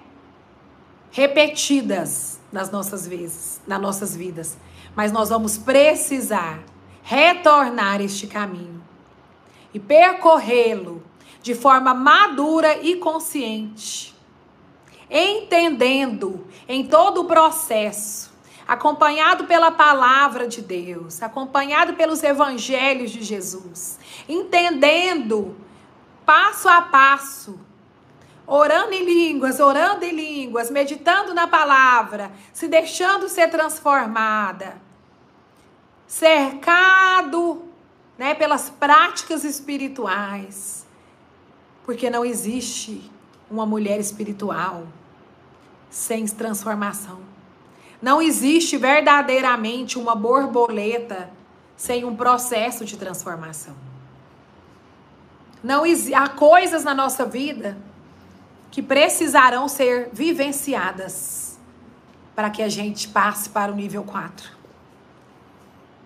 repetidas 1.10 2.40
nas 2.50 2.70
nossas 2.70 3.06
vezes, 3.06 3.60
nas 3.66 3.78
nossas 3.78 4.16
vidas, 4.16 4.56
mas 4.96 5.12
nós 5.12 5.28
vamos 5.28 5.58
precisar 5.58 6.69
retornar 7.10 8.00
este 8.00 8.28
caminho 8.28 8.80
e 9.74 9.80
percorrê-lo 9.80 11.02
de 11.42 11.56
forma 11.56 11.92
madura 11.92 12.78
e 12.80 12.94
consciente, 12.98 14.14
entendendo 15.10 16.46
em 16.68 16.86
todo 16.86 17.22
o 17.22 17.24
processo, 17.24 18.32
acompanhado 18.64 19.42
pela 19.46 19.72
palavra 19.72 20.46
de 20.46 20.62
Deus, 20.62 21.20
acompanhado 21.20 21.94
pelos 21.94 22.22
evangelhos 22.22 23.10
de 23.10 23.24
Jesus, 23.24 23.98
entendendo 24.28 25.56
passo 26.24 26.68
a 26.68 26.80
passo 26.80 27.58
orando 28.46 28.92
em 28.92 29.04
línguas, 29.04 29.58
orando 29.58 30.04
em 30.04 30.12
línguas, 30.12 30.70
meditando 30.70 31.34
na 31.34 31.48
palavra, 31.48 32.30
se 32.52 32.68
deixando 32.68 33.28
ser 33.28 33.48
transformada, 33.48 34.80
cercado, 36.10 37.62
né, 38.18 38.34
pelas 38.34 38.68
práticas 38.68 39.44
espirituais. 39.44 40.84
Porque 41.84 42.10
não 42.10 42.24
existe 42.24 43.08
uma 43.48 43.64
mulher 43.64 44.00
espiritual 44.00 44.88
sem 45.88 46.26
transformação. 46.26 47.20
Não 48.02 48.20
existe 48.20 48.76
verdadeiramente 48.76 50.00
uma 50.00 50.16
borboleta 50.16 51.30
sem 51.76 52.04
um 52.04 52.16
processo 52.16 52.84
de 52.84 52.96
transformação. 52.96 53.76
Não 55.62 55.84
há 56.12 56.28
coisas 56.28 56.82
na 56.82 56.94
nossa 56.94 57.24
vida 57.24 57.78
que 58.72 58.82
precisarão 58.82 59.68
ser 59.68 60.10
vivenciadas 60.12 61.56
para 62.34 62.50
que 62.50 62.62
a 62.62 62.68
gente 62.68 63.06
passe 63.06 63.48
para 63.48 63.70
o 63.70 63.76
nível 63.76 64.02
4. 64.02 64.59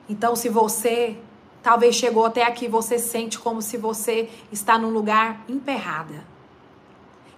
Então, 0.09 0.37
se 0.37 0.49
você 0.49 1.17
talvez 1.63 1.95
chegou 1.95 2.27
até 2.27 2.45
aqui, 2.45 2.69
você 2.69 2.99
sente 2.99 3.39
como 3.39 3.63
se 3.63 3.79
você 3.79 4.29
está 4.53 4.79
num 4.79 4.91
lugar 4.91 5.43
emperrada. 5.49 6.27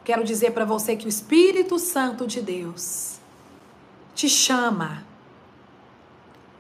Quero 0.05 0.25
dizer 0.25 0.53
para 0.53 0.65
você 0.65 0.97
que 0.97 1.07
o 1.07 1.09
Espírito 1.09 1.79
Santo 1.79 2.27
de 2.27 2.41
Deus 2.41 3.19
te 4.15 4.29
chama 4.29 5.05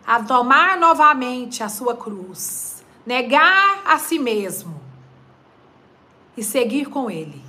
a 0.06 0.22
tomar 0.22 0.76
novamente 0.76 1.62
a 1.62 1.68
sua 1.68 1.96
cruz, 1.96 2.84
negar 3.04 3.82
a 3.84 3.98
si 3.98 4.18
mesmo 4.18 4.80
e 6.36 6.44
seguir 6.44 6.86
com 6.86 7.10
Ele. 7.10 7.42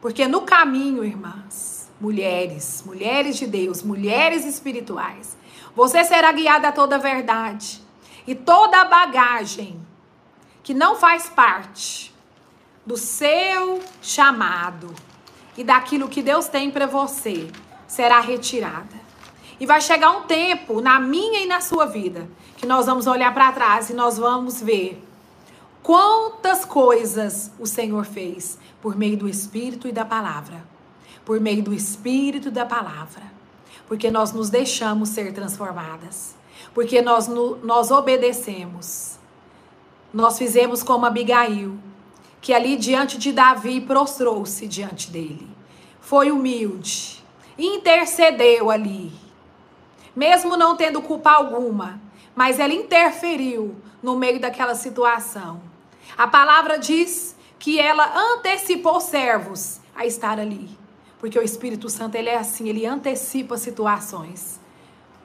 Porque 0.00 0.26
no 0.26 0.42
caminho, 0.42 1.04
irmãs, 1.04 1.90
mulheres, 2.00 2.82
mulheres 2.84 3.36
de 3.36 3.46
Deus, 3.46 3.82
mulheres 3.82 4.44
espirituais, 4.44 5.36
você 5.76 6.02
será 6.04 6.32
guiada 6.32 6.68
a 6.68 6.72
toda 6.72 6.96
a 6.96 6.98
verdade. 6.98 7.83
E 8.26 8.34
toda 8.34 8.80
a 8.80 8.84
bagagem 8.84 9.80
que 10.62 10.72
não 10.72 10.96
faz 10.96 11.28
parte 11.28 12.14
do 12.86 12.96
seu 12.96 13.82
chamado 14.00 14.94
e 15.56 15.62
daquilo 15.62 16.08
que 16.08 16.22
Deus 16.22 16.46
tem 16.46 16.70
para 16.70 16.86
você 16.86 17.48
será 17.86 18.20
retirada. 18.20 19.04
E 19.60 19.66
vai 19.66 19.80
chegar 19.80 20.10
um 20.10 20.22
tempo 20.22 20.80
na 20.80 20.98
minha 20.98 21.40
e 21.40 21.46
na 21.46 21.60
sua 21.60 21.86
vida 21.86 22.28
que 22.56 22.66
nós 22.66 22.86
vamos 22.86 23.06
olhar 23.06 23.32
para 23.32 23.52
trás 23.52 23.90
e 23.90 23.94
nós 23.94 24.18
vamos 24.18 24.60
ver 24.60 25.02
quantas 25.82 26.64
coisas 26.64 27.50
o 27.58 27.66
Senhor 27.66 28.04
fez 28.04 28.58
por 28.80 28.96
meio 28.96 29.16
do 29.16 29.28
Espírito 29.28 29.86
e 29.86 29.92
da 29.92 30.04
palavra. 30.04 30.64
Por 31.24 31.40
meio 31.40 31.62
do 31.62 31.72
Espírito 31.72 32.48
e 32.48 32.50
da 32.50 32.66
palavra. 32.66 33.22
Porque 33.86 34.10
nós 34.10 34.32
nos 34.32 34.50
deixamos 34.50 35.10
ser 35.10 35.32
transformadas. 35.32 36.34
Porque 36.74 37.00
nós, 37.00 37.28
nós 37.28 37.90
obedecemos. 37.92 39.16
Nós 40.12 40.36
fizemos 40.36 40.82
como 40.82 41.06
Abigail, 41.06 41.78
que 42.40 42.52
ali 42.52 42.76
diante 42.76 43.16
de 43.16 43.32
Davi 43.32 43.80
prostrou-se 43.80 44.66
diante 44.66 45.10
dele. 45.10 45.48
Foi 46.00 46.30
humilde, 46.30 47.24
intercedeu 47.56 48.70
ali, 48.70 49.12
mesmo 50.14 50.56
não 50.56 50.76
tendo 50.76 51.00
culpa 51.00 51.30
alguma, 51.30 52.00
mas 52.34 52.58
ela 52.58 52.74
interferiu 52.74 53.74
no 54.02 54.16
meio 54.16 54.38
daquela 54.38 54.74
situação. 54.74 55.62
A 56.16 56.26
palavra 56.26 56.78
diz 56.78 57.34
que 57.58 57.80
ela 57.80 58.12
antecipou 58.34 59.00
servos 59.00 59.80
a 59.94 60.04
estar 60.04 60.38
ali. 60.38 60.68
Porque 61.18 61.38
o 61.38 61.42
Espírito 61.42 61.88
Santo, 61.88 62.16
ele 62.16 62.28
é 62.28 62.36
assim, 62.36 62.68
ele 62.68 62.84
antecipa 62.84 63.56
situações 63.56 64.60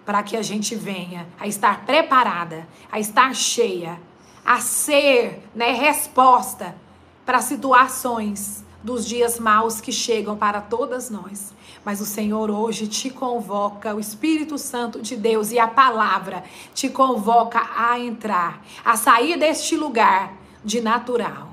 para 0.10 0.24
que 0.24 0.36
a 0.36 0.42
gente 0.42 0.74
venha 0.74 1.28
a 1.40 1.46
estar 1.46 1.86
preparada, 1.86 2.68
a 2.92 3.00
estar 3.00 3.32
cheia, 3.36 4.02
a 4.44 4.60
ser, 4.60 5.48
né, 5.54 5.72
resposta 5.72 6.76
para 7.24 7.40
situações 7.42 8.66
dos 8.84 9.06
dias 9.06 9.40
maus 9.40 9.80
que 9.80 9.92
chegam 9.92 10.36
para 10.36 10.62
todas 10.62 11.12
nós. 11.12 11.54
Mas 11.86 12.02
o 12.02 12.08
Senhor 12.08 12.50
hoje 12.50 12.88
te 12.88 13.12
convoca, 13.12 13.94
o 13.94 14.00
Espírito 14.00 14.58
Santo 14.58 15.00
de 15.00 15.16
Deus 15.16 15.52
e 15.52 15.60
a 15.60 15.68
palavra 15.68 16.44
te 16.74 16.90
convoca 16.90 17.70
a 17.78 18.00
entrar, 18.00 18.64
a 18.84 18.98
sair 18.98 19.38
deste 19.38 19.78
lugar 19.78 20.34
de 20.66 20.82
natural 20.82 21.50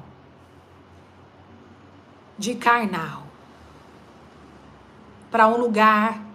de 2.39 2.55
carnal 2.55 3.25
para 5.31 5.47
um 5.47 5.59
lugar 5.59 6.26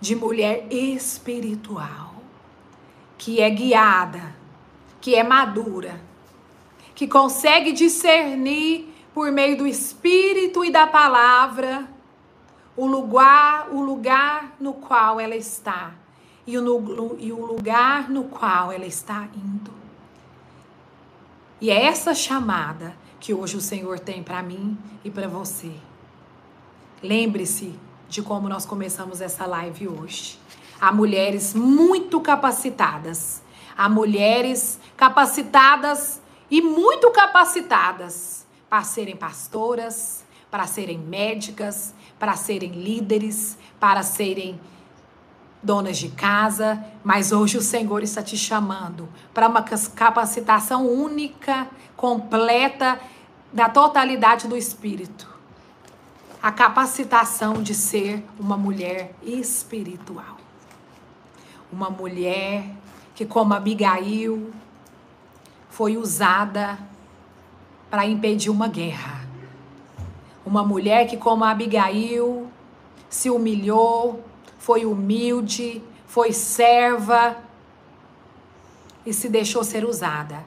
de 0.00 0.14
mulher 0.14 0.66
espiritual, 0.70 2.14
que 3.16 3.40
é 3.40 3.50
guiada, 3.50 4.34
que 5.00 5.14
é 5.14 5.22
madura, 5.22 6.00
que 6.94 7.06
consegue 7.06 7.72
discernir 7.72 8.88
por 9.14 9.32
meio 9.32 9.56
do 9.56 9.66
espírito 9.66 10.64
e 10.64 10.70
da 10.70 10.86
palavra 10.86 11.88
o 12.76 12.86
lugar, 12.86 13.68
o 13.72 13.80
lugar 13.80 14.56
no 14.60 14.74
qual 14.74 15.18
ela 15.18 15.34
está 15.34 15.92
e 16.46 16.56
o, 16.56 17.16
e 17.18 17.32
o 17.32 17.44
lugar 17.44 18.08
no 18.08 18.24
qual 18.24 18.70
ela 18.70 18.86
está 18.86 19.28
indo. 19.34 19.72
E 21.60 21.70
é 21.70 21.86
essa 21.86 22.14
chamada 22.14 22.96
que 23.18 23.34
hoje 23.34 23.56
o 23.56 23.60
Senhor 23.60 23.98
tem 23.98 24.22
para 24.22 24.42
mim 24.42 24.78
e 25.04 25.10
para 25.10 25.26
você. 25.26 25.72
Lembre-se 27.02 27.74
de 28.08 28.22
como 28.22 28.48
nós 28.48 28.64
começamos 28.64 29.20
essa 29.20 29.46
live 29.46 29.88
hoje. 29.88 30.38
Há 30.80 30.92
mulheres 30.92 31.54
muito 31.54 32.20
capacitadas. 32.20 33.42
Há 33.76 33.88
mulheres 33.88 34.78
capacitadas 34.96 36.20
e 36.50 36.62
muito 36.62 37.10
capacitadas 37.10 38.46
para 38.68 38.82
serem 38.82 39.16
pastoras, 39.16 40.24
para 40.50 40.66
serem 40.66 40.98
médicas, 40.98 41.94
para 42.18 42.34
serem 42.36 42.72
líderes, 42.72 43.56
para 43.78 44.02
serem 44.02 44.58
donas 45.62 45.98
de 45.98 46.08
casa, 46.08 46.82
mas 47.02 47.32
hoje 47.32 47.58
o 47.58 47.62
Senhor 47.62 48.02
está 48.02 48.22
te 48.22 48.36
chamando 48.36 49.08
para 49.34 49.48
uma 49.48 49.62
capacitação 49.62 50.86
única, 50.86 51.68
completa 51.96 53.00
da 53.52 53.68
totalidade 53.68 54.46
do 54.46 54.56
espírito. 54.56 55.27
A 56.48 56.50
capacitação 56.50 57.62
de 57.62 57.74
ser 57.74 58.24
uma 58.40 58.56
mulher 58.56 59.12
espiritual. 59.22 60.38
Uma 61.70 61.90
mulher 61.90 62.64
que, 63.14 63.26
como 63.26 63.52
Abigail, 63.52 64.50
foi 65.68 65.98
usada 65.98 66.78
para 67.90 68.06
impedir 68.06 68.48
uma 68.48 68.66
guerra. 68.66 69.28
Uma 70.42 70.64
mulher 70.64 71.06
que, 71.06 71.18
como 71.18 71.44
Abigail, 71.44 72.50
se 73.10 73.28
humilhou, 73.28 74.24
foi 74.58 74.86
humilde, 74.86 75.82
foi 76.06 76.32
serva 76.32 77.36
e 79.04 79.12
se 79.12 79.28
deixou 79.28 79.62
ser 79.62 79.84
usada. 79.84 80.46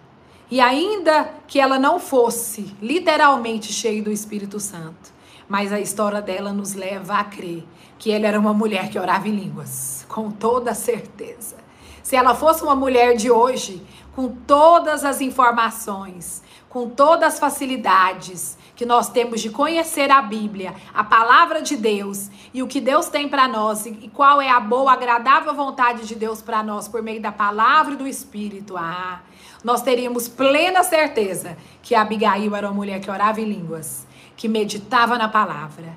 E 0.50 0.60
ainda 0.60 1.32
que 1.46 1.60
ela 1.60 1.78
não 1.78 2.00
fosse 2.00 2.76
literalmente 2.82 3.72
cheia 3.72 4.02
do 4.02 4.12
Espírito 4.12 4.60
Santo, 4.60 5.21
mas 5.52 5.74
a 5.74 5.82
história 5.82 6.22
dela 6.22 6.54
nos 6.54 6.76
leva 6.76 7.16
a 7.16 7.26
crer 7.26 7.68
que 8.00 8.10
ela 8.10 8.26
era 8.26 8.40
uma 8.40 8.54
mulher 8.54 8.90
que 8.90 8.98
orava 8.98 9.28
em 9.28 9.36
línguas, 9.36 10.06
com 10.08 10.32
toda 10.32 10.74
certeza. 10.74 11.58
Se 12.02 12.16
ela 12.16 12.34
fosse 12.34 12.64
uma 12.64 12.74
mulher 12.74 13.18
de 13.18 13.30
hoje, 13.30 13.86
com 14.16 14.30
todas 14.30 15.04
as 15.04 15.20
informações, 15.20 16.42
com 16.70 16.90
todas 16.90 17.34
as 17.34 17.40
facilidades 17.40 18.58
que 18.78 18.86
nós 18.86 19.10
temos 19.10 19.42
de 19.42 19.50
conhecer 19.50 20.10
a 20.10 20.22
Bíblia, 20.22 20.74
a 20.94 21.04
palavra 21.04 21.62
de 21.62 21.76
Deus 21.76 22.30
e 22.54 22.64
o 22.64 22.68
que 22.68 22.80
Deus 22.80 23.10
tem 23.10 23.28
para 23.28 23.46
nós 23.46 23.86
e 23.86 24.10
qual 24.14 24.42
é 24.42 24.50
a 24.50 24.60
boa, 24.60 24.94
agradável 24.94 25.54
vontade 25.54 26.08
de 26.08 26.16
Deus 26.16 26.42
para 26.42 26.64
nós 26.64 26.88
por 26.88 27.04
meio 27.04 27.22
da 27.22 27.32
palavra 27.32 27.96
e 27.96 27.98
do 27.98 28.08
Espírito. 28.08 28.78
Ah, 28.78 29.20
nós 29.66 29.82
teríamos 29.82 30.30
plena 30.30 30.82
certeza 30.82 31.58
que 31.84 31.94
Abigail 31.94 32.56
era 32.56 32.68
uma 32.68 32.74
mulher 32.74 33.02
que 33.02 33.12
orava 33.12 33.42
em 33.42 33.46
línguas, 33.46 34.08
que 34.42 34.48
meditava 34.48 35.20
na 35.20 35.30
palavra, 35.30 35.96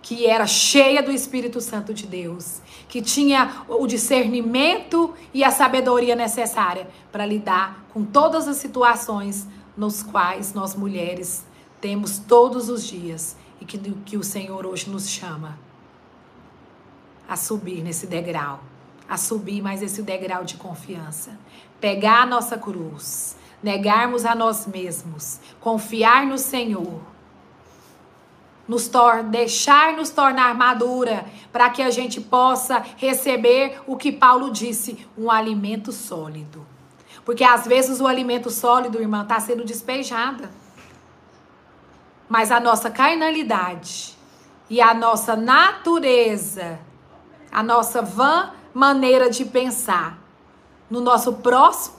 que 0.00 0.24
era 0.24 0.46
cheia 0.46 1.02
do 1.02 1.12
Espírito 1.12 1.60
Santo 1.60 1.92
de 1.92 2.06
Deus, 2.06 2.62
que 2.88 3.02
tinha 3.02 3.62
o 3.68 3.86
discernimento 3.86 5.12
e 5.34 5.44
a 5.44 5.50
sabedoria 5.50 6.16
necessária 6.16 6.88
para 7.12 7.26
lidar 7.26 7.84
com 7.92 8.02
todas 8.02 8.48
as 8.48 8.56
situações 8.56 9.46
nos 9.76 10.02
quais 10.02 10.54
nós 10.54 10.74
mulheres 10.74 11.44
temos 11.78 12.18
todos 12.18 12.70
os 12.70 12.86
dias 12.86 13.36
e 13.60 13.66
que, 13.66 13.76
que 13.76 14.16
o 14.16 14.24
Senhor 14.24 14.64
hoje 14.64 14.88
nos 14.88 15.10
chama 15.10 15.58
a 17.28 17.36
subir 17.36 17.82
nesse 17.82 18.06
degrau, 18.06 18.62
a 19.06 19.18
subir 19.18 19.60
mais 19.60 19.82
esse 19.82 20.00
degrau 20.00 20.42
de 20.42 20.56
confiança, 20.56 21.38
pegar 21.78 22.22
a 22.22 22.26
nossa 22.26 22.56
cruz, 22.56 23.36
negarmos 23.62 24.24
a 24.24 24.34
nós 24.34 24.66
mesmos, 24.66 25.38
confiar 25.60 26.24
no 26.24 26.38
Senhor, 26.38 27.12
nos 28.66 28.88
tor 28.88 29.22
deixar 29.22 29.92
nos 29.92 30.10
tornar 30.10 30.54
madura, 30.54 31.26
para 31.52 31.70
que 31.70 31.82
a 31.82 31.90
gente 31.90 32.20
possa 32.20 32.84
receber 32.96 33.80
o 33.86 33.96
que 33.96 34.10
Paulo 34.10 34.50
disse, 34.50 35.06
um 35.16 35.30
alimento 35.30 35.92
sólido. 35.92 36.66
Porque 37.24 37.44
às 37.44 37.66
vezes 37.66 38.00
o 38.00 38.06
alimento 38.06 38.50
sólido, 38.50 39.00
irmã, 39.00 39.22
está 39.22 39.40
sendo 39.40 39.64
despejada. 39.64 40.50
Mas 42.28 42.50
a 42.50 42.60
nossa 42.60 42.90
carnalidade 42.90 44.14
e 44.68 44.80
a 44.80 44.94
nossa 44.94 45.36
natureza, 45.36 46.78
a 47.52 47.62
nossa 47.62 48.02
vã 48.02 48.50
maneira 48.72 49.30
de 49.30 49.44
pensar, 49.44 50.18
no 50.90 51.00
nosso 51.00 51.40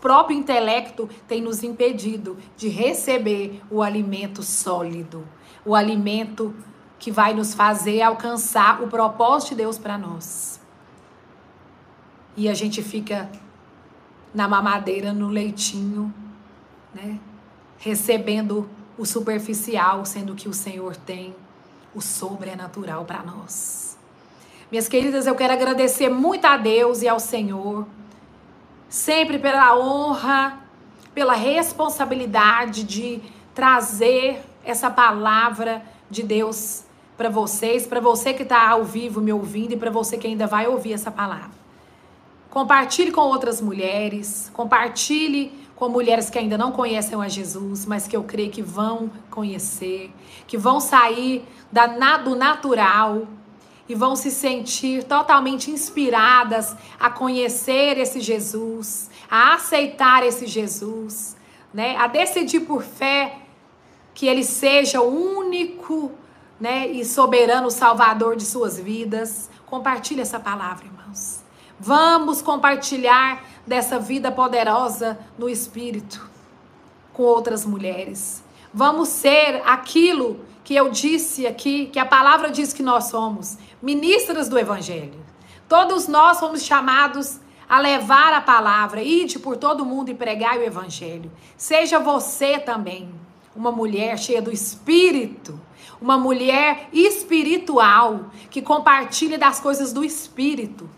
próprio 0.01 0.37
intelecto, 0.37 1.09
tem 1.27 1.41
nos 1.41 1.63
impedido 1.63 2.37
de 2.55 2.67
receber 2.69 3.61
o 3.69 3.81
alimento 3.81 4.43
sólido, 4.43 5.27
o 5.65 5.73
alimento 5.73 6.55
que 6.99 7.11
vai 7.11 7.33
nos 7.33 7.53
fazer 7.53 8.01
alcançar 8.01 8.81
o 8.81 8.87
propósito 8.87 9.49
de 9.49 9.55
Deus 9.55 9.77
para 9.77 9.97
nós. 9.97 10.59
E 12.37 12.47
a 12.47 12.53
gente 12.53 12.83
fica 12.83 13.29
na 14.33 14.47
mamadeira, 14.47 15.13
no 15.13 15.29
leitinho, 15.29 16.13
né? 16.93 17.19
Recebendo 17.77 18.69
o 18.97 19.05
superficial, 19.05 20.05
sendo 20.05 20.35
que 20.35 20.47
o 20.47 20.53
Senhor 20.53 20.95
tem 20.95 21.35
o 21.93 22.01
sobrenatural 22.01 23.05
para 23.05 23.23
nós. 23.23 23.97
Minhas 24.69 24.87
queridas, 24.87 25.27
eu 25.27 25.35
quero 25.35 25.53
agradecer 25.53 26.09
muito 26.09 26.45
a 26.45 26.57
Deus 26.57 27.01
e 27.01 27.07
ao 27.07 27.19
Senhor 27.19 27.87
sempre 28.89 29.39
pela 29.39 29.77
honra, 29.77 30.59
pela 31.13 31.33
responsabilidade 31.33 32.83
de 32.83 33.21
trazer 33.53 34.43
essa 34.65 34.89
palavra 34.89 35.81
de 36.09 36.23
Deus 36.23 36.83
para 37.15 37.29
vocês, 37.29 37.87
para 37.87 37.99
você 37.99 38.33
que 38.33 38.43
está 38.43 38.69
ao 38.69 38.83
vivo 38.83 39.21
me 39.21 39.31
ouvindo 39.31 39.73
e 39.73 39.77
para 39.77 39.89
você 39.89 40.17
que 40.17 40.27
ainda 40.27 40.47
vai 40.47 40.67
ouvir 40.67 40.93
essa 40.93 41.09
palavra. 41.09 41.51
Compartilhe 42.49 43.11
com 43.11 43.21
outras 43.21 43.61
mulheres, 43.61 44.49
compartilhe 44.53 45.51
com 45.75 45.89
mulheres 45.89 46.29
que 46.29 46.39
ainda 46.39 46.57
não 46.57 46.71
conhecem 46.71 47.21
a 47.21 47.27
Jesus, 47.27 47.85
mas 47.85 48.07
que 48.07 48.15
eu 48.15 48.23
creio 48.23 48.49
que 48.49 48.61
vão 48.61 49.11
conhecer, 49.29 50.11
que 50.47 50.57
vão 50.57 50.79
sair 50.79 51.45
da, 51.71 52.17
do 52.17 52.35
natural 52.35 53.27
e 53.87 53.93
vão 53.93 54.15
se 54.15 54.31
sentir 54.31 55.03
totalmente 55.03 55.69
inspiradas 55.69 56.75
a 56.99 57.09
conhecer 57.09 57.97
esse 57.97 58.19
Jesus, 58.19 59.09
a 59.29 59.53
aceitar 59.53 60.25
esse 60.25 60.47
Jesus, 60.47 61.35
né? 61.73 61.95
A 61.97 62.07
decidir 62.07 62.61
por 62.61 62.81
fé 62.81 63.44
que 64.15 64.25
ele 64.25 64.43
seja 64.43 65.01
o 65.01 65.37
único, 65.37 66.11
né, 66.59 66.87
e 66.87 67.03
soberano 67.03 67.69
salvador 67.69 68.37
de 68.37 68.45
suas 68.45 68.79
vidas. 68.79 69.49
Compartilhe 69.65 70.21
essa 70.21 70.39
palavra, 70.39 70.85
irmãos. 70.85 71.43
Vamos 71.77 72.41
compartilhar 72.41 73.43
dessa 73.67 73.99
vida 73.99 74.31
poderosa 74.31 75.19
no 75.37 75.49
espírito 75.49 76.27
com 77.11 77.23
outras 77.23 77.65
mulheres. 77.65 78.41
Vamos 78.73 79.09
ser 79.09 79.61
aquilo 79.65 80.39
que 80.63 80.73
eu 80.75 80.89
disse 80.89 81.45
aqui, 81.45 81.87
que 81.87 81.99
a 81.99 82.05
palavra 82.05 82.49
diz 82.49 82.73
que 82.73 82.81
nós 82.81 83.05
somos 83.05 83.57
ministras 83.81 84.47
do 84.47 84.57
Evangelho. 84.57 85.23
Todos 85.67 86.07
nós 86.07 86.39
fomos 86.39 86.63
chamados 86.63 87.39
a 87.67 87.79
levar 87.79 88.33
a 88.33 88.41
palavra, 88.41 89.01
ide 89.01 89.39
por 89.39 89.57
todo 89.57 89.85
mundo 89.85 90.09
e 90.09 90.15
pregai 90.15 90.59
o 90.59 90.63
Evangelho. 90.63 91.31
Seja 91.57 91.99
você 91.99 92.59
também 92.59 93.13
uma 93.55 93.71
mulher 93.71 94.17
cheia 94.17 94.41
do 94.41 94.51
Espírito, 94.51 95.59
uma 96.01 96.17
mulher 96.17 96.89
espiritual, 96.91 98.25
que 98.49 98.61
compartilha 98.61 99.37
das 99.37 99.59
coisas 99.59 99.93
do 99.93 100.03
Espírito, 100.03 100.89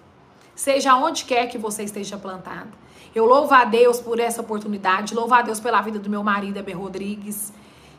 seja 0.55 0.95
onde 0.95 1.24
quer 1.26 1.47
que 1.47 1.58
você 1.58 1.84
esteja 1.84 2.18
plantado. 2.18 2.72
Eu 3.14 3.26
louvo 3.26 3.53
a 3.53 3.64
Deus 3.64 3.99
por 3.99 4.20
essa 4.20 4.41
oportunidade, 4.41 5.14
louvo 5.14 5.34
a 5.34 5.41
Deus 5.41 5.60
pela 5.60 5.82
vida 5.82 5.99
do 5.99 6.10
meu 6.10 6.24
marido, 6.24 6.58
Eber 6.58 6.78
Rodrigues, 6.78 7.53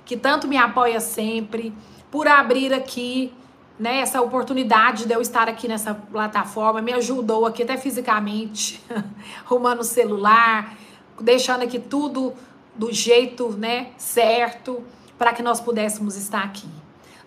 que 0.05 0.17
tanto 0.17 0.49
me 0.49 0.57
apoia 0.57 1.01
sempre, 1.01 1.73
por 2.11 2.27
abrir 2.27 2.73
aqui 2.73 3.33
né, 3.79 4.01
essa 4.01 4.21
oportunidade 4.21 5.07
de 5.07 5.15
eu 5.15 5.21
estar 5.21 5.49
aqui 5.49 5.69
nessa 5.69 5.95
plataforma, 5.95 6.83
me 6.83 6.93
ajudou 6.93 7.47
aqui 7.47 7.63
até 7.63 7.77
fisicamente, 7.77 8.83
arrumando 9.47 9.81
o 9.81 9.85
celular, 9.85 10.77
deixando 11.21 11.63
aqui 11.63 11.79
tudo 11.79 12.35
do 12.79 12.93
jeito 12.93 13.51
né, 13.51 13.89
certo, 13.99 14.83
para 15.19 15.33
que 15.33 15.43
nós 15.43 15.61
pudéssemos 15.61 16.17
estar 16.17 16.45
aqui. 16.45 16.69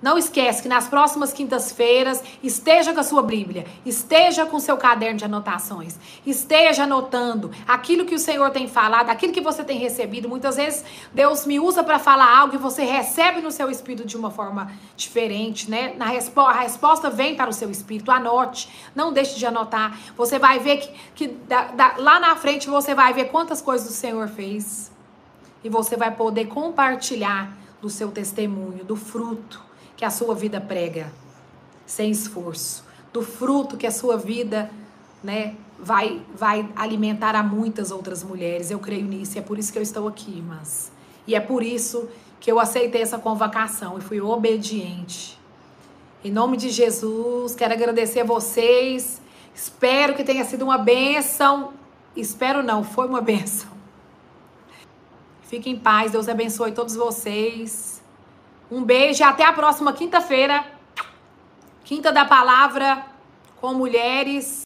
Não 0.01 0.17
esquece 0.17 0.63
que 0.63 0.67
nas 0.67 0.87
próximas 0.87 1.31
quintas-feiras 1.31 2.23
esteja 2.41 2.91
com 2.91 2.99
a 2.99 3.03
sua 3.03 3.21
Bíblia, 3.21 3.67
esteja 3.85 4.47
com 4.47 4.57
o 4.57 4.59
seu 4.59 4.75
caderno 4.75 5.19
de 5.19 5.25
anotações, 5.25 5.95
esteja 6.25 6.85
anotando 6.85 7.51
aquilo 7.67 8.05
que 8.05 8.15
o 8.15 8.19
Senhor 8.19 8.49
tem 8.49 8.67
falado, 8.67 9.11
aquilo 9.11 9.31
que 9.31 9.41
você 9.41 9.63
tem 9.63 9.77
recebido. 9.77 10.27
Muitas 10.27 10.55
vezes 10.55 10.83
Deus 11.13 11.45
me 11.45 11.59
usa 11.59 11.83
para 11.83 11.99
falar 11.99 12.35
algo 12.35 12.55
e 12.55 12.57
você 12.57 12.83
recebe 12.83 13.41
no 13.41 13.51
seu 13.51 13.69
espírito 13.69 14.07
de 14.07 14.17
uma 14.17 14.31
forma 14.31 14.71
diferente, 14.95 15.69
né? 15.69 15.93
Na 15.95 16.05
respo 16.05 16.41
a 16.41 16.53
resposta 16.53 17.11
vem 17.11 17.35
para 17.35 17.51
o 17.51 17.53
seu 17.53 17.69
espírito. 17.69 18.09
Anote, 18.09 18.69
não 18.95 19.13
deixe 19.13 19.37
de 19.37 19.45
anotar. 19.45 19.99
Você 20.17 20.39
vai 20.39 20.57
ver 20.57 20.77
que, 20.77 20.89
que 21.13 21.27
da, 21.27 21.65
da, 21.65 21.93
lá 21.97 22.19
na 22.19 22.35
frente 22.35 22.67
você 22.67 22.95
vai 22.95 23.13
ver 23.13 23.25
quantas 23.25 23.61
coisas 23.61 23.87
o 23.87 23.93
Senhor 23.93 24.27
fez 24.29 24.91
e 25.63 25.69
você 25.69 25.95
vai 25.95 26.15
poder 26.15 26.45
compartilhar 26.47 27.57
do 27.81 27.89
seu 27.89 28.11
testemunho, 28.11 28.83
do 28.83 28.95
fruto 28.95 29.61
que 29.97 30.05
a 30.05 30.09
sua 30.09 30.33
vida 30.35 30.59
prega. 30.61 31.11
sem 31.85 32.09
esforço, 32.09 32.85
do 33.11 33.21
fruto 33.21 33.75
que 33.75 33.85
a 33.85 33.91
sua 33.91 34.15
vida, 34.15 34.71
né, 35.21 35.55
vai 35.77 36.21
vai 36.33 36.69
alimentar 36.75 37.35
a 37.35 37.43
muitas 37.43 37.91
outras 37.91 38.23
mulheres. 38.23 38.71
Eu 38.71 38.79
creio 38.79 39.05
nisso, 39.05 39.37
e 39.37 39.39
é 39.39 39.41
por 39.41 39.59
isso 39.59 39.73
que 39.73 39.77
eu 39.77 39.83
estou 39.83 40.07
aqui, 40.07 40.37
irmãs. 40.37 40.91
E 41.27 41.35
é 41.35 41.39
por 41.39 41.61
isso 41.61 42.07
que 42.39 42.51
eu 42.51 42.59
aceitei 42.59 43.01
essa 43.01 43.19
convocação 43.19 43.97
e 43.97 44.01
fui 44.01 44.21
obediente. 44.21 45.37
Em 46.23 46.31
nome 46.31 46.55
de 46.55 46.69
Jesus, 46.69 47.55
quero 47.55 47.73
agradecer 47.73 48.21
a 48.21 48.23
vocês. 48.23 49.21
Espero 49.53 50.15
que 50.15 50.23
tenha 50.23 50.45
sido 50.45 50.63
uma 50.63 50.77
bênção. 50.77 51.73
Espero 52.15 52.63
não, 52.63 52.83
foi 52.83 53.07
uma 53.07 53.21
bênção. 53.33 53.80
Fiquem 55.51 55.73
em 55.73 55.77
paz, 55.77 56.13
Deus 56.13 56.29
abençoe 56.29 56.71
todos 56.71 56.95
vocês. 56.95 58.01
Um 58.71 58.81
beijo 58.85 59.21
e 59.21 59.25
até 59.25 59.43
a 59.43 59.51
próxima 59.51 59.91
quinta-feira. 59.91 60.63
Quinta 61.83 62.09
da 62.09 62.23
Palavra 62.23 63.05
com 63.59 63.73
mulheres. 63.73 64.59